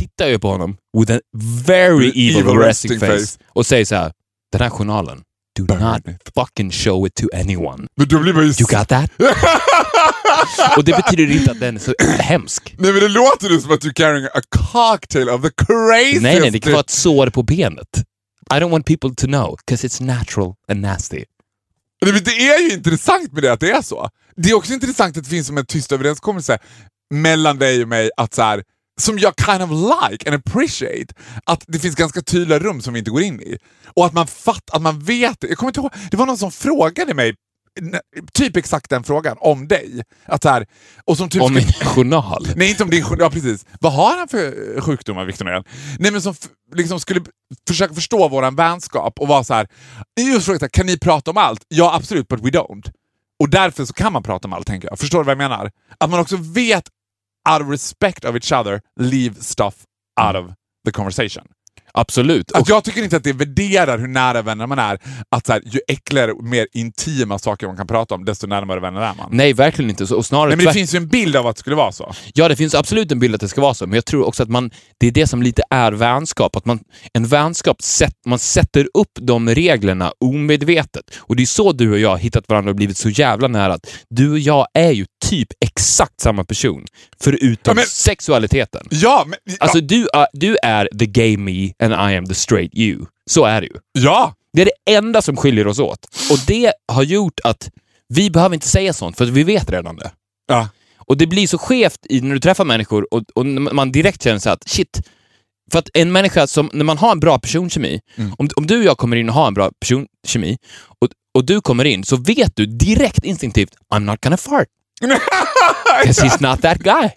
tittar 0.00 0.26
jag 0.28 0.40
på 0.40 0.48
honom 0.48 0.76
with 0.98 1.12
a 1.12 1.18
very 1.66 2.08
evil, 2.08 2.36
Evil 2.36 2.58
resting, 2.58 2.90
resting 2.90 3.00
face, 3.00 3.18
face. 3.18 3.38
och 3.48 3.66
säger 3.66 3.84
så 3.84 3.94
här, 3.94 4.12
den 4.52 4.60
här 4.60 4.70
journalen, 4.70 5.22
do 5.56 5.64
Burn 5.64 5.80
not 5.80 6.08
it." 6.08 6.30
fucking 6.34 6.70
show 6.70 7.06
it 7.06 7.14
to 7.14 7.26
anyone. 7.34 7.86
Men 7.96 8.08
då 8.08 8.18
blir 8.18 8.32
man 8.32 8.46
ju... 8.46 8.48
You 8.48 8.78
got 8.78 8.88
that? 8.88 9.10
och 10.76 10.84
det 10.84 10.96
betyder 10.96 11.30
inte 11.32 11.50
att 11.50 11.60
den 11.60 11.76
är 11.76 11.80
så 11.80 11.94
hemsk. 12.22 12.74
Nej 12.78 12.92
men 12.92 13.00
det 13.00 13.08
låter 13.08 13.50
ju 13.50 13.60
som 13.60 13.72
att 13.72 13.80
du 13.80 13.92
carrying 13.92 14.24
a 14.24 14.40
cocktail 14.72 15.28
of 15.28 15.42
the 15.42 15.50
craziest... 15.66 16.22
Nej, 16.22 16.40
nej, 16.40 16.50
det 16.50 16.60
kan 16.60 16.72
vara 16.72 16.80
ett 16.80 16.90
sår 16.90 17.26
på 17.26 17.42
benet. 17.42 18.04
I 18.50 18.54
don't 18.54 18.70
want 18.70 18.86
people 18.86 19.10
to 19.16 19.26
know, 19.26 19.56
because 19.66 19.86
it's 19.88 20.02
natural 20.02 20.54
and 20.68 20.80
nasty. 20.80 21.24
Nej, 22.02 22.12
men 22.12 22.24
Det 22.24 22.48
är 22.48 22.60
ju 22.60 22.72
intressant 22.74 23.32
med 23.32 23.42
det 23.42 23.52
att 23.52 23.60
det 23.60 23.70
är 23.70 23.82
så. 23.82 24.08
Det 24.36 24.50
är 24.50 24.54
också 24.54 24.72
intressant 24.72 25.16
att 25.16 25.24
det 25.24 25.30
finns 25.30 25.46
som 25.46 25.58
en 25.58 25.66
tyst 25.66 25.92
överenskommelse 25.92 26.58
mellan 27.14 27.58
dig 27.58 27.82
och 27.82 27.88
mig 27.88 28.10
att 28.16 28.34
så 28.34 28.42
här, 28.42 28.62
som 29.00 29.18
jag 29.18 29.34
kind 29.46 29.62
of 29.62 29.70
like 29.70 30.30
and 30.30 30.42
appreciate, 30.46 31.14
att 31.44 31.64
det 31.66 31.78
finns 31.78 31.94
ganska 31.94 32.22
tydliga 32.22 32.58
rum 32.58 32.80
som 32.80 32.92
vi 32.92 32.98
inte 32.98 33.10
går 33.10 33.22
in 33.22 33.40
i. 33.40 33.58
Och 33.86 34.06
att 34.06 34.12
man 34.12 34.26
fattar, 34.26 34.76
att 34.76 34.82
man 34.82 35.00
vet 35.00 35.40
det. 35.40 35.48
Jag 35.48 35.58
kommer 35.58 35.70
inte 35.70 35.80
ihåg, 35.80 35.92
det 36.10 36.16
var 36.16 36.26
någon 36.26 36.38
som 36.38 36.52
frågade 36.52 37.14
mig 37.14 37.34
typ 38.32 38.56
exakt 38.56 38.90
den 38.90 39.04
frågan 39.04 39.36
om 39.40 39.68
dig. 39.68 40.02
Att 40.24 40.42
så 40.42 40.48
här, 40.48 40.66
och 41.04 41.16
som 41.16 41.28
typ 41.28 41.42
Om 41.42 41.54
min 41.54 41.72
journal. 41.72 42.48
Nej, 42.56 42.70
inte 42.70 42.82
om 42.82 42.90
din 42.90 43.04
sjukdom. 43.04 43.24
Ja, 43.24 43.30
precis. 43.30 43.66
Vad 43.80 43.92
har 43.92 44.18
han 44.18 44.28
för 44.28 44.76
eh, 44.76 44.82
sjukdomar, 44.82 45.24
Victor 45.24 45.44
Norén? 45.44 45.64
Nej, 45.98 46.12
men 46.12 46.22
som 46.22 46.34
liksom 46.74 47.00
skulle 47.00 47.20
försöka 47.68 47.94
förstå 47.94 48.28
våran 48.28 48.56
vänskap 48.56 49.18
och 49.18 49.28
vara 49.28 49.44
så 49.44 49.54
här. 49.54 49.68
Just 50.20 50.46
fråga, 50.46 50.68
kan 50.68 50.86
ni 50.86 50.98
prata 50.98 51.30
om 51.30 51.36
allt? 51.36 51.64
Ja, 51.68 51.94
absolut, 51.94 52.28
but 52.28 52.40
we 52.40 52.50
don't. 52.50 52.90
Och 53.40 53.48
därför 53.48 53.84
så 53.84 53.92
kan 53.92 54.12
man 54.12 54.22
prata 54.22 54.48
om 54.48 54.52
allt, 54.52 54.66
tänker 54.66 54.88
jag. 54.88 54.98
Förstår 54.98 55.18
du 55.18 55.24
vad 55.24 55.30
jag 55.30 55.38
menar? 55.38 55.70
Att 55.98 56.10
man 56.10 56.20
också 56.20 56.36
vet, 56.36 56.84
out 57.50 57.62
of 57.62 57.70
respect 57.70 58.24
of 58.24 58.34
each 58.34 58.52
other, 58.52 58.80
leave 59.00 59.34
stuff 59.40 59.74
out 60.20 60.36
of 60.36 60.54
the 60.86 60.92
conversation. 60.92 61.44
Absolut. 61.94 62.52
Att 62.52 62.68
jag 62.68 62.84
tycker 62.84 63.02
inte 63.02 63.16
att 63.16 63.24
det 63.24 63.32
värderar 63.32 63.98
hur 63.98 64.08
nära 64.08 64.42
vänner 64.42 64.66
man 64.66 64.78
är. 64.78 64.98
Att 65.30 65.46
så 65.46 65.52
här, 65.52 65.62
ju 65.64 65.80
äckligare 65.88 66.32
och 66.32 66.44
mer 66.44 66.66
intima 66.72 67.38
saker 67.38 67.66
man 67.66 67.76
kan 67.76 67.86
prata 67.86 68.14
om, 68.14 68.24
desto 68.24 68.46
närmare 68.46 68.80
vänner 68.80 69.00
är 69.00 69.14
man. 69.14 69.28
Nej, 69.30 69.52
verkligen 69.52 69.90
inte. 69.90 70.06
Så, 70.06 70.16
och 70.16 70.26
snarare 70.26 70.48
Nej, 70.48 70.56
men 70.56 70.66
det 70.66 70.72
finns 70.72 70.94
ju 70.94 70.96
en 70.96 71.08
bild 71.08 71.36
av 71.36 71.46
att 71.46 71.56
det 71.56 71.60
skulle 71.60 71.76
vara 71.76 71.92
så. 71.92 72.12
Ja, 72.34 72.48
det 72.48 72.56
finns 72.56 72.74
absolut 72.74 73.12
en 73.12 73.18
bild 73.18 73.34
att 73.34 73.40
det 73.40 73.48
ska 73.48 73.60
vara 73.60 73.74
så, 73.74 73.86
men 73.86 73.94
jag 73.94 74.04
tror 74.04 74.26
också 74.26 74.42
att 74.42 74.48
man, 74.48 74.70
det 74.98 75.06
är 75.06 75.10
det 75.10 75.26
som 75.26 75.42
lite 75.42 75.62
är 75.70 75.92
vänskap. 75.92 76.56
Att 76.56 76.64
man, 76.64 76.80
en 77.12 77.26
vänskap, 77.26 77.82
sätt, 77.82 78.14
man 78.26 78.38
sätter 78.38 78.88
upp 78.94 79.12
de 79.20 79.48
reglerna 79.48 80.12
omedvetet. 80.20 81.04
Och 81.18 81.36
det 81.36 81.42
är 81.42 81.46
så 81.46 81.72
du 81.72 81.92
och 81.92 81.98
jag 81.98 82.10
har 82.10 82.18
hittat 82.18 82.48
varandra 82.48 82.70
och 82.70 82.76
blivit 82.76 82.96
så 82.96 83.08
jävla 83.08 83.48
nära. 83.48 83.74
Att 83.74 83.86
du 84.10 84.30
och 84.30 84.38
jag 84.38 84.66
är 84.74 84.90
ju 84.90 85.06
typ 85.22 85.48
exakt 85.64 86.20
samma 86.20 86.44
person, 86.44 86.84
förutom 87.20 87.70
Ja, 87.70 87.74
men- 87.74 87.84
sexualiteten. 87.86 88.86
Ja, 88.90 89.24
men... 89.26 89.38
Ja, 89.44 89.54
Alltså, 89.60 89.80
du, 89.80 90.08
är- 90.12 90.26
du 90.32 90.56
är 90.62 90.88
the 90.98 91.06
gay 91.06 91.36
me 91.36 91.72
and 91.82 91.92
I 92.12 92.16
am 92.16 92.26
the 92.26 92.34
straight 92.34 92.74
you. 92.74 93.04
Så 93.30 93.44
är 93.44 93.60
det 93.60 93.66
ju. 93.66 93.74
ja. 93.92 94.34
Det 94.54 94.62
är 94.62 94.64
det 94.84 94.92
enda 94.96 95.22
som 95.22 95.36
skiljer 95.36 95.66
oss 95.66 95.78
åt. 95.78 96.06
Och 96.30 96.38
det 96.46 96.72
har 96.92 97.02
gjort 97.02 97.40
att 97.44 97.70
vi 98.08 98.30
behöver 98.30 98.54
inte 98.54 98.68
säga 98.68 98.92
sånt, 98.92 99.18
för 99.18 99.24
vi 99.24 99.42
vet 99.42 99.70
redan 99.70 99.96
det. 99.96 100.10
ja. 100.48 100.68
Och 101.06 101.16
det 101.16 101.26
blir 101.26 101.46
så 101.46 101.58
skevt 101.58 101.98
i, 102.08 102.20
när 102.20 102.34
du 102.34 102.40
träffar 102.40 102.64
människor 102.64 103.14
och, 103.14 103.22
och 103.34 103.46
man 103.46 103.92
direkt 103.92 104.22
känner 104.22 104.38
så 104.38 104.50
att 104.50 104.68
shit, 104.68 105.00
för 105.72 105.78
att 105.78 105.88
en 105.94 106.12
människa 106.12 106.46
som, 106.46 106.70
när 106.72 106.84
man 106.84 106.98
har 106.98 107.12
en 107.12 107.20
bra 107.20 107.38
personkemi, 107.38 108.00
Mm. 108.16 108.34
om, 108.38 108.48
om 108.56 108.66
du 108.66 108.78
och 108.78 108.84
jag 108.84 108.98
kommer 108.98 109.16
in 109.16 109.28
och 109.28 109.34
har 109.34 109.46
en 109.48 109.54
bra 109.54 109.70
personkemi 109.80 110.56
och, 111.00 111.08
och 111.34 111.44
du 111.44 111.60
kommer 111.60 111.84
in 111.84 112.04
så 112.04 112.16
vet 112.16 112.56
du 112.56 112.66
direkt 112.66 113.24
instinktivt 113.24 113.72
I'm 113.94 114.00
not 114.00 114.20
gonna 114.20 114.36
fart. 114.36 114.68
Because 115.02 116.22
he's 116.22 116.40
not 116.40 116.62
that 116.62 116.78
guy. 116.78 117.10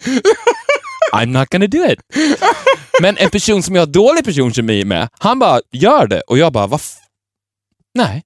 I'm 1.12 1.26
not 1.32 1.48
gonna 1.50 1.66
do 1.66 1.84
it. 1.84 2.00
Men 3.00 3.16
en 3.18 3.30
person 3.30 3.62
som 3.62 3.74
jag 3.74 3.82
har 3.82 3.86
dålig 3.86 4.24
personkemi 4.24 4.84
med, 4.84 5.08
han 5.18 5.38
bara 5.38 5.60
gör 5.72 6.06
det 6.06 6.20
och 6.20 6.38
jag 6.38 6.52
bara, 6.52 6.66
vad 6.66 6.80
Nej, 7.94 8.22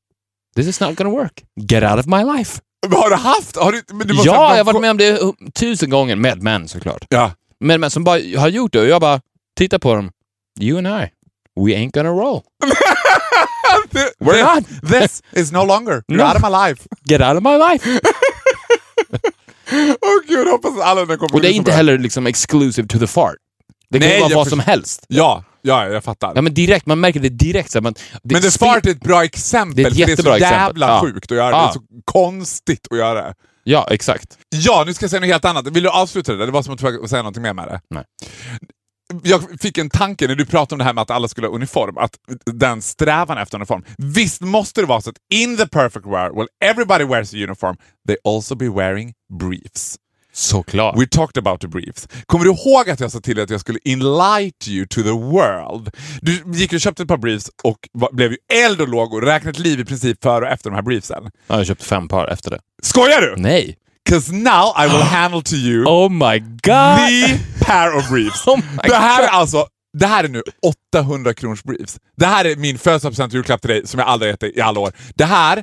this 0.56 0.66
is 0.66 0.80
not 0.80 0.96
gonna 0.96 1.10
work. 1.10 1.42
Get 1.70 1.82
out 1.82 1.98
of 2.00 2.06
my 2.06 2.24
life. 2.38 2.60
Men 2.88 2.98
Har 2.98 3.10
du 3.10 3.16
haft... 3.16 3.56
Har 3.56 3.72
du, 3.72 3.82
men 3.92 4.06
du 4.06 4.14
Ja, 4.14 4.56
jag 4.56 4.64
har 4.64 4.72
varit 4.72 4.80
med 4.80 4.90
om 4.90 4.96
det 4.96 5.20
tusen 5.54 5.90
gånger 5.90 6.16
med 6.16 6.42
män 6.42 6.68
såklart. 6.68 7.04
Ja. 7.08 7.32
Men, 7.60 7.80
men 7.80 7.90
som 7.90 8.04
bara 8.04 8.20
har 8.40 8.48
gjort 8.48 8.72
det 8.72 8.80
och 8.80 8.86
jag 8.88 9.00
bara 9.00 9.20
tittar 9.58 9.78
på 9.78 9.94
dem. 9.94 10.10
You 10.60 10.78
and 10.78 10.86
I, 10.86 11.08
we 11.60 11.72
ain't 11.76 11.90
gonna 11.92 12.10
roll. 12.10 12.42
We're 14.20 14.54
not. 14.54 14.64
This 14.90 15.22
is 15.32 15.52
no 15.52 15.64
longer. 15.64 16.02
You're 16.08 16.16
No. 16.18 16.24
out 16.24 16.36
of 16.36 16.42
my 16.42 16.48
life. 16.68 16.86
Get 17.04 17.20
out 17.20 17.36
of 17.36 17.42
my 17.42 17.56
life. 17.56 18.00
Åh 19.72 20.28
gud, 20.28 20.48
hoppas 20.48 20.80
alla 20.82 21.04
den 21.04 21.18
kommer 21.18 21.34
Och 21.34 21.40
det 21.40 21.48
är 21.48 21.52
inte 21.52 21.72
heller 21.72 21.98
liksom 21.98 22.26
exclusive 22.26 22.88
to 22.88 22.98
the 22.98 23.06
fart. 23.06 23.34
Det 23.90 23.98
kan 23.98 24.08
Nej, 24.08 24.16
ju 24.16 24.22
vara 24.22 24.34
vad 24.34 24.48
som 24.48 24.60
helst. 24.60 25.04
Ja, 25.08 25.44
ja, 25.62 25.88
jag 25.88 26.04
fattar. 26.04 26.32
Ja 26.34 26.42
men 26.42 26.54
direkt, 26.54 26.86
man 26.86 27.00
märker 27.00 27.20
det 27.20 27.28
direkt. 27.28 27.70
Så 27.70 27.78
här, 27.78 27.82
man, 27.82 27.92
det 28.22 28.32
men 28.34 28.42
det 28.42 28.48
spe- 28.48 28.58
fart 28.58 28.86
är 28.86 28.90
ett 28.90 29.00
bra 29.00 29.24
exempel, 29.24 29.76
Det 29.76 29.82
är 29.82 29.86
ett 29.86 29.94
för 29.94 30.06
det 30.06 30.12
är 30.12 30.16
så 30.16 30.34
exempel. 30.34 30.58
jävla 30.60 30.86
Ja. 30.88 31.00
sjukt 31.00 31.32
att 31.32 31.36
göra 31.36 31.50
Ja. 31.50 31.62
det. 31.62 31.68
är 31.68 31.72
så 31.72 31.80
konstigt 32.04 32.86
att 32.90 32.98
göra 32.98 33.22
det. 33.22 33.34
Ja, 33.64 33.88
exakt. 33.90 34.38
Ja, 34.48 34.82
nu 34.86 34.94
ska 34.94 35.02
jag 35.04 35.10
säga 35.10 35.20
något 35.20 35.28
helt 35.28 35.44
annat. 35.44 35.66
Vill 35.66 35.82
du 35.82 35.88
avsluta 35.90 36.32
det 36.32 36.38
där? 36.38 36.46
Det 36.46 36.52
var 36.52 36.62
som 36.62 36.74
att 36.74 36.80
du 36.80 36.98
var 36.98 37.06
säga 37.08 37.22
någonting 37.22 37.42
mer 37.42 37.54
med 37.54 37.68
det. 37.68 37.80
Nej. 37.90 38.04
Jag 39.22 39.60
fick 39.60 39.78
en 39.78 39.90
tanke 39.90 40.26
när 40.26 40.34
du 40.34 40.46
pratade 40.46 40.74
om 40.74 40.78
det 40.78 40.84
här 40.84 40.92
med 40.92 41.02
att 41.02 41.10
alla 41.10 41.28
skulle 41.28 41.46
ha 41.46 41.54
uniform, 41.54 41.98
att 41.98 42.18
den 42.44 42.82
strävan 42.82 43.38
efter 43.38 43.58
uniform. 43.58 43.84
Visst 43.98 44.40
måste 44.40 44.80
det 44.80 44.86
vara 44.86 45.00
så 45.00 45.10
att 45.10 45.16
in 45.30 45.56
the 45.56 45.68
perfect 45.68 46.06
world, 46.06 46.36
well 46.36 46.48
everybody 46.64 47.04
wears 47.04 47.34
a 47.34 47.36
uniform, 47.36 47.76
they 48.06 48.16
also 48.24 48.54
be 48.54 48.68
wearing 48.68 49.12
briefs. 49.40 49.96
Såklart. 50.32 50.98
We 50.98 51.06
talked 51.06 51.38
about 51.38 51.60
the 51.60 51.68
briefs. 51.68 52.08
Kommer 52.26 52.44
du 52.44 52.50
ihåg 52.50 52.90
att 52.90 53.00
jag 53.00 53.12
sa 53.12 53.20
till 53.20 53.36
dig 53.36 53.44
att 53.44 53.50
jag 53.50 53.60
skulle 53.60 53.78
enlight 53.84 54.68
you 54.68 54.86
to 54.86 55.02
the 55.02 55.10
world? 55.10 55.90
Du 56.20 56.42
gick 56.46 56.72
och 56.72 56.80
köpte 56.80 57.02
ett 57.02 57.08
par 57.08 57.16
briefs 57.16 57.50
och 57.62 57.78
blev 58.12 58.32
ju 58.32 58.38
eld 58.52 58.80
och 58.80 58.88
låg 58.88 59.14
och 59.14 59.22
räknade 59.22 59.50
ett 59.50 59.58
liv 59.58 59.80
i 59.80 59.84
princip 59.84 60.22
före 60.22 60.44
och 60.44 60.52
efter 60.52 60.70
de 60.70 60.76
här 60.76 60.82
briefsen. 60.82 61.30
Ja, 61.46 61.56
jag 61.56 61.66
köpte 61.66 61.84
fem 61.84 62.08
par 62.08 62.26
efter 62.26 62.50
det. 62.50 62.60
Skojar 62.82 63.20
du? 63.20 63.34
Nej. 63.36 63.76
Cause 64.08 64.32
now 64.32 64.72
I 64.76 64.86
will 64.86 65.02
handle 65.18 65.42
to 65.42 65.54
you 65.56 65.84
Oh 65.88 66.08
my 66.10 66.38
god! 66.38 66.98
the 66.98 67.38
pair 67.60 67.96
of 67.96 68.08
briefs. 68.08 68.42
Oh 68.46 68.56
my 68.56 68.88
det 68.88 68.94
här 68.96 69.22
är 69.22 69.26
God. 69.26 69.34
alltså 69.34 69.66
det 69.98 70.06
här 70.06 70.24
är 70.24 70.28
nu 70.28 70.42
800 70.94 71.34
kronors 71.34 71.62
briefs. 71.62 71.98
Det 72.16 72.26
här 72.26 72.44
är 72.44 72.56
min 72.56 72.78
födelsedagspresent 72.78 73.32
julklapp 73.32 73.60
till 73.60 73.70
dig 73.70 73.86
som 73.86 74.00
jag 74.00 74.08
aldrig 74.08 74.30
gett 74.30 74.40
dig 74.40 74.52
i 74.56 74.60
alla 74.60 74.80
år. 74.80 74.92
Det 75.14 75.24
här, 75.24 75.62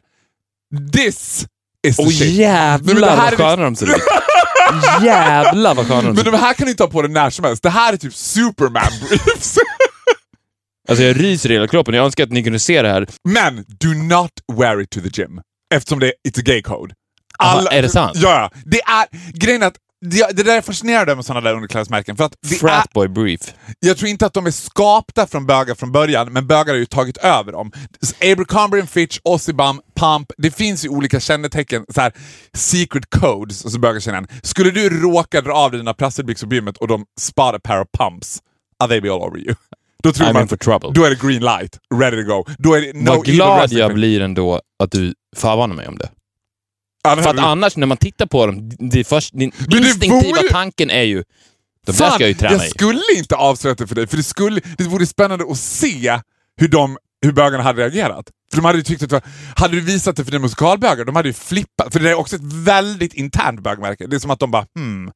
this 0.94 1.46
is 1.88 1.96
the 1.98 2.04
Åh 2.04 2.10
shit. 2.10 2.20
Men 2.20 2.36
jävlar 2.36 3.02
det 3.02 3.08
här 3.08 3.18
vad 3.18 3.34
är 3.34 3.38
sköna 3.38 3.64
de 3.64 3.76
ser 3.76 3.86
ut. 3.90 4.02
jävlar 5.04 5.76
vad 5.76 5.88
sköna 5.88 6.02
de 6.02 6.08
Men 6.08 6.16
ser 6.16 6.28
ut. 6.28 6.32
de 6.32 6.38
här 6.38 6.54
kan 6.54 6.66
du 6.66 6.72
inte 6.72 6.84
ha 6.84 6.90
på 6.90 7.02
dig 7.02 7.12
när 7.12 7.30
som 7.30 7.46
helst. 7.46 7.64
Det 7.64 7.70
här 7.70 7.94
är 7.94 7.98
typ 7.98 8.14
Superman 8.14 8.92
briefs. 9.10 9.58
Alltså 10.90 11.04
jag 11.04 11.20
ryser 11.24 11.52
i 11.52 11.54
hela 11.54 11.68
kroppen. 11.68 11.94
Jag 11.94 12.06
önskar 12.06 12.24
att 12.24 12.32
ni 12.32 12.44
kunde 12.44 12.60
se 12.60 12.82
det 12.82 12.90
här. 12.90 13.08
Men 13.30 13.56
do 13.56 13.88
not 13.94 14.32
wear 14.58 14.82
it 14.82 14.90
to 14.90 15.00
the 15.02 15.22
gym. 15.22 15.42
Eftersom 15.76 16.00
det 16.00 16.08
är 16.08 16.14
it's 16.30 16.40
a 16.40 16.44
gay 16.46 16.62
code. 16.62 16.94
Aha, 17.40 17.68
är 17.72 17.82
det 17.82 17.90
sant? 17.90 18.12
Ja. 18.16 18.52
Det 18.66 18.82
är, 18.82 19.08
grejen 19.34 19.64
är 19.64 19.68
att 19.68 19.78
det, 20.02 20.38
det 20.38 20.44
där 20.44 20.58
är 20.58 20.62
fascinerande 20.62 21.16
med 21.16 21.26
sådana 21.26 21.50
där 21.50 21.56
underklädesmärken. 21.56 22.16
För 22.16 22.24
att 22.24 22.34
Fratboy 22.60 23.08
brief. 23.08 23.42
jag 23.80 23.98
tror 23.98 24.10
inte 24.10 24.26
att 24.26 24.34
de 24.34 24.46
är 24.46 24.52
skapta 24.52 25.28
från 25.28 25.46
bögar 25.46 25.76
från 25.76 25.92
början, 25.92 26.34
men 26.34 26.48
bögar 26.48 26.74
har 26.74 26.80
ju 26.80 26.86
tagit 26.86 27.18
över 27.18 27.52
dem. 27.52 27.72
Abercrombie 28.22 28.88
Fitch, 28.88 29.20
Ossibum, 29.24 29.82
Pump, 30.00 30.32
det 30.38 30.52
finns 30.52 30.86
ju 30.86 30.90
olika 30.90 31.20
kännetecken, 31.20 31.86
så 31.96 32.02
här, 32.02 32.14
secret 32.54 33.10
codes 33.10 33.72
som 33.72 33.82
bögar 33.82 34.00
känner 34.00 34.18
igen. 34.18 34.40
Skulle 34.44 34.72
du 34.72 35.02
råka 35.02 35.42
dra 35.42 35.54
av 35.54 35.72
dig 35.72 35.80
dina 35.80 35.94
plastbyxor 35.94 36.48
på 36.48 36.56
gymmet 36.56 36.78
och 36.78 36.88
de 36.88 37.06
spot 37.20 37.56
a 37.56 37.60
pair 37.64 37.82
of 37.82 37.88
pumps, 37.98 38.40
are 38.84 38.90
they 38.90 39.02
be 39.02 39.12
all 39.12 39.22
over 39.22 39.40
you. 39.40 39.56
Då 40.04 40.12
tror 40.12 40.28
I'm 40.28 40.34
man 40.34 40.42
in 40.42 40.48
for 40.48 40.58
trouble. 40.58 40.92
Då 40.94 41.04
är 41.04 41.10
det 41.10 41.22
green 41.22 41.42
light, 41.42 41.80
ready 41.96 42.24
to 42.24 42.36
go. 42.36 42.46
Då 42.58 42.74
är 42.74 42.82
det 42.82 42.94
no 42.94 43.10
Vad 43.10 43.26
glad 43.26 43.72
jag 43.72 43.94
blir 43.94 44.22
ändå 44.22 44.62
att 44.84 44.92
du 44.92 45.14
förvarnar 45.36 45.76
mig 45.76 45.88
om 45.88 45.98
det. 45.98 46.10
Annars 47.12 47.24
För 47.24 47.34
att 47.34 47.40
annars 47.40 47.76
när 47.78 47.88
man 47.88 47.98
tittar 47.98 48.26
på 48.26 48.46
dem, 48.48 48.70
det 48.80 49.04
först, 49.04 49.34
din 49.34 49.52
det 49.68 49.78
instinktiva 49.78 50.38
vore- 50.42 50.50
tanken 50.52 50.90
är 50.90 51.04
ju 51.04 51.24
de 51.86 51.92
där 51.92 52.10
ska 52.10 52.24
jag 52.24 52.28
ju 52.30 52.34
träna 52.34 52.54
jag 52.56 52.66
i. 52.66 52.70
skulle 52.70 53.02
inte 53.18 53.36
avslöja 53.36 53.76
det 53.76 53.88
för 53.88 53.96
dig, 53.96 54.08
för 54.08 54.18
det, 54.18 54.24
skulle, 54.24 54.62
det 54.78 54.84
vore 54.84 55.06
spännande 55.06 55.46
att 55.52 55.58
se 55.58 56.20
hur, 56.58 56.68
de, 56.68 56.98
hur 57.26 57.32
bögarna 57.32 57.64
hade 57.64 57.82
reagerat. 57.82 58.26
För 58.52 58.58
de 58.58 58.66
hade 58.66 58.78
ju 58.78 58.84
tyckt 58.84 59.04
att 59.04 59.10
det 59.10 59.16
var, 59.16 59.24
Hade 59.56 59.74
du 59.76 59.82
visat 59.82 60.16
det 60.16 60.24
för 60.26 60.32
dina 60.32 60.42
musikalbögar, 60.42 61.06
de 61.06 61.16
hade 61.16 61.30
ju 61.30 61.34
flippat. 61.34 61.94
För 61.94 62.00
det 62.00 62.10
är 62.10 62.14
också 62.16 62.36
ett 62.36 62.54
väldigt 62.54 63.14
internt 63.14 63.60
bögmärke. 63.64 64.08
Det 64.08 64.16
är 64.16 64.20
som 64.20 64.32
att 64.32 64.40
de 64.40 64.52
bara 64.52 64.66
hmm, 64.76 65.12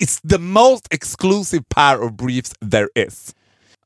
it's 0.00 0.28
the 0.30 0.38
most 0.38 0.86
exclusive 0.90 1.64
pair 1.68 2.00
of 2.02 2.12
briefs 2.16 2.52
there 2.70 3.06
is. 3.06 3.34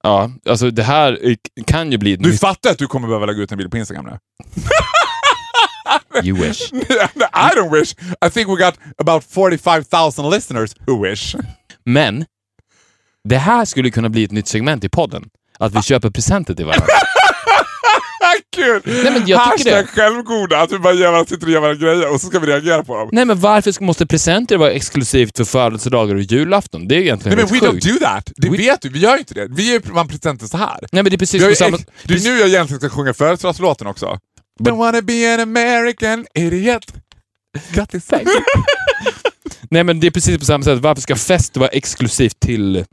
Ja, 0.03 0.31
alltså 0.49 0.71
det 0.71 0.83
här 0.83 1.19
eh, 1.29 1.37
kan 1.67 1.93
ju 1.93 1.99
bli 1.99 2.13
ett 2.13 2.23
Du 2.23 2.31
nytt... 2.31 2.41
fattar 2.41 2.71
att 2.71 2.79
du 2.79 2.87
kommer 2.87 3.09
behöva 3.09 3.27
lägga 3.27 3.43
ut 3.43 3.53
en 3.53 3.59
bild 3.59 3.71
på 3.71 3.79
Instagram 3.79 4.05
nu? 4.05 4.19
You 6.25 6.37
wish. 6.43 6.73
I 6.73 7.51
don't 7.57 7.71
wish. 7.81 7.95
I 8.27 8.31
think 8.31 8.49
we 8.49 8.57
got 8.65 8.75
about 8.99 9.25
45,000 9.25 10.31
listeners 10.31 10.75
who 10.87 11.03
wish. 11.05 11.35
Men, 11.85 12.25
det 13.29 13.37
här 13.39 13.65
skulle 13.65 13.91
kunna 13.91 14.09
bli 14.09 14.25
ett 14.25 14.31
nytt 14.33 14.49
segment 14.49 14.85
i 14.85 14.89
podden. 14.89 15.25
Att 15.59 15.75
vi 15.75 15.83
köper 15.83 16.11
presenter 16.11 16.55
till 16.55 16.65
varandra. 16.67 16.87
Kul! 18.57 18.83
Nej, 18.85 19.05
men 19.05 19.13
jag 19.15 19.23
tycker 19.25 19.71
Hashtag 19.73 19.73
det. 19.73 19.87
självgoda, 19.87 20.61
att 20.61 20.73
vi 20.73 20.79
bara 20.79 20.93
gör, 20.95 21.11
varandra- 21.11 21.29
sitter 21.29 21.47
och 21.47 21.53
gör 21.53 21.61
våra 21.61 21.75
grejer 21.75 22.13
och 22.15 22.21
så 22.21 22.27
ska 22.27 22.39
vi 22.39 22.47
reagera 22.47 22.85
på 22.85 22.97
dem. 22.99 23.09
Nej 23.13 23.25
men 23.25 23.41
varför 23.41 23.73
ska- 23.73 23.85
måste 23.85 24.07
presenter 24.07 24.57
vara 24.57 24.71
exklusivt 24.71 25.37
för 25.37 25.45
födelsedagar 25.45 26.15
och 26.15 26.21
julafton? 26.21 26.89
Det 26.89 26.95
är 26.95 27.01
egentligen 27.01 27.39
Nej 27.39 27.47
men 27.47 27.55
we 27.61 27.67
rätt 27.67 27.73
don't 27.73 27.73
sjukt. 27.83 28.01
do 28.01 28.05
that! 28.07 28.33
Det 28.37 28.49
We- 28.49 28.57
vet 28.57 28.81
du, 28.81 28.89
vi 28.89 28.99
gör 28.99 29.13
ju 29.13 29.19
inte 29.19 29.35
det. 29.35 29.47
Vi 29.51 29.63
ger 29.63 29.73
ju 29.73 29.93
man 29.93 30.09
presenter 30.09 30.47
så 30.47 30.57
här. 30.57 30.79
Nej 30.93 31.03
men 31.03 31.05
det 31.05 31.15
är 31.15 31.19
precis 31.19 31.43
har 31.43 31.47
på 31.47 31.51
ju 31.51 31.57
samma... 31.57 31.77
ex- 31.77 31.85
det 32.05 32.15
är 32.15 32.21
nu 32.33 32.39
jag 32.39 32.49
egentligen 32.49 32.81
ska 32.81 32.89
sjunga 32.91 33.15
födelsedagslåten 33.15 33.87
också. 33.87 34.19
Don't 34.61 34.79
wanna 34.79 35.03
be 35.03 35.35
an 35.35 35.41
American 35.41 36.27
idiot. 36.35 36.93
Grattis! 37.73 38.11
Nej 39.71 39.85
men 39.85 40.01
det 40.01 40.07
är 40.07 40.11
precis 40.11 40.39
på 40.39 40.45
samma 40.45 40.65
sätt. 40.65 40.79
Varför 40.79 41.03
ska 41.03 41.17
fest 41.17 41.57
vara 41.57 41.69
exklusivt 41.69 42.41
till 42.41 42.85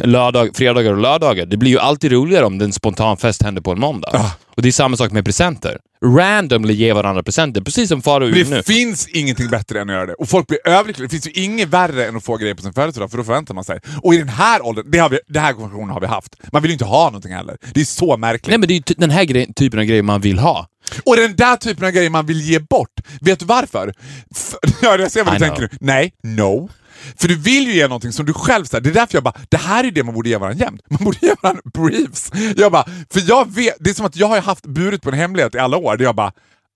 lördag, 0.00 0.56
fredagar 0.56 0.92
och 0.92 1.00
lördagar? 1.00 1.46
Det 1.46 1.56
blir 1.56 1.70
ju 1.70 1.78
alltid 1.78 2.12
roligare 2.12 2.44
om 2.44 2.60
en 2.60 2.72
spontan 2.72 3.16
fest 3.16 3.42
händer 3.42 3.62
på 3.62 3.72
en 3.72 3.80
måndag. 3.80 4.10
Ah. 4.12 4.30
Och 4.56 4.62
det 4.62 4.68
är 4.68 4.72
samma 4.72 4.96
sak 4.96 5.12
med 5.12 5.24
presenter. 5.24 5.78
Randomly 6.04 6.74
ge 6.74 6.92
varandra 6.92 7.22
presenter, 7.22 7.60
precis 7.60 7.88
som 7.88 8.02
far 8.02 8.20
och 8.20 8.28
Men 8.30 8.38
gjorde 8.38 8.50
det 8.50 8.56
nu. 8.56 8.62
finns 8.62 9.08
ingenting 9.08 9.48
bättre 9.48 9.80
än 9.80 9.90
att 9.90 9.94
göra 9.94 10.06
det. 10.06 10.14
Och 10.14 10.28
folk 10.28 10.46
blir 10.46 10.58
överlyckliga. 10.64 11.08
Det 11.08 11.10
finns 11.10 11.26
ju 11.26 11.42
inget 11.42 11.68
värre 11.68 12.06
än 12.06 12.16
att 12.16 12.24
få 12.24 12.36
grejer 12.36 12.54
på 12.54 12.62
sin 12.62 12.72
födelsedag, 12.72 13.10
för 13.10 13.18
då 13.18 13.24
förväntar 13.24 13.54
man 13.54 13.64
sig. 13.64 13.80
Och 14.02 14.14
i 14.14 14.16
den 14.18 14.28
här 14.28 14.66
åldern, 14.66 14.90
det, 14.90 14.98
har 14.98 15.08
vi, 15.08 15.18
det 15.28 15.40
här 15.40 15.52
konversationen 15.52 15.90
har 15.90 16.00
vi 16.00 16.06
haft. 16.06 16.36
Man 16.52 16.62
vill 16.62 16.70
ju 16.70 16.72
inte 16.72 16.84
ha 16.84 17.04
någonting 17.04 17.32
heller. 17.32 17.56
Det 17.74 17.80
är 17.80 17.84
så 17.84 18.16
märkligt. 18.16 18.48
Nej 18.48 18.58
men 18.58 18.68
det 18.68 18.74
är 18.74 18.76
ju 18.76 18.82
den 18.96 19.10
här 19.10 19.24
grej, 19.24 19.52
typen 19.56 19.78
av 19.78 19.84
grejer 19.84 20.02
man 20.02 20.20
vill 20.20 20.38
ha. 20.38 20.66
Och 21.04 21.16
den 21.16 21.36
där 21.36 21.56
typen 21.56 21.84
av 21.84 21.90
grejer 21.90 22.10
man 22.10 22.26
vill 22.26 22.40
ge 22.40 22.58
bort. 22.58 23.00
Vet 23.20 23.40
du 23.40 23.46
varför? 23.46 23.94
För, 24.34 24.58
ja, 24.82 24.98
jag 24.98 25.12
ser 25.12 25.24
vad 25.24 25.32
du 25.32 25.36
I 25.36 25.40
tänker 25.40 25.56
know. 25.68 25.68
nu. 25.72 25.78
Nej, 25.80 26.12
no. 26.22 26.68
För 27.16 27.28
du 27.28 27.36
vill 27.36 27.66
ju 27.66 27.72
ge 27.74 27.82
någonting 27.88 28.12
som 28.12 28.26
du 28.26 28.32
själv 28.32 28.64
säger. 28.64 28.82
Det 28.82 28.90
är 28.90 28.94
därför 28.94 29.16
jag 29.16 29.24
bara, 29.24 29.34
det 29.48 29.56
här 29.56 29.84
är 29.84 29.90
det 29.90 30.02
man 30.02 30.14
borde 30.14 30.28
ge 30.28 30.36
varandra 30.36 30.64
jämt. 30.64 30.80
Man 30.90 31.04
borde 31.04 31.18
ge 31.22 31.34
varandra 31.42 31.62
briefs. 31.74 32.30
Jag 32.56 32.72
bara, 32.72 32.84
för 33.10 33.28
jag 33.28 33.54
vet, 33.54 33.74
det 33.80 33.90
är 33.90 33.94
som 33.94 34.06
att 34.06 34.16
jag 34.16 34.26
har 34.26 34.40
haft 34.40 34.66
burit 34.66 35.02
på 35.02 35.08
en 35.08 35.14
hemlighet 35.18 35.54
i 35.54 35.58
alla 35.58 35.76
år. 35.76 35.96
Där 35.96 36.04
jag 36.04 36.14
bara, 36.14 36.32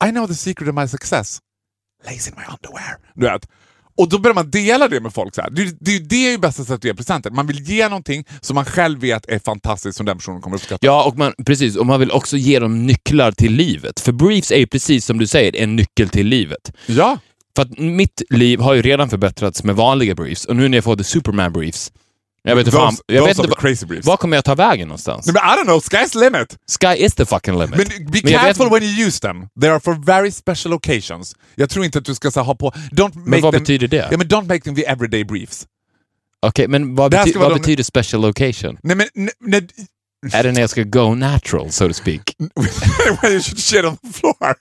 I 0.06 0.10
know 0.10 0.26
the 0.26 0.34
secret 0.34 0.68
of 0.68 0.74
my 0.74 0.88
success. 0.88 1.38
Lays 2.06 2.28
in 2.28 2.34
my 2.36 2.42
underwear. 2.42 2.96
Du 3.14 3.26
vet. 3.26 3.48
Och 4.00 4.08
då 4.08 4.18
börjar 4.18 4.34
man 4.34 4.50
dela 4.50 4.88
det 4.88 5.00
med 5.00 5.14
folk. 5.14 5.34
Så 5.34 5.42
här. 5.42 5.50
Det, 5.50 5.64
det, 5.80 5.98
det 5.98 6.26
är 6.26 6.30
ju 6.30 6.38
bästa 6.38 6.62
sättet 6.62 6.78
att 6.78 6.84
ge 6.84 6.94
presenter. 6.94 7.30
Man 7.30 7.46
vill 7.46 7.60
ge 7.60 7.88
någonting 7.88 8.24
som 8.40 8.54
man 8.54 8.64
själv 8.64 9.00
vet 9.00 9.28
är 9.28 9.38
fantastiskt 9.38 9.96
som 9.96 10.06
den 10.06 10.16
personen 10.16 10.40
kommer 10.40 10.56
uppskatta. 10.56 10.86
Ja, 10.86 11.04
och 11.04 11.18
man, 11.18 11.32
precis. 11.46 11.76
Och 11.76 11.86
man 11.86 12.00
vill 12.00 12.10
också 12.10 12.36
ge 12.36 12.58
dem 12.58 12.86
nycklar 12.86 13.32
till 13.32 13.52
livet. 13.52 14.00
För 14.00 14.12
briefs 14.12 14.50
är 14.50 14.56
ju 14.56 14.66
precis 14.66 15.06
som 15.06 15.18
du 15.18 15.26
säger, 15.26 15.56
en 15.56 15.76
nyckel 15.76 16.08
till 16.08 16.26
livet. 16.26 16.72
Ja. 16.86 17.18
För 17.56 17.62
att 17.62 17.78
mitt 17.78 18.22
liv 18.30 18.60
har 18.60 18.74
ju 18.74 18.82
redan 18.82 19.10
förbättrats 19.10 19.64
med 19.64 19.76
vanliga 19.76 20.14
briefs 20.14 20.44
och 20.44 20.56
nu 20.56 20.68
när 20.68 20.76
jag 20.76 20.84
får 20.84 20.96
the 20.96 21.04
Superman 21.04 21.52
briefs. 21.52 21.92
Jag 22.42 22.56
vet 22.56 22.66
inte 22.66 22.76
fan, 22.76 22.96
jag 23.06 23.24
vet 23.26 23.38
inte 23.38 23.54
crazy 23.60 23.86
briefs. 23.86 24.06
var 24.06 24.16
kommer 24.16 24.36
jag 24.36 24.44
ta 24.44 24.54
vägen 24.54 24.88
någonstans? 24.88 25.26
Nej, 25.26 25.34
men 25.34 25.42
I 25.42 25.60
don't 25.60 25.64
know, 25.64 25.80
sky's 25.80 26.18
limit. 26.20 26.56
Sky 26.80 27.04
is 27.04 27.14
the 27.14 27.24
fucking 27.26 27.58
limit. 27.58 27.76
Men 27.76 27.86
be 27.88 28.20
Men 28.22 28.32
jag 28.32 28.42
vet- 28.42 28.56
careful 28.56 28.70
when 28.70 28.82
you 28.82 29.06
use 29.06 29.20
them. 29.20 29.48
They 29.60 29.70
are 29.70 29.80
for 29.80 29.94
very 30.04 30.30
special 30.30 30.72
occasions. 30.72 31.34
Jag 31.54 31.70
tror 31.70 31.84
inte 31.84 31.98
att 31.98 32.04
du 32.04 32.14
ska 32.14 32.30
så, 32.30 32.40
ha 32.42 32.54
på... 32.54 32.70
Don't 32.92 33.18
make 33.28 33.42
vad 33.42 33.52
them, 33.54 33.62
betyder 33.62 33.88
det? 33.88 34.08
Ja, 34.10 34.16
men 34.18 34.26
don't 34.28 34.46
make 34.48 34.60
them 34.60 34.74
the 34.74 34.86
everyday 34.86 35.24
briefs. 35.24 35.66
Okej, 36.46 36.68
men 36.68 36.94
vad, 36.94 37.14
bety- 37.14 37.38
vad 37.38 37.50
de- 37.50 37.58
betyder 37.58 37.82
special 37.84 38.22
location? 38.22 38.78
Nej 38.82 38.96
men... 38.96 39.06
n- 39.16 39.30
n- 39.54 39.68
Är 40.32 40.42
det 40.42 40.52
när 40.52 40.60
jag 40.60 40.70
ska 40.70 40.82
go 40.82 41.14
natural, 41.14 41.70
so 41.72 41.88
to 41.88 41.94
speak? 41.94 42.20
when 43.22 43.32
you 43.32 43.40
should 43.42 43.58
shit 43.58 43.84
on 43.84 43.96
the 43.96 44.12
floor. 44.18 44.54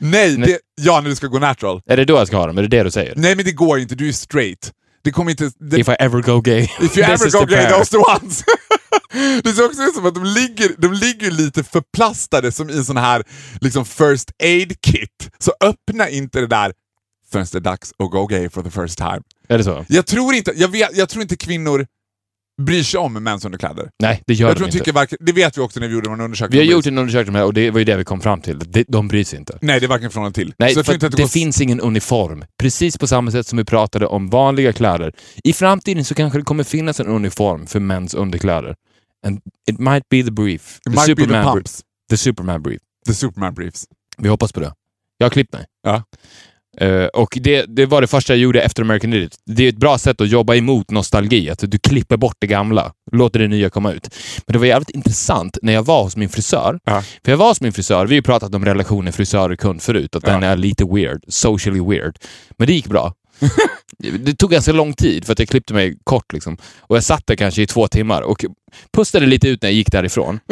Nej, 0.00 0.36
Nej. 0.38 0.48
Det, 0.48 0.58
ja 0.84 1.00
när 1.00 1.10
du 1.10 1.16
ska 1.16 1.26
gå 1.26 1.38
natural. 1.38 1.80
Är 1.86 1.96
det 1.96 2.04
då 2.04 2.14
jag 2.14 2.26
ska 2.26 2.36
ha 2.36 2.46
dem? 2.46 2.58
Är 2.58 2.62
det 2.62 2.68
det 2.68 2.82
du 2.82 2.90
säger? 2.90 3.14
Nej 3.16 3.36
men 3.36 3.44
det 3.44 3.52
går 3.52 3.78
inte, 3.78 3.94
du 3.94 4.08
är 4.08 4.12
straight. 4.12 4.72
Det 5.04 5.12
kommer 5.12 5.30
inte... 5.30 5.50
Det, 5.58 5.78
If 5.78 5.88
I 5.88 5.96
ever 5.98 6.22
go 6.22 6.40
gay, 6.40 6.62
if 6.80 6.96
you 6.96 7.06
ever 7.06 7.30
go 7.30 7.46
the 7.46 7.54
gay, 7.54 7.70
those 7.70 7.90
the 7.90 7.96
ones. 7.96 8.44
det 9.42 9.52
ser 9.52 9.64
också 9.64 9.82
ut 9.82 9.94
som 9.94 10.06
att 10.06 10.14
de 10.14 10.24
ligger, 10.24 10.74
de 10.78 10.92
ligger 10.92 11.30
lite 11.30 11.64
förplastade 11.64 12.52
som 12.52 12.70
i 12.70 12.84
sån 12.84 12.96
här 12.96 13.24
liksom 13.60 13.84
first 13.84 14.30
aid 14.42 14.80
kit. 14.80 15.30
Så 15.38 15.52
öppna 15.60 16.08
inte 16.08 16.40
det 16.40 16.46
där 16.46 16.72
förrän 17.32 17.46
det 17.52 17.58
är 17.58 17.60
dags 17.60 17.92
att 17.98 18.10
go 18.10 18.26
gay 18.26 18.48
for 18.48 18.62
the 18.62 18.70
first 18.70 18.98
time. 18.98 19.20
Är 19.48 19.58
det 19.58 19.64
så? 19.64 19.84
Jag 19.88 20.06
tror 20.06 20.34
inte, 20.34 20.52
jag 20.56 20.68
vet, 20.68 20.96
jag 20.96 21.08
tror 21.08 21.22
inte 21.22 21.36
kvinnor 21.36 21.86
bryr 22.62 22.82
sig 22.82 23.00
om 23.00 23.12
mäns 23.12 23.44
underkläder. 23.44 23.90
Nej, 24.02 24.22
det 24.26 24.34
gör 24.34 24.48
Jag 24.48 24.56
de 24.56 24.58
tror 24.58 24.66
de 24.66 24.70
inte. 24.70 24.78
tycker 24.78 24.92
varken, 24.92 25.18
det 25.20 25.32
vet 25.32 25.56
vi 25.58 25.60
också 25.62 25.80
när 25.80 25.88
vi 25.88 25.94
gjorde 25.94 26.10
en 26.10 26.20
undersökning. 26.20 26.60
Vi 26.60 26.66
har 26.66 26.72
gjort 26.72 26.84
det. 26.84 26.90
en 26.90 26.98
undersökning 26.98 27.36
här 27.36 27.44
och 27.44 27.54
det 27.54 27.70
var 27.70 27.78
ju 27.78 27.84
det 27.84 27.96
vi 27.96 28.04
kom 28.04 28.20
fram 28.20 28.40
till. 28.40 28.58
De, 28.58 28.84
de 28.88 29.08
bryr 29.08 29.24
sig 29.24 29.38
inte. 29.38 29.58
Nej, 29.62 29.80
det 29.80 29.86
är 29.86 29.88
varken 29.88 30.10
från 30.10 30.22
eller 30.24 30.32
till. 30.34 30.54
Nej, 30.58 30.74
för 30.74 30.94
att 30.94 31.00
det 31.00 31.16
går- 31.16 31.26
finns 31.26 31.60
ingen 31.60 31.80
uniform. 31.80 32.44
Precis 32.58 32.98
på 32.98 33.06
samma 33.06 33.30
sätt 33.30 33.46
som 33.46 33.56
vi 33.58 33.64
pratade 33.64 34.06
om 34.06 34.28
vanliga 34.30 34.72
kläder. 34.72 35.12
I 35.44 35.52
framtiden 35.52 36.04
så 36.04 36.14
kanske 36.14 36.38
det 36.38 36.44
kommer 36.44 36.64
finnas 36.64 37.00
en 37.00 37.06
uniform 37.06 37.66
för 37.66 37.80
mäns 37.80 38.14
underkläder. 38.14 38.74
And 39.26 39.40
it 39.70 39.78
might 39.78 40.08
be 40.08 40.22
the 40.22 40.30
brief. 40.30 40.76
It 40.76 40.82
The 40.84 40.90
might 40.90 41.06
be 41.06 41.14
the 41.14 41.20
Superman, 41.22 41.42
brief. 41.44 41.54
pumps. 41.54 41.80
the 42.10 42.16
Superman 42.16 42.62
brief. 42.62 42.80
The 43.06 43.14
Superman 43.14 43.54
briefs. 43.54 43.84
Vi 44.18 44.28
hoppas 44.28 44.52
på 44.52 44.60
det. 44.60 44.72
Jag 45.18 45.24
har 45.24 45.30
klippt 45.30 45.52
mig. 45.52 45.64
Ja. 45.82 46.02
Eh, 46.80 47.04
och 47.04 47.38
det, 47.40 47.64
det 47.68 47.86
var 47.86 48.00
det 48.00 48.06
första 48.06 48.32
jag 48.32 48.40
gjorde 48.40 48.62
efter 48.62 48.82
American 48.82 49.12
Idiot. 49.12 49.32
Det 49.46 49.64
är 49.64 49.68
ett 49.68 49.76
bra 49.76 49.98
sätt 49.98 50.20
att 50.20 50.28
jobba 50.28 50.54
emot 50.54 50.90
nostalgi, 50.90 51.50
att 51.50 51.58
du 51.70 51.78
klipper 51.78 52.16
bort 52.16 52.36
det 52.38 52.46
gamla, 52.46 52.92
låter 53.12 53.40
det 53.40 53.48
nya 53.48 53.70
komma 53.70 53.92
ut. 53.92 54.08
Men 54.46 54.52
det 54.52 54.58
var 54.58 54.66
jävligt 54.66 54.90
intressant 54.90 55.58
när 55.62 55.72
jag 55.72 55.82
var 55.82 56.02
hos 56.02 56.16
min 56.16 56.28
frisör. 56.28 56.78
Ja. 56.84 57.02
För 57.24 57.32
jag 57.32 57.36
var 57.38 57.48
hos 57.48 57.60
min 57.60 57.72
frisör, 57.72 58.06
vi 58.06 58.14
har 58.14 58.16
ju 58.16 58.22
pratat 58.22 58.54
om 58.54 58.64
relationen 58.64 59.12
frisör-kund 59.12 59.82
förut, 59.82 60.16
att 60.16 60.22
Ja. 60.26 60.32
den 60.32 60.42
är 60.42 60.56
lite 60.56 60.84
weird, 60.84 61.22
socially 61.28 61.80
weird. 61.80 62.16
Men 62.58 62.66
det 62.66 62.72
gick 62.72 62.86
bra. 62.86 63.14
det 63.98 64.34
tog 64.34 64.50
ganska 64.50 64.72
lång 64.72 64.92
tid 64.92 65.24
för 65.24 65.32
att 65.32 65.38
jag 65.38 65.48
klippte 65.48 65.74
mig 65.74 65.96
kort. 66.04 66.32
Liksom. 66.32 66.56
Och 66.80 66.96
jag 66.96 67.04
satt 67.04 67.26
där 67.26 67.34
kanske 67.36 67.62
i 67.62 67.66
två 67.66 67.88
timmar 67.88 68.22
och 68.22 68.44
pustade 68.92 69.26
lite 69.26 69.48
ut 69.48 69.62
när 69.62 69.68
jag 69.68 69.74
gick 69.76 69.92
därifrån. 69.92 70.40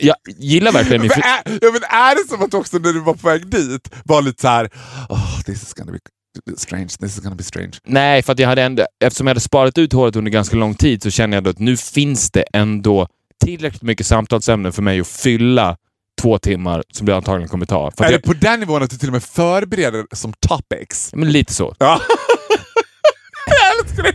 jag 0.00 0.16
gillar 0.38 0.72
verkligen 0.72 1.00
min 1.02 1.10
Men 1.14 1.22
fri- 1.22 1.30
är, 1.54 1.58
ja, 1.62 1.70
men 1.72 1.82
är 1.82 2.14
det 2.22 2.28
som 2.30 2.42
att 2.42 2.54
också 2.54 2.78
när 2.78 2.92
du 2.92 3.00
var 3.00 3.14
på 3.14 3.28
väg 3.28 3.46
dit 3.46 3.90
var 4.04 4.22
lite 4.22 4.40
så 4.42 4.48
här, 4.48 4.70
oh, 5.08 5.40
this 5.42 5.62
is 5.62 5.74
gonna 5.74 5.92
be 5.92 5.98
strange, 6.56 6.88
this 6.88 7.16
is 7.16 7.20
gonna 7.22 7.36
be 7.36 7.42
strange. 7.42 7.72
Nej, 7.84 8.22
för 8.22 8.32
att 8.32 8.38
jag 8.38 8.48
hade 8.48 8.62
ändå, 8.62 8.86
eftersom 9.04 9.26
jag 9.26 9.30
hade 9.30 9.40
sparat 9.40 9.78
ut 9.78 9.92
håret 9.92 10.16
under 10.16 10.30
ganska 10.30 10.56
lång 10.56 10.74
tid 10.74 11.02
så 11.02 11.10
känner 11.10 11.36
jag 11.36 11.48
att 11.48 11.58
nu 11.58 11.76
finns 11.76 12.30
det 12.30 12.44
ändå 12.52 13.08
tillräckligt 13.44 13.82
mycket 13.82 14.06
samtalsämnen 14.06 14.72
för 14.72 14.82
mig 14.82 15.00
att 15.00 15.06
fylla 15.08 15.76
två 16.22 16.38
timmar 16.38 16.82
som 16.92 17.06
det 17.06 17.16
antagligen 17.16 17.48
kommer 17.48 17.66
ta. 17.66 17.90
För 17.96 18.04
Är 18.04 18.06
att 18.06 18.10
det 18.10 18.14
jag, 18.14 18.22
på 18.24 18.32
den 18.46 18.60
nivån 18.60 18.82
att 18.82 18.90
du 18.90 18.96
till 18.96 19.08
och 19.08 19.12
med 19.12 19.22
förbereder 19.22 20.06
som 20.12 20.32
topics? 20.48 21.10
men 21.14 21.32
lite 21.32 21.52
så. 21.54 21.74
Ja. 21.78 22.00
jag 23.46 23.84
älskar 23.84 24.02
det! 24.02 24.14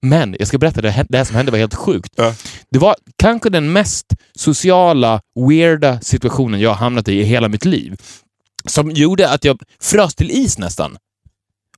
Men 0.00 0.36
jag 0.38 0.48
ska 0.48 0.58
berätta, 0.58 0.80
det 0.80 1.06
det 1.08 1.18
här 1.18 1.24
som 1.24 1.36
hände 1.36 1.52
var 1.52 1.58
helt 1.58 1.74
sjukt. 1.74 2.12
Ja. 2.16 2.34
Det 2.70 2.78
var 2.78 2.96
kanske 3.18 3.50
den 3.50 3.72
mest 3.72 4.06
sociala, 4.38 5.20
weirda 5.48 6.00
situationen 6.00 6.60
jag 6.60 6.70
har 6.70 6.76
hamnat 6.76 7.08
i 7.08 7.12
i 7.20 7.22
hela 7.22 7.48
mitt 7.48 7.64
liv. 7.64 7.96
Som 8.66 8.90
gjorde 8.90 9.30
att 9.30 9.44
jag 9.44 9.60
frös 9.80 10.14
till 10.14 10.30
is 10.30 10.58
nästan. 10.58 10.96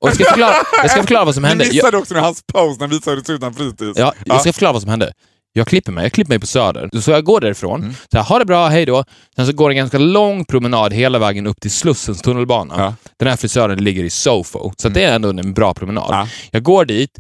Och 0.01 0.09
jag 0.09 0.14
ska 0.14 0.24
förklara, 0.24 0.55
jag 0.82 0.90
ska 0.90 1.01
förklara 1.01 1.24
vad 1.24 1.34
som 1.34 1.44
hände. 1.44 1.64
Du 1.64 1.68
Jag, 1.68 1.74
missade 1.74 1.96
också 1.96 2.14
när 2.14 2.20
hans 2.20 2.42
pose 2.53 2.80
när 2.80 2.88
det 2.88 3.03
såg 3.03 3.18
ut 3.18 3.28
när 3.28 3.40
han 3.40 3.55
frystes. 3.55 3.99
ja, 3.99 4.14
jag 4.24 4.40
ska 4.40 4.53
förklara 4.53 4.72
vad 4.72 4.82
som 4.82 4.90
hände. 4.90 5.12
Jag 5.53 5.66
klipper 5.66 5.92
mig, 5.92 6.05
jag 6.05 6.12
klipper 6.12 6.28
mig 6.28 6.38
på 6.38 6.46
Söder. 6.46 7.01
Så 7.01 7.11
jag 7.11 7.24
går 7.24 7.40
därifrån. 7.40 7.82
Mm. 7.82 7.94
Så 8.12 8.16
här, 8.16 8.24
ha 8.24 8.38
det 8.38 8.44
bra, 8.44 8.68
hej 8.68 8.86
då. 8.86 9.05
Sen 9.36 9.46
så 9.46 9.53
går 9.53 9.70
en 9.70 9.76
ganska 9.76 9.99
lång 9.99 10.44
promenad 10.44 10.92
hela 10.92 11.18
vägen 11.18 11.46
upp 11.46 11.61
till 11.61 11.70
Slussens 11.70 12.22
tunnelbana. 12.22 12.74
Ja. 12.78 12.94
Den 13.16 13.28
här 13.28 13.36
frisören 13.36 13.84
ligger 13.84 14.05
i 14.05 14.11
Sofo, 14.11 14.72
så 14.76 14.88
att 14.88 14.94
det 14.94 15.03
är 15.05 15.14
ändå 15.14 15.28
en 15.28 15.55
bra 15.55 15.74
promenad. 15.74 16.07
Ja. 16.11 16.28
Jag 16.51 16.62
går 16.62 16.84
dit 16.84 17.18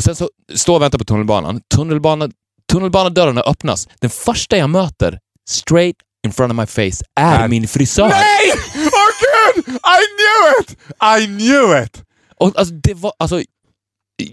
och 0.00 0.04
sen 0.04 0.16
så 0.16 0.30
står 0.54 0.72
jag 0.72 0.76
och 0.76 0.82
väntar 0.82 0.98
på 0.98 1.04
tunnelbanan. 1.04 1.60
Tunnelbana, 1.74 2.28
tunnelbanadörrarna 2.72 3.40
öppnas. 3.40 3.88
Den 4.00 4.10
första 4.10 4.56
jag 4.56 4.70
möter, 4.70 5.18
straight 5.48 5.96
in 6.26 6.32
front 6.32 6.52
of 6.52 6.56
my 6.56 6.66
face, 6.66 7.04
är 7.16 7.48
min 7.48 7.68
frisör. 7.68 8.08
Nej! 8.08 8.52
Åh 8.76 9.10
gud! 9.20 9.68
I 9.68 10.00
knew 10.16 10.60
it! 10.60 10.76
I 11.20 11.26
knew 11.26 11.84
it! 11.84 12.02
Och 12.36 12.58
alltså, 12.58 12.74
det 12.74 12.94
var, 12.94 13.12
alltså, 13.18 13.42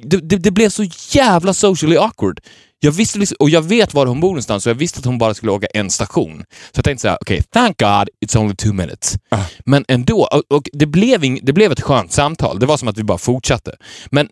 det, 0.03 0.17
det, 0.17 0.37
det 0.37 0.51
blev 0.51 0.69
så 0.69 0.83
jävla 1.11 1.53
socially 1.53 1.97
awkward. 1.97 2.39
Jag 2.79 2.91
visste 2.91 3.19
liksom, 3.19 3.37
och 3.39 3.49
jag 3.49 3.61
vet 3.61 3.93
var 3.93 4.05
hon 4.05 4.19
bor 4.19 4.29
någonstans, 4.29 4.63
så 4.63 4.69
jag 4.69 4.75
visste 4.75 4.99
att 4.99 5.05
hon 5.05 5.17
bara 5.17 5.33
skulle 5.33 5.51
åka 5.51 5.67
en 5.67 5.89
station. 5.89 6.43
Så 6.49 6.77
jag 6.77 6.85
tänkte 6.85 7.01
så 7.01 7.07
här: 7.07 7.17
okej, 7.21 7.43
thank 7.43 7.79
God 7.79 8.09
it's 8.25 8.37
only 8.37 8.55
two 8.55 8.73
minutes. 8.73 9.15
Ah. 9.29 9.43
Men 9.65 9.85
ändå, 9.87 10.27
och, 10.31 10.43
och 10.57 10.69
det, 10.73 10.85
blev 10.85 11.23
ing, 11.23 11.39
det 11.43 11.53
blev 11.53 11.71
ett 11.71 11.81
skönt 11.81 12.11
samtal. 12.11 12.59
Det 12.59 12.65
var 12.65 12.77
som 12.77 12.87
att 12.87 12.97
vi 12.97 13.03
bara 13.03 13.17
fortsatte. 13.17 13.75
Men 14.11 14.29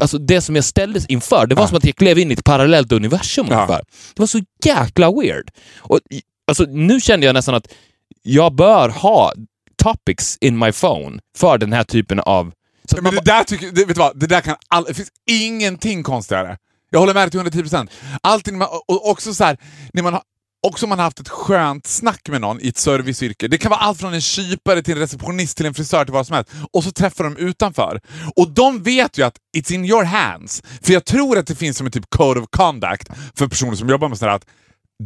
alltså, 0.00 0.18
det 0.18 0.40
som 0.40 0.54
jag 0.56 0.64
ställdes 0.64 1.06
inför, 1.06 1.46
det 1.46 1.54
var 1.54 1.64
Ah. 1.64 1.68
som 1.68 1.76
att 1.76 1.84
jag 1.84 1.96
klev 1.96 2.18
in 2.18 2.30
i 2.30 2.34
ett 2.34 2.44
parallellt 2.44 2.92
universum 2.92 3.46
Ja. 3.50 3.54
ungefär. 3.56 3.82
Det 4.14 4.20
var 4.22 4.26
så 4.26 4.40
jäkla 4.64 5.12
weird. 5.12 5.50
Och, 5.78 6.00
alltså, 6.48 6.64
nu 6.68 7.00
kände 7.00 7.26
jag 7.26 7.34
nästan 7.34 7.54
att 7.54 7.66
jag 8.22 8.54
bör 8.54 8.88
ha 8.88 9.32
topics 9.82 10.38
in 10.40 10.58
my 10.58 10.72
phone 10.72 11.18
för 11.38 11.58
den 11.58 11.72
här 11.72 11.84
typen 11.84 12.20
av... 12.20 12.52
Så 12.90 13.02
Men 13.02 13.14
det 13.14 13.20
där, 13.24 13.44
tycker, 13.44 13.66
det, 13.70 13.84
vet 13.84 13.94
du 13.94 14.00
vad, 14.00 14.20
det 14.20 14.26
där 14.26 14.40
kan 14.40 14.56
all, 14.68 14.84
det 14.84 14.94
finns 14.94 15.08
ingenting 15.30 16.02
konstigare. 16.02 16.56
Jag 16.90 17.00
håller 17.00 17.14
med 17.14 17.22
dig 17.22 17.30
till 17.52 17.62
110%. 17.64 17.88
Alltid 18.22 18.54
när 18.54 18.58
man, 18.58 18.68
och 18.88 19.10
också 19.10 19.34
så 19.34 19.44
här, 19.44 19.56
när 19.92 20.02
man 20.02 20.18
och 20.64 20.70
också 20.70 20.86
om 20.86 20.88
man 20.88 20.98
har 20.98 21.04
haft 21.04 21.20
ett 21.20 21.28
skönt 21.28 21.86
snack 21.86 22.28
med 22.28 22.40
någon 22.40 22.60
i 22.60 22.68
ett 22.68 22.76
serviceyrke. 22.76 23.48
Det 23.48 23.58
kan 23.58 23.70
vara 23.70 23.80
allt 23.80 24.00
från 24.00 24.14
en 24.14 24.20
kypare 24.20 24.82
till 24.82 24.94
en 24.94 25.00
receptionist 25.00 25.56
till 25.56 25.66
en 25.66 25.74
frisör 25.74 26.04
till 26.04 26.14
vad 26.14 26.26
som 26.26 26.34
helst. 26.34 26.50
Och 26.72 26.84
så 26.84 26.90
träffar 26.90 27.24
de 27.24 27.36
utanför. 27.36 28.00
Och 28.36 28.50
de 28.50 28.82
vet 28.82 29.18
ju 29.18 29.22
att 29.22 29.36
it's 29.56 29.72
in 29.72 29.84
your 29.84 30.04
hands. 30.04 30.62
För 30.82 30.92
jag 30.92 31.04
tror 31.04 31.38
att 31.38 31.46
det 31.46 31.54
finns 31.54 31.76
som 31.76 31.86
en 31.86 31.92
typ 31.92 32.10
code 32.10 32.40
of 32.40 32.46
conduct 32.50 33.08
för 33.34 33.48
personer 33.48 33.74
som 33.74 33.88
jobbar 33.88 34.08
med 34.08 34.18
sådär 34.18 34.32
att 34.32 34.46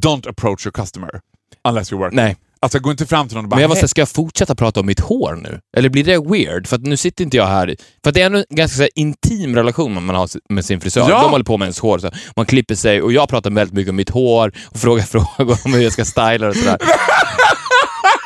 don't 0.04 0.28
approach 0.28 0.66
your 0.66 0.72
customer 0.72 1.20
unless 1.68 1.92
you're 1.92 1.98
working. 1.98 2.16
Nej. 2.16 2.36
Alltså 2.60 2.78
gå 2.78 2.90
inte 2.90 3.06
fram 3.06 3.28
till 3.28 3.36
någon 3.36 3.44
och 3.44 3.48
bara 3.48 3.56
Men 3.56 3.62
jag 3.62 3.68
var 3.68 3.76
såhär, 3.76 3.86
ska 3.88 4.00
jag 4.00 4.08
fortsätta 4.08 4.54
prata 4.54 4.80
om 4.80 4.86
mitt 4.86 5.00
hår 5.00 5.34
nu? 5.42 5.60
Eller 5.76 5.88
blir 5.88 6.04
det 6.04 6.18
weird? 6.18 6.66
För 6.66 6.76
att 6.76 6.82
nu 6.82 6.96
sitter 6.96 7.24
inte 7.24 7.36
jag 7.36 7.46
här... 7.46 7.76
För 8.02 8.10
att 8.10 8.14
det 8.14 8.22
är 8.22 8.26
en 8.26 8.44
ganska 8.50 8.76
så 8.76 8.82
här, 8.82 8.90
intim 8.94 9.56
relation 9.56 10.04
man 10.04 10.16
har 10.16 10.28
med 10.48 10.64
sin 10.64 10.80
frisör. 10.80 11.10
Ja. 11.10 11.22
De 11.22 11.30
håller 11.30 11.44
på 11.44 11.58
med 11.58 11.66
ens 11.66 11.78
hår, 11.78 11.98
så 11.98 12.06
här. 12.06 12.20
man 12.36 12.46
klipper 12.46 12.74
sig 12.74 13.02
och 13.02 13.12
jag 13.12 13.28
pratar 13.28 13.50
väldigt 13.50 13.74
mycket 13.74 13.90
om 13.90 13.96
mitt 13.96 14.10
hår 14.10 14.52
och 14.70 14.78
frågar 14.78 15.02
frågor 15.36 15.58
om 15.64 15.74
hur 15.74 15.80
jag 15.80 15.92
ska 15.92 16.04
styla 16.04 16.48
och 16.48 16.56
sådär. 16.56 16.78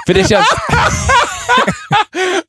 För 0.07 0.15
det 0.15 0.29
känns... 0.29 0.47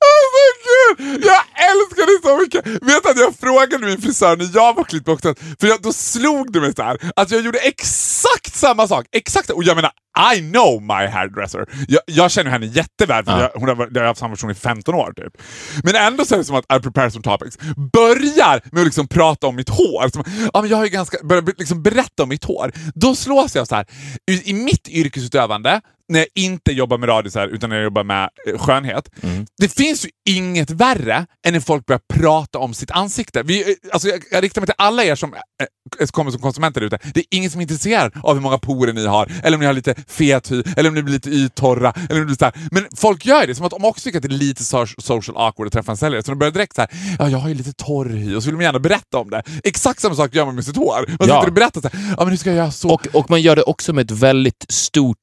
Alltså 0.04 1.04
gud! 1.04 1.24
Jag 1.26 1.43
älskar 1.72 2.06
det 2.06 2.30
så 2.30 2.38
mycket! 2.42 2.68
Vet 2.84 3.06
att 3.06 3.20
jag 3.20 3.36
frågade 3.40 3.86
min 3.86 4.02
frisör 4.02 4.38
när 4.38 4.50
jag 4.54 4.74
var 4.76 4.84
klippt 4.84 5.08
också, 5.08 5.36
för 5.60 5.68
jag, 5.68 5.82
då 5.82 5.94
slog 5.94 6.54
det 6.54 6.62
mig 6.62 6.74
så 6.76 6.84
här 6.84 6.98
att 7.16 7.32
jag 7.32 7.42
gjorde 7.42 7.60
exakt 7.60 8.56
samma 8.56 8.88
sak. 8.88 9.06
Exakt, 9.12 9.50
och 9.50 9.64
jag 9.64 9.76
menar, 9.76 9.92
I 10.36 10.40
know 10.52 10.82
my 10.82 11.08
hairdresser. 11.08 11.66
Jag, 11.88 12.02
jag 12.06 12.32
känner 12.32 12.52
henne 12.52 12.66
jätteväl, 12.66 13.26
för 13.26 13.32
Ja. 13.32 13.42
jag, 13.42 13.60
hon 13.60 13.70
har, 13.70 13.90
jag 13.94 14.02
har 14.02 14.08
haft 14.08 14.20
samma 14.20 14.34
person 14.34 14.52
i 14.52 14.56
15 14.56 14.96
år 14.96 15.14
typ. 15.16 15.42
Men 15.84 15.96
ändå 15.96 16.26
så 16.26 16.34
är 16.34 16.38
det 16.40 16.46
som 16.46 16.56
att 16.56 16.66
I 16.78 16.80
prepare 16.82 17.12
some 17.12 17.24
topics. 17.24 17.58
Börjar 17.94 18.62
med 18.72 18.82
att 18.82 18.86
liksom 18.88 19.08
prata 19.08 19.48
om 19.48 19.56
mitt 19.56 19.70
hår. 19.70 20.10
Som, 20.14 20.24
ja, 20.54 20.62
men 20.62 20.70
jag 20.70 20.78
har 20.78 20.84
ju 20.84 20.90
ganska, 20.90 21.18
börjar 21.24 21.44
liksom 21.58 21.84
berätta 21.84 22.24
om 22.24 22.30
mitt 22.30 22.44
hår. 22.44 22.72
Då 22.96 23.16
slås 23.16 23.56
jag 23.56 23.68
så 23.68 23.76
här. 23.76 23.86
I, 24.32 24.50
i 24.50 24.54
mitt 24.54 24.88
yrkesutövande, 24.90 25.82
när 26.10 26.20
jag 26.20 26.28
inte 26.36 26.72
jobbar 26.72 26.98
med 26.98 27.10
här, 27.36 27.48
utan 27.48 27.70
när 27.70 27.78
jag 27.78 27.84
jobbar 27.84 28.04
med 28.04 28.30
eh, 28.48 28.58
skönhet. 28.58 29.10
Det 29.58 29.68
finns 29.74 30.06
ju 30.06 30.10
inget 30.30 30.70
värre 30.72 31.26
än 31.48 31.54
när 31.54 31.60
folk 31.60 31.86
börjar 31.86 32.02
prata 32.14 32.60
om 32.60 32.74
sitt 32.74 32.92
ansikte. 32.92 33.44
Vi, 33.44 33.62
eh, 33.62 33.76
alltså 33.92 34.08
jag, 34.08 34.24
jag 34.32 34.44
riktar 34.44 34.62
mig 34.62 34.66
till 34.66 34.76
alla 34.78 35.04
er 35.04 35.16
som 35.16 35.34
eh, 35.34 36.08
kommer 36.08 36.32
som 36.32 36.42
konsumenter 36.42 36.82
ute. 36.82 37.00
Det 37.14 37.20
är 37.20 37.26
ingen 37.32 37.52
som 37.52 37.60
är 37.60 37.64
intresserad 37.64 38.12
av 38.24 38.34
hur 38.34 38.42
många 38.42 38.58
porer 38.58 38.94
ni 38.94 39.06
har, 39.06 39.32
eller 39.44 39.58
om 39.58 39.60
ni 39.62 39.66
har 39.66 39.74
lite 39.74 39.96
fet 40.08 40.52
hy, 40.52 40.64
eller 40.78 40.90
om 40.90 40.96
ni 40.96 41.04
blir 41.04 41.14
lite 41.14 41.30
yttorra. 41.30 41.94
Eller 42.10 42.14
om 42.14 42.20
det 42.20 42.26
blir 42.26 42.36
så 42.36 42.46
här. 42.46 42.54
Men 42.72 42.88
folk 42.96 43.26
gör 43.26 43.48
det 43.48 43.56
som 43.56 43.66
att 43.66 43.72
de 43.72 43.86
också 43.86 44.04
tycker 44.04 44.18
att 44.18 44.24
det 44.24 44.28
är 44.36 44.38
lite 44.38 44.64
so- 44.64 45.02
social 45.02 45.38
awkward 45.38 45.68
att 45.68 45.74
träffa 45.74 45.92
en 45.92 45.98
säljare, 45.98 46.24
så 46.24 46.32
de 46.32 46.40
börjar 46.40 46.52
direkt 46.52 46.76
så 46.76 46.82
här, 46.82 46.90
ja 47.20 47.30
jag 47.30 47.38
har 47.38 47.50
ju 47.50 47.56
lite 47.56 47.74
torr 47.74 48.10
hy, 48.10 48.36
och 48.36 48.44
så 48.44 48.50
vill 48.50 48.60
de 48.60 48.64
gärna 48.64 48.80
berätta 48.80 49.18
om 49.18 49.30
det. 49.30 49.44
Exakt 49.64 50.00
samma 50.02 50.16
sak 50.16 50.36
gör 50.36 50.46
man 50.46 50.56
med 50.56 50.66
sitt 50.66 50.78
hår. 50.78 51.06
Man 51.08 51.16
Ja. 51.20 51.26
sitter 51.26 51.48
och 51.48 51.54
berättar 51.54 51.82
så 51.82 51.90
här, 51.94 52.00
ja 52.18 52.24
men 52.24 52.30
hur 52.30 52.38
ska 52.38 52.50
jag 52.50 52.58
göra 52.58 52.72
så? 52.72 52.90
Och, 52.90 53.08
och 53.14 53.30
man 53.30 53.42
gör 53.42 53.56
det 53.56 53.64
också 53.64 53.94
med 53.94 54.12
ett 54.12 54.18
väldigt 54.18 54.66
stort 54.70 55.18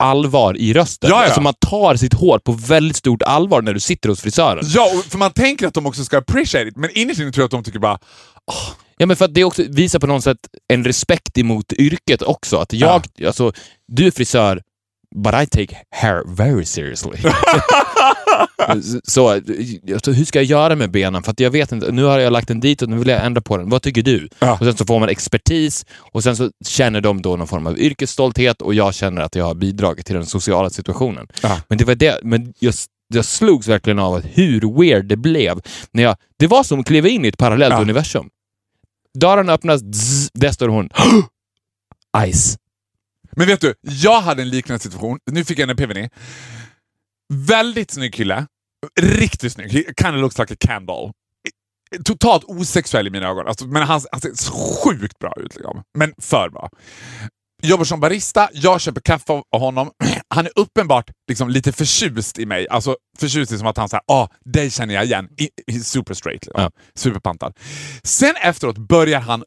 allvar 0.00 0.56
i 0.56 0.72
rösten. 0.72 1.10
Ja, 1.10 1.16
ja. 1.16 1.24
Alltså 1.24 1.40
man 1.40 1.54
tar 1.54 1.96
sitt 1.96 2.14
hår 2.14 2.38
på 2.38 2.52
väldigt 2.52 2.96
stort 2.96 3.22
allvar 3.22 3.62
när 3.62 3.74
du 3.74 3.80
sitter 3.80 4.08
hos 4.08 4.20
frisören. 4.20 4.64
Ja, 4.66 5.02
för 5.08 5.18
man 5.18 5.30
tänker 5.32 5.66
att 5.66 5.74
de 5.74 5.86
också 5.86 6.04
ska 6.04 6.18
appreciate 6.18 6.68
it, 6.68 6.76
men 6.76 6.90
innerst 6.94 7.20
inne 7.20 7.32
tror 7.32 7.42
jag 7.42 7.44
att 7.44 7.50
de 7.50 7.64
tycker 7.64 7.78
bara 7.78 7.98
Ja, 8.98 9.06
men 9.06 9.16
för 9.16 9.24
att 9.24 9.34
det 9.34 9.44
också 9.44 9.62
visar 9.68 9.98
på 9.98 10.06
något 10.06 10.24
sätt 10.24 10.38
en 10.68 10.84
respekt 10.84 11.38
emot 11.38 11.72
yrket 11.72 12.22
också. 12.22 12.56
Att 12.56 12.72
jag, 12.72 13.04
alltså, 13.26 13.52
du 13.88 14.06
är 14.06 14.10
frisör, 14.10 14.62
but 15.24 15.34
I 15.34 15.46
take 15.46 15.76
hair 15.90 16.36
very 16.36 16.64
seriously. 16.64 17.18
så, 19.04 19.32
hur 20.12 20.24
ska 20.24 20.38
jag 20.38 20.44
göra 20.44 20.76
med 20.76 20.90
benen? 20.90 21.22
För 21.22 21.34
jag 21.38 21.50
vet 21.50 21.72
inte, 21.72 21.92
nu 21.92 22.02
har 22.04 22.18
jag 22.18 22.32
lagt 22.32 22.48
den 22.48 22.60
dit 22.60 22.82
och 22.82 22.88
nu 22.88 22.96
vill 22.96 23.08
jag 23.08 23.24
ändra 23.24 23.40
på 23.40 23.56
den. 23.56 23.68
Vad 23.68 23.82
tycker 23.82 24.02
du? 24.02 24.28
Ja. 24.38 24.52
Och 24.52 24.58
sen 24.66 24.76
så 24.76 24.86
får 24.86 25.00
man 25.00 25.08
expertis 25.08 25.86
och 26.12 26.22
sen 26.22 26.36
så 26.36 26.50
känner 26.66 27.00
de 27.00 27.22
då 27.22 27.36
någon 27.36 27.46
form 27.48 27.66
av 27.66 27.78
yrkesstolthet 27.78 28.62
och 28.62 28.74
jag 28.74 28.94
känner 28.94 29.22
att 29.22 29.34
jag 29.34 29.44
har 29.44 29.54
bidragit 29.54 30.06
till 30.06 30.14
den 30.14 30.26
sociala 30.26 30.70
situationen. 30.70 31.26
Ja. 31.42 31.60
Men 31.68 31.78
det 31.78 31.84
var 31.84 31.94
det, 31.94 32.20
men 32.22 32.54
jag, 32.58 32.74
jag 33.14 33.24
slogs 33.24 33.68
verkligen 33.68 33.98
av 33.98 34.20
hur 34.22 34.80
weird 34.80 35.06
det 35.06 35.16
blev. 35.16 35.60
När 35.92 36.02
jag, 36.02 36.16
det 36.38 36.46
var 36.46 36.62
som 36.64 36.80
att 36.80 36.86
kliva 36.86 37.08
in 37.08 37.24
i 37.24 37.28
ett 37.28 37.38
parallellt 37.38 37.74
Ja. 37.74 37.80
universum. 37.82 38.28
Dörren 39.18 39.48
öppnas, 39.48 39.80
zzz, 39.80 40.30
där 40.34 40.52
står 40.52 40.68
hon. 40.68 40.88
Ice. 42.32 42.56
Men 43.36 43.46
vet 43.46 43.60
du, 43.60 43.74
jag 43.82 44.20
hade 44.20 44.42
en 44.42 44.48
liknande 44.50 44.82
situation. 44.82 45.18
Nu 45.30 45.44
fick 45.44 45.58
jag 45.58 45.70
en 45.70 45.70
epiphany. 45.70 46.08
Väldigt 47.34 47.90
snygg 47.90 48.14
kille. 48.14 48.46
Riktigt 49.00 49.52
snygg. 49.52 49.72
He 49.72 49.82
kind 49.82 50.14
of 50.14 50.20
looks 50.20 50.38
like 50.38 50.54
a 50.54 50.56
candle. 50.60 51.12
Totalt 52.04 52.44
osexuell 52.44 53.06
i 53.06 53.10
mina 53.10 53.28
ögon. 53.28 53.46
Alltså, 53.46 53.66
men 53.66 53.82
han, 53.82 54.00
han 54.12 54.20
ser 54.20 54.52
sjukt 54.52 55.18
bra 55.18 55.32
ut. 55.36 55.54
Liksom. 55.54 55.82
Men 55.98 56.12
för 56.18 56.50
bra. 56.50 56.70
Jobbar 57.62 57.84
som 57.84 58.00
barista, 58.00 58.48
jag 58.52 58.80
köper 58.80 59.00
kaffe 59.00 59.32
av 59.32 59.60
honom. 59.60 59.90
Han 60.34 60.46
är 60.46 60.52
uppenbart 60.56 61.10
liksom, 61.28 61.50
lite 61.50 61.72
förtjust 61.72 62.38
i 62.38 62.46
mig. 62.46 62.68
Alltså 62.68 62.96
förtjust 63.18 63.52
i 63.52 63.58
som 63.58 63.66
att 63.66 63.76
han 63.76 63.88
säger 63.88 64.02
ah, 64.06 64.28
dig 64.44 64.70
känner 64.70 64.94
jag 64.94 65.04
igen. 65.04 65.28
I, 65.66 65.80
super 65.80 66.14
straight. 66.14 66.46
Liksom. 66.46 66.62
Ja. 66.62 66.70
Superpantad. 66.94 67.58
Sen 68.02 68.34
efteråt 68.42 68.78
börjar 68.78 69.20
han 69.20 69.44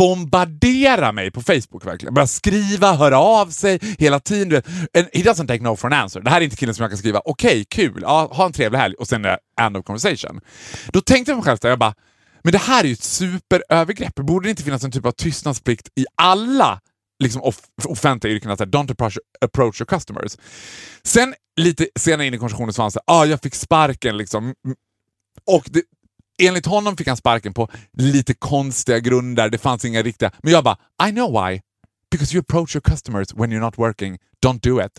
bombardera 0.00 1.12
mig 1.12 1.30
på 1.30 1.42
Facebook 1.42 1.86
verkligen. 1.86 2.14
Börja 2.14 2.26
skriva, 2.26 2.92
höra 2.92 3.18
av 3.18 3.46
sig 3.46 3.78
hela 3.98 4.20
tiden. 4.20 4.48
du 4.48 4.56
vet. 4.56 4.66
And 4.96 5.08
he 5.12 5.22
doesn't 5.22 5.46
take 5.46 5.62
no 5.62 5.76
for 5.76 5.92
an 5.92 6.02
answer. 6.02 6.20
Det 6.20 6.30
här 6.30 6.40
är 6.40 6.44
inte 6.44 6.56
killen 6.56 6.74
som 6.74 6.82
jag 6.82 6.90
kan 6.90 6.98
skriva 6.98 7.22
okej, 7.24 7.64
kul, 7.70 7.98
ja, 8.02 8.28
ha 8.32 8.46
en 8.46 8.52
trevlig 8.52 8.78
helg 8.78 8.94
och 8.94 9.08
sen 9.08 9.24
är 9.24 9.28
det 9.28 9.38
end 9.60 9.76
of 9.76 9.84
conversation. 9.84 10.40
Då 10.92 11.00
tänkte 11.00 11.30
jag 11.30 11.36
mig 11.36 11.44
själv 11.44 11.58
jag 11.62 11.78
bara, 11.78 11.94
men 12.42 12.52
det 12.52 12.58
här 12.58 12.84
är 12.84 12.88
ju 12.88 12.92
ett 12.92 13.02
superövergrepp. 13.02 14.14
Borde 14.14 14.46
det 14.46 14.50
inte 14.50 14.62
finnas 14.62 14.84
en 14.84 14.90
typ 14.90 15.06
av 15.06 15.12
tystnadsplikt 15.12 15.88
i 15.94 16.06
alla 16.14 16.80
liksom 17.18 17.42
off 17.42 17.60
offentliga 17.84 18.34
yrken? 18.34 18.50
Att 18.50 18.60
don't 18.60 18.92
approach, 18.92 19.18
approach 19.40 19.80
your 19.80 19.86
customers. 19.86 20.36
Sen 21.02 21.34
lite 21.56 21.88
senare 21.98 22.26
in 22.26 22.34
i 22.34 22.38
konversationen 22.38 22.72
så 22.72 22.82
var 22.82 22.84
han 22.84 22.90
såhär, 22.90 23.04
ah, 23.06 23.24
jag 23.24 23.40
fick 23.40 23.54
sparken 23.54 24.16
liksom 24.16 24.54
Och 25.46 25.64
det, 25.70 25.82
enligt 26.46 26.66
honom 26.66 26.96
fick 26.96 27.06
han 27.08 27.16
sparken 27.16 27.54
på 27.54 27.68
lite 27.96 28.34
konstiga 28.34 28.98
grunder, 28.98 29.48
det 29.48 29.58
fanns 29.58 29.84
inga 29.84 30.02
riktiga. 30.02 30.30
Men 30.42 30.52
jag 30.52 30.64
bara, 30.64 30.76
I 31.08 31.10
know 31.12 31.44
why. 31.46 31.60
Because 32.10 32.34
you 32.34 32.40
approach 32.40 32.74
your 32.76 32.82
customers 32.82 33.34
when 33.34 33.52
you're 33.52 33.60
not 33.60 33.78
working. 33.78 34.18
Don't 34.46 34.60
do 34.62 34.80
it. 34.84 34.92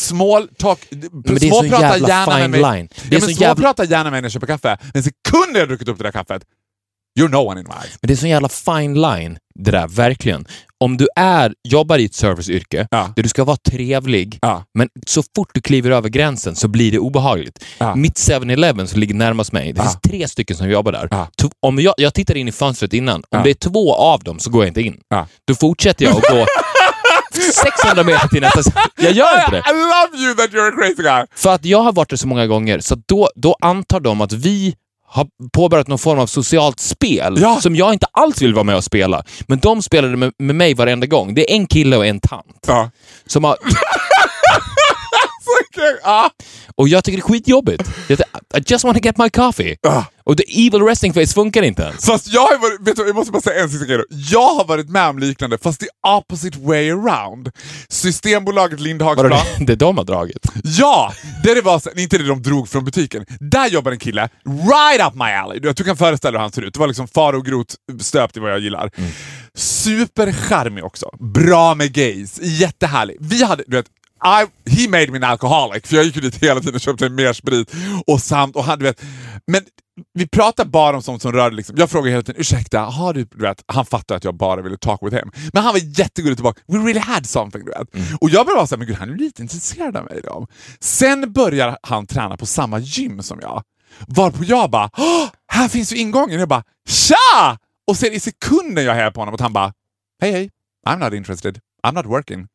Small 0.00 0.48
talk... 0.58 0.78
Är 0.92 1.50
så 1.50 1.64
jävla 1.66 2.26
fine 2.26 2.52
line. 2.52 2.88
Det 3.08 3.16
är 3.16 3.20
Ja, 3.20 3.26
men 3.26 3.34
små 3.34 3.44
jävla- 3.44 3.84
gärna 3.84 4.02
med 4.04 4.12
mig 4.12 4.20
när 4.20 4.26
jag 4.26 4.32
köper 4.32 4.46
kaffe. 4.46 4.78
Men 4.94 5.02
sekund 5.02 5.56
jag 5.56 5.60
har 5.60 5.66
druckit 5.66 5.88
upp 5.88 5.98
det 5.98 6.04
där 6.04 6.12
kaffet, 6.12 6.42
you're 7.18 7.28
no 7.28 7.36
one 7.36 7.60
in 7.60 7.66
my 7.68 7.74
eyes. 7.74 7.98
Men 8.02 8.08
det 8.08 8.14
är 8.14 8.16
så 8.16 8.26
jävla 8.26 8.48
fine 8.48 8.94
line, 9.00 9.38
det 9.54 9.70
där, 9.70 9.88
verkligen. 9.88 10.46
Om 10.84 10.96
du 10.96 11.08
är, 11.16 11.54
jobbar 11.68 11.98
i 11.98 12.04
ett 12.04 12.14
serviceyrke, 12.14 12.86
Ja. 12.90 13.12
där 13.16 13.22
du 13.22 13.28
ska 13.28 13.44
vara 13.44 13.56
trevlig, 13.56 14.38
Ja. 14.42 14.64
men 14.78 14.88
så 15.06 15.22
fort 15.36 15.48
du 15.54 15.60
kliver 15.60 15.90
över 15.90 16.08
gränsen 16.08 16.56
så 16.56 16.68
blir 16.68 16.92
det 16.92 16.98
obehagligt. 16.98 17.64
Ja. 17.78 17.94
Mitt 17.94 18.18
7-Eleven 18.18 18.88
som 18.88 19.00
ligger 19.00 19.14
närmast 19.14 19.52
mig, 19.52 19.72
det 19.72 19.80
finns 19.82 19.98
tre 20.00 20.28
stycken 20.28 20.56
som 20.56 20.70
jobbar 20.70 20.92
där. 20.92 21.08
Om 21.66 21.78
jag, 21.78 21.94
jag 21.96 22.14
tittar 22.14 22.36
in 22.36 22.48
i 22.48 22.52
fönstret 22.52 22.92
innan, 22.92 23.22
om 23.30 23.42
det 23.42 23.50
är 23.50 23.54
två 23.54 23.94
av 23.94 24.22
dem 24.22 24.38
så 24.38 24.50
går 24.50 24.62
jag 24.64 24.68
inte 24.70 24.82
in. 24.82 25.00
Då 25.46 25.54
fortsätter 25.54 26.04
jag 26.04 26.16
att 26.16 26.22
gå 26.30 26.46
600 27.52 28.04
meter 28.04 28.28
till 28.28 28.40
nästa... 28.40 28.60
Jag 28.98 29.12
gör 29.12 29.38
inte 29.38 29.50
det. 29.50 29.58
I 29.70 29.72
love 29.72 30.24
you 30.24 30.34
that 30.34 30.50
you're 30.50 30.68
a 30.68 30.72
crazy 30.76 31.02
guy! 31.02 31.24
För 31.34 31.54
att 31.54 31.64
jag 31.64 31.82
har 31.82 31.92
varit 31.92 32.10
där 32.10 32.16
så 32.16 32.28
många 32.28 32.46
gånger, 32.46 32.80
så 32.80 32.96
då, 33.08 33.30
då 33.36 33.56
antar 33.60 34.00
de 34.00 34.20
att 34.20 34.32
vi 34.32 34.74
har 35.12 35.26
påbörjat 35.52 35.88
någon 35.88 35.98
form 35.98 36.18
av 36.18 36.26
socialt 36.26 36.80
spel 36.80 37.38
Ja. 37.40 37.60
som 37.60 37.76
jag 37.76 37.92
inte 37.92 38.06
alls 38.12 38.42
vill 38.42 38.54
vara 38.54 38.64
med 38.64 38.76
och 38.76 38.84
spela. 38.84 39.22
Men 39.46 39.58
de 39.58 39.82
spelade 39.82 40.16
med, 40.16 40.32
med 40.38 40.56
mig 40.56 40.74
varenda 40.74 41.06
gång. 41.06 41.34
Det 41.34 41.50
är 41.52 41.54
en 41.56 41.66
kille 41.66 41.96
och 41.96 42.06
en 42.06 42.20
tant. 42.20 42.64
Ja. 42.66 42.90
Som 43.26 43.44
har! 43.44 43.56
Ja. 46.02 46.30
och 46.76 46.88
jag 46.88 47.04
tycker 47.04 47.16
det 47.16 47.20
är 47.20 47.28
skitjobbigt. 47.32 47.82
Jag, 48.08 48.18
I 48.56 48.62
just 48.66 48.84
want 48.84 48.96
to 48.98 49.04
get 49.04 49.18
my 49.18 49.30
coffee. 49.30 49.76
Ja. 49.82 50.04
Och 50.24 50.36
the 50.36 50.66
evil 50.66 50.82
resting 50.82 51.12
face 51.14 51.26
funkar 51.26 51.62
inte 51.62 51.82
ens. 51.82 52.04
Fast 52.06 52.28
jag 52.28 52.40
har 52.40 52.58
varit, 52.58 52.88
vet 52.88 52.96
du, 52.96 53.06
jag 53.06 53.14
måste 53.16 53.32
bara 53.32 53.42
säga 53.42 53.62
en 53.62 53.70
sista 53.70 53.86
grej 53.86 53.98
då. 53.98 54.04
Jag 54.10 54.54
har 54.54 54.64
varit 54.64 54.88
med 54.88 55.08
om 55.08 55.18
liknande, 55.18 55.58
fast 55.58 55.80
the 55.80 55.86
opposite 56.18 56.58
way 56.58 56.90
around. 56.90 57.50
Systembolaget 57.88 58.80
Lindhagsplan. 58.80 59.30
det, 59.58 59.64
det 59.64 59.76
de 59.76 59.98
har 59.98 60.04
dragit. 60.04 60.46
Ja! 60.64 61.12
Där 61.44 61.54
det 61.54 61.60
var 61.62 61.78
så, 61.78 61.90
inte 61.96 62.18
det 62.18 62.26
de 62.26 62.42
drog 62.42 62.68
från 62.68 62.84
butiken. 62.84 63.26
Där 63.40 63.66
jobbar 63.68 63.92
en 63.92 63.98
kille, 63.98 64.28
right 64.44 65.06
up 65.08 65.14
my 65.14 65.24
alley. 65.32 65.58
Du, 65.60 65.72
du 65.72 65.84
kan 65.84 65.96
föreställa 65.96 66.32
dig 66.32 66.38
hur 66.38 66.42
han 66.42 66.52
ser 66.52 66.62
ut. 66.62 66.74
Det 66.74 66.80
var 66.80 66.86
liksom 66.86 67.08
far 67.08 67.32
och 67.32 67.46
grot 67.46 67.74
stöpt 68.00 68.36
i 68.36 68.40
vad 68.40 68.50
jag 68.50 68.60
gillar. 68.60 68.90
Mm. 68.96 69.10
Supercharmig 69.54 70.84
också. 70.84 71.10
Bra 71.20 71.74
med 71.74 71.92
gays. 71.92 72.38
Jättehärlig. 72.42 73.16
Vi 73.20 73.44
hade, 73.44 73.64
du 73.66 73.76
vet, 73.76 73.86
I, 74.24 74.46
he 74.70 74.88
made 74.88 75.10
me 75.10 75.16
an 75.16 75.24
alcoholic, 75.24 75.86
för 75.86 75.96
jag 75.96 76.04
gick 76.04 76.16
ju 76.16 76.20
dit 76.22 76.42
hela 76.42 76.60
tiden 76.60 76.74
och 76.74 76.80
köpte 76.80 77.08
mer 77.08 77.32
sprit. 77.32 77.72
Och 78.06 78.20
samt, 78.20 78.56
och 78.56 78.64
han, 78.64 78.78
du 78.78 78.84
vet, 78.84 79.02
men 79.46 79.62
vi 80.14 80.28
pratar 80.28 80.64
bara 80.64 80.96
om 80.96 81.02
sånt 81.02 81.22
som 81.22 81.32
rör 81.32 81.50
liksom. 81.50 81.76
Jag 81.78 81.90
frågar 81.90 82.10
hela 82.10 82.22
tiden, 82.22 82.40
ursäkta, 82.40 82.80
har 82.80 83.14
du, 83.14 83.24
du 83.24 83.42
vet, 83.42 83.64
han 83.66 83.86
fattade 83.86 84.16
att 84.16 84.24
jag 84.24 84.34
bara 84.36 84.62
ville 84.62 84.76
talk 84.76 85.00
with 85.02 85.16
him. 85.16 85.30
Men 85.52 85.62
han 85.62 85.72
var 85.72 85.80
jättegullig 85.98 86.36
tillbaka. 86.36 86.60
We 86.68 86.78
really 86.78 87.00
had 87.00 87.26
something, 87.26 87.64
du 87.64 87.70
vet. 87.70 87.88
Och 88.20 88.30
jag 88.30 88.46
började 88.46 88.56
vara 88.56 88.66
såhär, 88.66 88.78
men 88.78 88.86
gud 88.86 88.96
han 88.96 89.10
är 89.10 89.14
lite 89.16 89.42
intresserad 89.42 89.96
av 89.96 90.04
mig 90.04 90.18
idag. 90.18 90.48
Sen 90.80 91.32
börjar 91.32 91.78
han 91.82 92.06
träna 92.06 92.36
på 92.36 92.46
samma 92.46 92.78
gym 92.78 93.22
som 93.22 93.38
jag. 93.42 93.62
Varpå 94.08 94.44
jag 94.44 94.70
bara, 94.70 94.90
"Åh, 94.98 95.28
här 95.52 95.68
finns 95.68 95.92
ju 95.92 95.96
ingången. 95.96 96.40
Jag 96.40 96.48
bara, 96.48 96.62
tja! 96.88 97.58
Och 97.86 97.96
sen 97.96 98.12
i 98.12 98.20
sekunden 98.20 98.84
jag 98.84 98.94
hejar 98.94 99.10
på 99.10 99.20
honom 99.20 99.34
att 99.34 99.40
han 99.40 99.52
bara, 99.52 99.72
hej 100.22 100.32
hej, 100.32 100.50
I'm 100.88 100.98
not 100.98 101.12
interested, 101.12 101.58
I'm 101.86 101.94
not 101.94 102.06
working. 102.06 102.46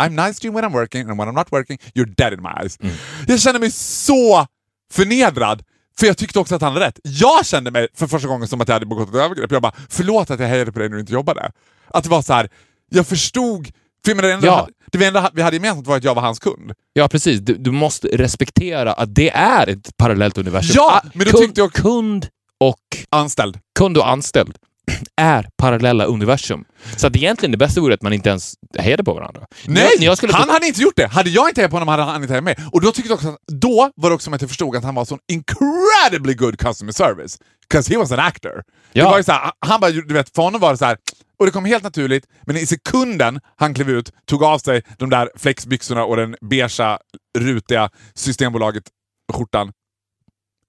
I'm 0.00 0.26
nice 0.28 0.40
to 0.40 0.46
you 0.46 0.54
when 0.54 0.64
I'm 0.64 0.72
working 0.72 1.08
and 1.10 1.18
when 1.20 1.28
I'm 1.28 1.34
not 1.34 1.52
working, 1.52 1.78
you're 1.94 2.14
dead 2.16 2.32
in 2.32 2.42
my 2.42 2.48
eyes. 2.62 2.78
Jag 3.26 3.40
kände 3.40 3.60
mig 3.60 3.70
så 3.70 4.46
förnedrad. 4.92 5.62
För 5.98 6.06
jag 6.06 6.18
tyckte 6.18 6.38
också 6.38 6.54
att 6.54 6.62
han 6.62 6.72
hade 6.72 6.86
rätt. 6.86 6.98
Jag 7.02 7.46
kände 7.46 7.70
mig 7.70 7.88
för 7.94 8.06
första 8.06 8.28
gången 8.28 8.48
som 8.48 8.60
att 8.60 8.68
jag 8.68 8.74
hade 8.74 8.86
begått 8.86 9.08
ett 9.08 9.14
övergrepp. 9.14 9.52
Jag 9.52 9.62
bara, 9.62 9.72
förlåt 9.88 10.30
att 10.30 10.40
jag 10.40 10.48
hejade 10.48 10.72
på 10.72 10.78
dig 10.78 10.88
när 10.88 10.94
du 10.94 11.00
inte 11.00 11.12
jobbade. 11.12 11.52
Att 11.88 12.04
det 12.04 12.10
var 12.10 12.22
så 12.22 12.32
här, 12.32 12.48
jag 12.90 13.06
förstod. 13.06 13.66
För 14.04 14.10
jag 14.10 14.16
menar, 14.16 14.28
det 14.28 14.34
enda, 14.34 14.46
Ja. 14.46 14.68
det 14.92 15.04
enda 15.06 15.30
vi 15.34 15.42
hade 15.42 15.56
gemensamt 15.56 15.86
var 15.86 15.96
att 15.96 16.04
jag 16.04 16.14
var 16.14 16.22
hans 16.22 16.38
kund. 16.38 16.72
Ja, 16.92 17.08
precis. 17.08 17.40
Du, 17.40 17.54
du 17.54 17.70
måste 17.70 18.08
respektera 18.08 18.92
att 18.92 19.14
det 19.14 19.30
är 19.30 19.66
ett 19.66 19.96
parallellt 19.96 20.38
universum. 20.38 20.72
Ja, 20.76 21.00
Ah, 21.04 21.08
men 21.14 21.24
då 21.26 21.30
kund, 21.32 21.42
tyckte 21.44 21.60
jag- 21.60 21.72
Kund 21.72 22.26
och 22.60 22.76
Anställd. 23.10 23.58
kund 23.78 23.96
och 23.98 24.08
anställd 24.08 24.56
är 25.16 25.46
parallella 25.56 26.04
universum. 26.04 26.64
Så 26.96 27.06
att 27.06 27.16
egentligen 27.16 27.50
det 27.50 27.58
bästa 27.58 27.80
vore 27.80 27.94
att 27.94 28.02
man 28.02 28.12
inte 28.12 28.28
ens 28.28 28.54
hejade 28.78 29.04
på 29.04 29.14
varandra. 29.14 29.46
Nej! 29.66 29.90
Jag, 29.98 30.18
jag 30.22 30.32
han 30.32 30.48
hade 30.48 30.66
inte 30.66 30.82
gjort 30.82 30.96
det! 30.96 31.06
Hade 31.06 31.30
jag 31.30 31.48
inte 31.48 31.60
hejat 31.60 31.70
på 31.70 31.76
honom 31.76 31.88
hade 31.88 32.02
han 32.02 32.22
inte 32.22 32.32
hejat 32.32 32.44
med. 32.44 32.68
Och 32.72 32.80
då 32.80 32.92
tyckte 32.92 33.10
jag 33.10 33.16
också 33.16 33.28
att, 33.28 33.38
då 33.46 33.90
var 33.96 34.10
det 34.10 34.14
också 34.14 34.24
som 34.24 34.34
att 34.34 34.40
jag 34.40 34.50
förstod 34.50 34.76
att 34.76 34.84
han 34.84 34.94
var 34.94 35.04
sån 35.04 35.18
incredibly 35.32 36.34
good 36.34 36.58
customer 36.58 36.92
service. 36.92 37.38
Because 37.68 37.92
he 37.92 37.98
was 37.98 38.12
an 38.12 38.18
actor. 38.18 38.62
Ja. 38.92 39.04
Det 39.04 39.10
var 39.10 39.18
ju 39.18 39.24
så 39.24 39.32
här, 39.32 39.52
han 39.66 39.80
bara, 39.80 39.90
du 39.90 40.14
vet, 40.14 40.34
för 40.34 40.42
honom 40.42 40.60
var 40.60 40.72
det 40.72 40.78
så 40.78 40.84
här, 40.84 40.96
och 41.38 41.46
det 41.46 41.52
kom 41.52 41.64
helt 41.64 41.84
naturligt, 41.84 42.26
men 42.46 42.56
i 42.56 42.66
sekunden 42.66 43.40
han 43.56 43.74
klev 43.74 43.90
ut, 43.90 44.12
tog 44.26 44.44
av 44.44 44.58
sig 44.58 44.82
de 44.98 45.10
där 45.10 45.30
flexbyxorna 45.36 46.04
och 46.04 46.16
den 46.16 46.36
beigea, 46.40 46.98
rutiga 47.38 47.90
Systembolaget-skjortan. 48.14 49.72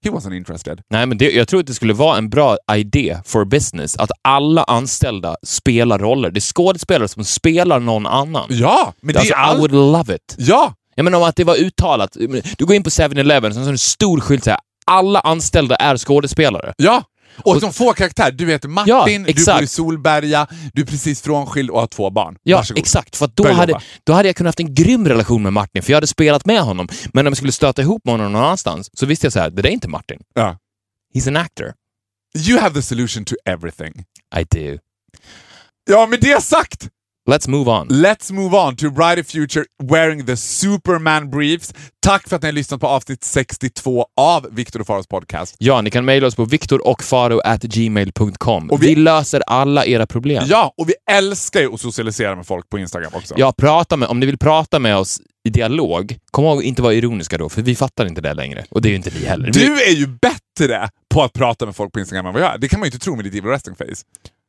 He 0.04 0.10
wasn't 0.10 0.34
interested. 0.36 0.80
Nej, 0.90 1.06
men 1.06 1.18
det, 1.18 1.30
jag 1.30 1.48
tror 1.48 1.60
att 1.60 1.66
det 1.66 1.74
skulle 1.74 1.92
vara 1.92 2.18
en 2.18 2.28
bra 2.30 2.56
idé 2.76 3.18
for 3.24 3.44
business 3.44 3.96
att 3.96 4.10
alla 4.22 4.64
anställda 4.64 5.36
spelar 5.46 5.98
roller. 5.98 6.30
Det 6.30 6.38
är 6.38 6.40
skådespelare 6.40 7.08
som 7.08 7.24
spelar 7.24 7.80
någon 7.80 8.06
annan. 8.06 8.46
Ja, 8.50 8.92
men 9.00 9.12
det 9.14 9.18
alltså, 9.20 9.34
är 9.34 9.38
I 9.38 9.42
allt. 9.42 9.60
would 9.60 9.72
love 9.72 10.14
it. 10.14 10.34
Ja! 10.38 10.74
Jag 10.94 11.04
menar 11.04 11.18
om 11.18 11.24
att 11.24 11.36
det 11.36 11.44
var 11.44 11.56
uttalat. 11.56 12.16
Du 12.58 12.66
går 12.66 12.76
in 12.76 12.82
på 12.82 12.90
7-Eleven, 12.90 13.54
så 13.54 13.60
är 13.60 13.64
det 13.64 13.70
en 13.70 13.78
stor 13.78 14.20
skylt 14.20 14.44
så 14.44 14.50
här. 14.50 14.58
Alla 14.86 15.20
anställda 15.20 15.76
är 15.76 15.96
skådespelare. 15.96 16.72
Ja! 16.76 17.02
Och 17.36 17.60
som 17.60 17.72
får 17.72 17.94
karaktär. 17.94 18.32
Du 18.32 18.46
heter 18.50 18.68
Martin, 18.68 18.94
Ja, 18.94 19.06
du 19.34 19.44
bor 19.44 19.62
i. 19.62 19.66
Solberga, 19.66 20.46
du 20.72 20.82
är 20.82 20.86
precis 20.86 21.22
frånskild 21.22 21.70
och 21.70 21.80
har 21.80 21.86
två 21.86 22.10
barn. 22.10 22.36
Ja, 22.42 22.56
Varsågod. 22.56 22.78
exakt. 22.78 23.16
För 23.16 23.26
då, 23.34 23.42
Börja 23.42 23.56
hade, 23.56 23.72
jobba. 23.72 23.82
då 24.04 24.12
hade 24.12 24.28
jag 24.28 24.36
kunnat 24.36 24.48
haft 24.48 24.60
en 24.60 24.74
grym 24.74 25.08
relation 25.08 25.42
med 25.42 25.52
Martin, 25.52 25.82
för 25.82 25.92
jag 25.92 25.96
hade 25.96 26.06
spelat 26.06 26.46
med 26.46 26.60
honom. 26.60 26.88
Men 27.12 27.26
om 27.26 27.30
jag 27.30 27.36
skulle 27.36 27.52
stöta 27.52 27.82
ihop 27.82 28.04
med 28.04 28.12
honom 28.14 28.32
någon 28.32 28.42
annanstans, 28.42 28.90
så 28.98 29.06
visste 29.06 29.26
jag 29.26 29.32
så 29.32 29.40
här, 29.40 29.50
det 29.50 29.62
där 29.62 29.68
är 29.68 29.72
inte 29.72 29.88
Martin. 29.88 30.18
Ja. 30.34 30.58
He's 31.14 31.28
an 31.28 31.36
actor. 31.36 31.72
You 32.48 32.58
have 32.60 32.74
the 32.74 32.82
solution 32.82 33.24
to 33.24 33.34
everything. 33.44 33.92
I 34.40 34.44
do. 34.50 34.78
Ja, 35.90 36.06
med 36.06 36.20
det 36.20 36.42
sagt! 36.42 36.88
Let's 37.30 37.48
move 37.48 37.70
on. 37.70 37.88
Let's 37.88 38.32
move 38.32 38.56
on 38.56 38.76
to 38.76 38.90
Brighter 38.90 39.22
Future 39.22 39.64
wearing 39.82 40.26
the 40.26 40.36
Superman 40.36 41.30
briefs. 41.30 41.74
Tack 42.06 42.28
för 42.28 42.36
att 42.36 42.42
ni 42.42 42.48
har 42.48 42.52
lyssnat 42.52 42.80
på 42.80 42.86
avsnitt 42.86 43.24
62 43.24 44.06
av 44.20 44.46
Victor 44.50 44.80
och 44.80 44.86
Faros 44.86 45.06
podcast. 45.06 45.54
Ja, 45.58 45.80
ni 45.80 45.90
kan 45.90 46.04
mejla 46.04 46.26
oss 46.26 46.34
på 46.34 46.44
viktorochfaro.gmail.com. 46.44 48.70
Och 48.70 48.82
Vi... 48.82 48.86
vi- 48.86 48.94
löser 48.94 49.42
alla 49.46 49.86
era 49.86 50.06
problem. 50.06 50.44
Ja, 50.48 50.74
och 50.76 50.88
vi 50.88 50.94
älskar 51.10 51.60
ju 51.60 51.74
att 51.74 51.80
socialisera 51.80 52.36
med 52.36 52.46
folk 52.46 52.68
på 52.70 52.78
Instagram 52.78 53.12
också. 53.14 53.34
Ja, 53.36 53.52
prata 53.58 53.96
med, 53.96 54.08
om 54.08 54.20
ni 54.20 54.26
vill 54.26 54.38
prata 54.38 54.78
med 54.78 54.96
oss 54.96 55.20
i 55.44 55.50
dialog, 55.50 56.16
kom 56.30 56.44
ihåg 56.44 56.58
att 56.58 56.64
inte 56.64 56.82
vara 56.82 56.94
ironiska 56.94 57.38
då, 57.38 57.48
för 57.48 57.62
vi 57.62 57.76
fattar 57.76 58.06
inte 58.06 58.20
det 58.20 58.34
längre. 58.34 58.64
Och 58.70 58.82
det 58.82 58.88
är 58.88 58.90
ju 58.90 58.96
inte 58.96 59.10
ni 59.18 59.24
heller. 59.26 59.50
Vi- 59.54 59.66
Du 59.66 59.82
är 59.82 59.92
ju 59.94 60.06
bättre 60.06 60.88
på 61.14 61.22
att 61.22 61.32
prata 61.32 61.66
med 61.66 61.76
folk 61.76 61.92
på 61.92 62.00
Instagram 62.00 62.26
än 62.26 62.32
vad 62.32 62.42
jag 62.42 62.54
är. 62.54 62.58
Det 62.58 62.68
kan 62.68 62.80
man 62.80 62.86
ju 62.86 62.92
inte 62.92 63.04
tro 63.04 63.16
med 63.16 63.24
ditt 63.24 63.34
evil 63.34 63.50
resting 63.50 63.74
face. 63.74 63.86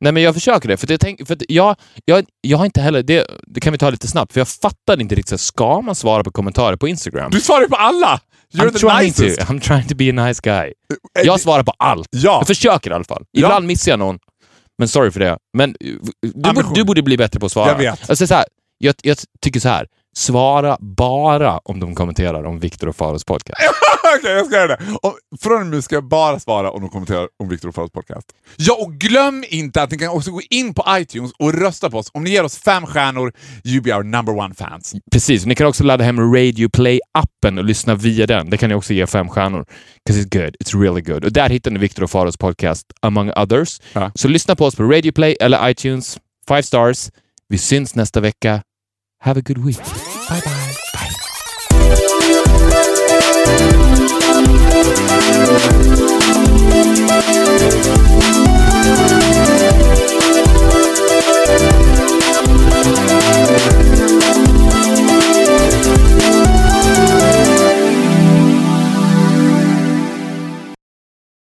Nej, 0.01 0.11
men 0.11 0.23
jag 0.23 0.33
försöker 0.33 0.67
det. 0.69 0.77
För, 0.77 0.91
jag, 0.91 0.99
tänk, 0.99 1.27
för 1.27 1.37
jag, 1.47 1.75
jag, 2.05 2.25
jag 2.41 2.57
har 2.57 2.65
inte 2.65 2.81
heller... 2.81 3.03
Det, 3.03 3.27
det 3.47 3.59
kan 3.59 3.71
vi 3.71 3.77
ta 3.77 3.89
lite 3.89 4.07
snabbt, 4.07 4.33
för 4.33 4.39
jag 4.39 4.47
fattar 4.47 5.01
inte 5.01 5.15
riktigt. 5.15 5.39
Ska 5.39 5.81
man 5.81 5.95
svara 5.95 6.23
på 6.23 6.31
kommentarer 6.31 6.75
på 6.75 6.87
Instagram? 6.87 7.31
Du 7.31 7.41
svarar 7.41 7.61
ju 7.61 7.67
på 7.69 7.75
alla! 7.75 8.19
You're 8.53 8.67
I'm 8.67 8.71
the 8.71 8.79
trying 8.79 9.03
nicest! 9.07 9.39
to. 9.47 9.53
I'm 9.53 9.59
trying 9.59 9.87
to 9.87 9.95
be 9.95 10.09
a 10.09 10.27
nice 10.27 10.41
guy. 10.43 10.73
Eh, 11.19 11.25
Jag 11.25 11.39
svarar 11.39 11.63
på 11.63 11.73
allt. 11.77 12.07
Ja. 12.11 12.37
Jag 12.39 12.47
försöker 12.47 12.91
i 12.91 12.93
alla 12.93 13.03
fall. 13.03 13.23
Ja. 13.31 13.39
Ibland 13.47 13.67
missar 13.67 13.91
jag 13.91 13.99
någon, 13.99 14.19
men 14.77 14.87
sorry 14.87 15.11
för 15.11 15.19
det. 15.19 15.37
Men 15.57 15.69
uh, 15.69 15.97
du, 16.21 16.53
borde, 16.53 16.63
du 16.75 16.83
borde 16.83 17.01
bli 17.03 17.17
bättre 17.17 17.39
på 17.39 17.45
att 17.45 17.51
svara. 17.51 17.71
Jag 17.71 17.77
vet. 17.77 18.09
Alltså, 18.09 18.27
så 18.27 18.33
här, 18.33 18.45
jag, 18.77 18.95
jag 19.01 19.17
tycker 19.41 19.59
så 19.59 19.69
här. 19.69 19.87
Svara 20.15 20.77
bara 20.79 21.57
om 21.57 21.79
de 21.79 21.95
kommenterar 21.95 22.43
om 22.43 22.59
Viktor 22.59 22.87
och 22.87 22.95
Faros 22.95 23.23
podcast. 23.25 23.61
Okej, 24.19 24.31
jag 24.31 24.45
ska 24.45 24.55
göra 24.55 24.67
det. 24.67 24.79
Och 25.01 25.17
från 25.41 25.53
och 25.53 25.59
med 25.59 25.67
nu 25.69 25.81
ska 25.81 25.95
jag 25.95 26.07
bara 26.07 26.39
svara 26.39 26.71
om 26.71 26.81
de 26.81 26.89
kommenterar 26.89 27.27
om 27.43 27.49
Victor 27.49 27.69
och 27.69 27.75
Faros 27.75 27.91
podcast. 27.91 28.27
Ja, 28.57 28.73
och 28.79 28.93
glöm 28.93 29.43
inte 29.49 29.81
att 29.81 29.91
ni 29.91 29.97
kan 29.97 30.09
också 30.09 30.31
gå 30.31 30.41
in 30.49 30.73
på 30.73 30.83
iTunes 30.89 31.31
och 31.39 31.53
rösta 31.53 31.89
på 31.89 31.97
oss. 31.97 32.09
Om 32.13 32.23
ni 32.23 32.29
ger 32.29 32.43
oss 32.43 32.57
fem 32.57 32.85
stjärnor, 32.85 33.33
you 33.63 33.81
be 33.81 33.95
our 33.95 34.03
number 34.03 34.37
one 34.37 34.53
fans. 34.55 34.93
Precis, 35.11 35.45
ni 35.45 35.55
kan 35.55 35.67
också 35.67 35.83
ladda 35.83 36.03
hem 36.03 36.33
Radio 36.35 36.69
Play-appen 36.69 37.57
och 37.57 37.63
lyssna 37.63 37.95
via 37.95 38.27
den. 38.27 38.49
Det 38.49 38.57
kan 38.57 38.69
ni 38.69 38.75
också 38.75 38.93
ge 38.93 39.07
fem 39.07 39.29
stjärnor. 39.29 39.65
'Cause 40.09 40.21
it's 40.21 40.43
good. 40.43 40.55
It's 40.59 40.81
really 40.81 41.01
good. 41.01 41.25
Och 41.25 41.31
där 41.33 41.49
hittar 41.49 41.71
ni 41.71 41.79
Viktor 41.79 42.03
och 42.03 42.11
Faros 42.11 42.37
podcast, 42.37 42.85
among 43.01 43.31
others. 43.31 43.81
Ja. 43.93 44.11
Så 44.15 44.27
lyssna 44.27 44.55
på 44.55 44.65
oss 44.65 44.75
på 44.75 44.83
Radio 44.83 45.11
Play 45.11 45.35
eller 45.39 45.69
iTunes. 45.69 46.17
Five 46.47 46.63
stars. 46.63 47.09
Vi 47.49 47.57
syns 47.57 47.95
nästa 47.95 48.19
vecka. 48.19 48.61
Have 49.23 49.37
a 49.37 49.41
good 49.41 49.63
week. 49.63 49.77
Bye 49.77 50.41
bye. 50.43 50.73
Bye. 57.73 57.89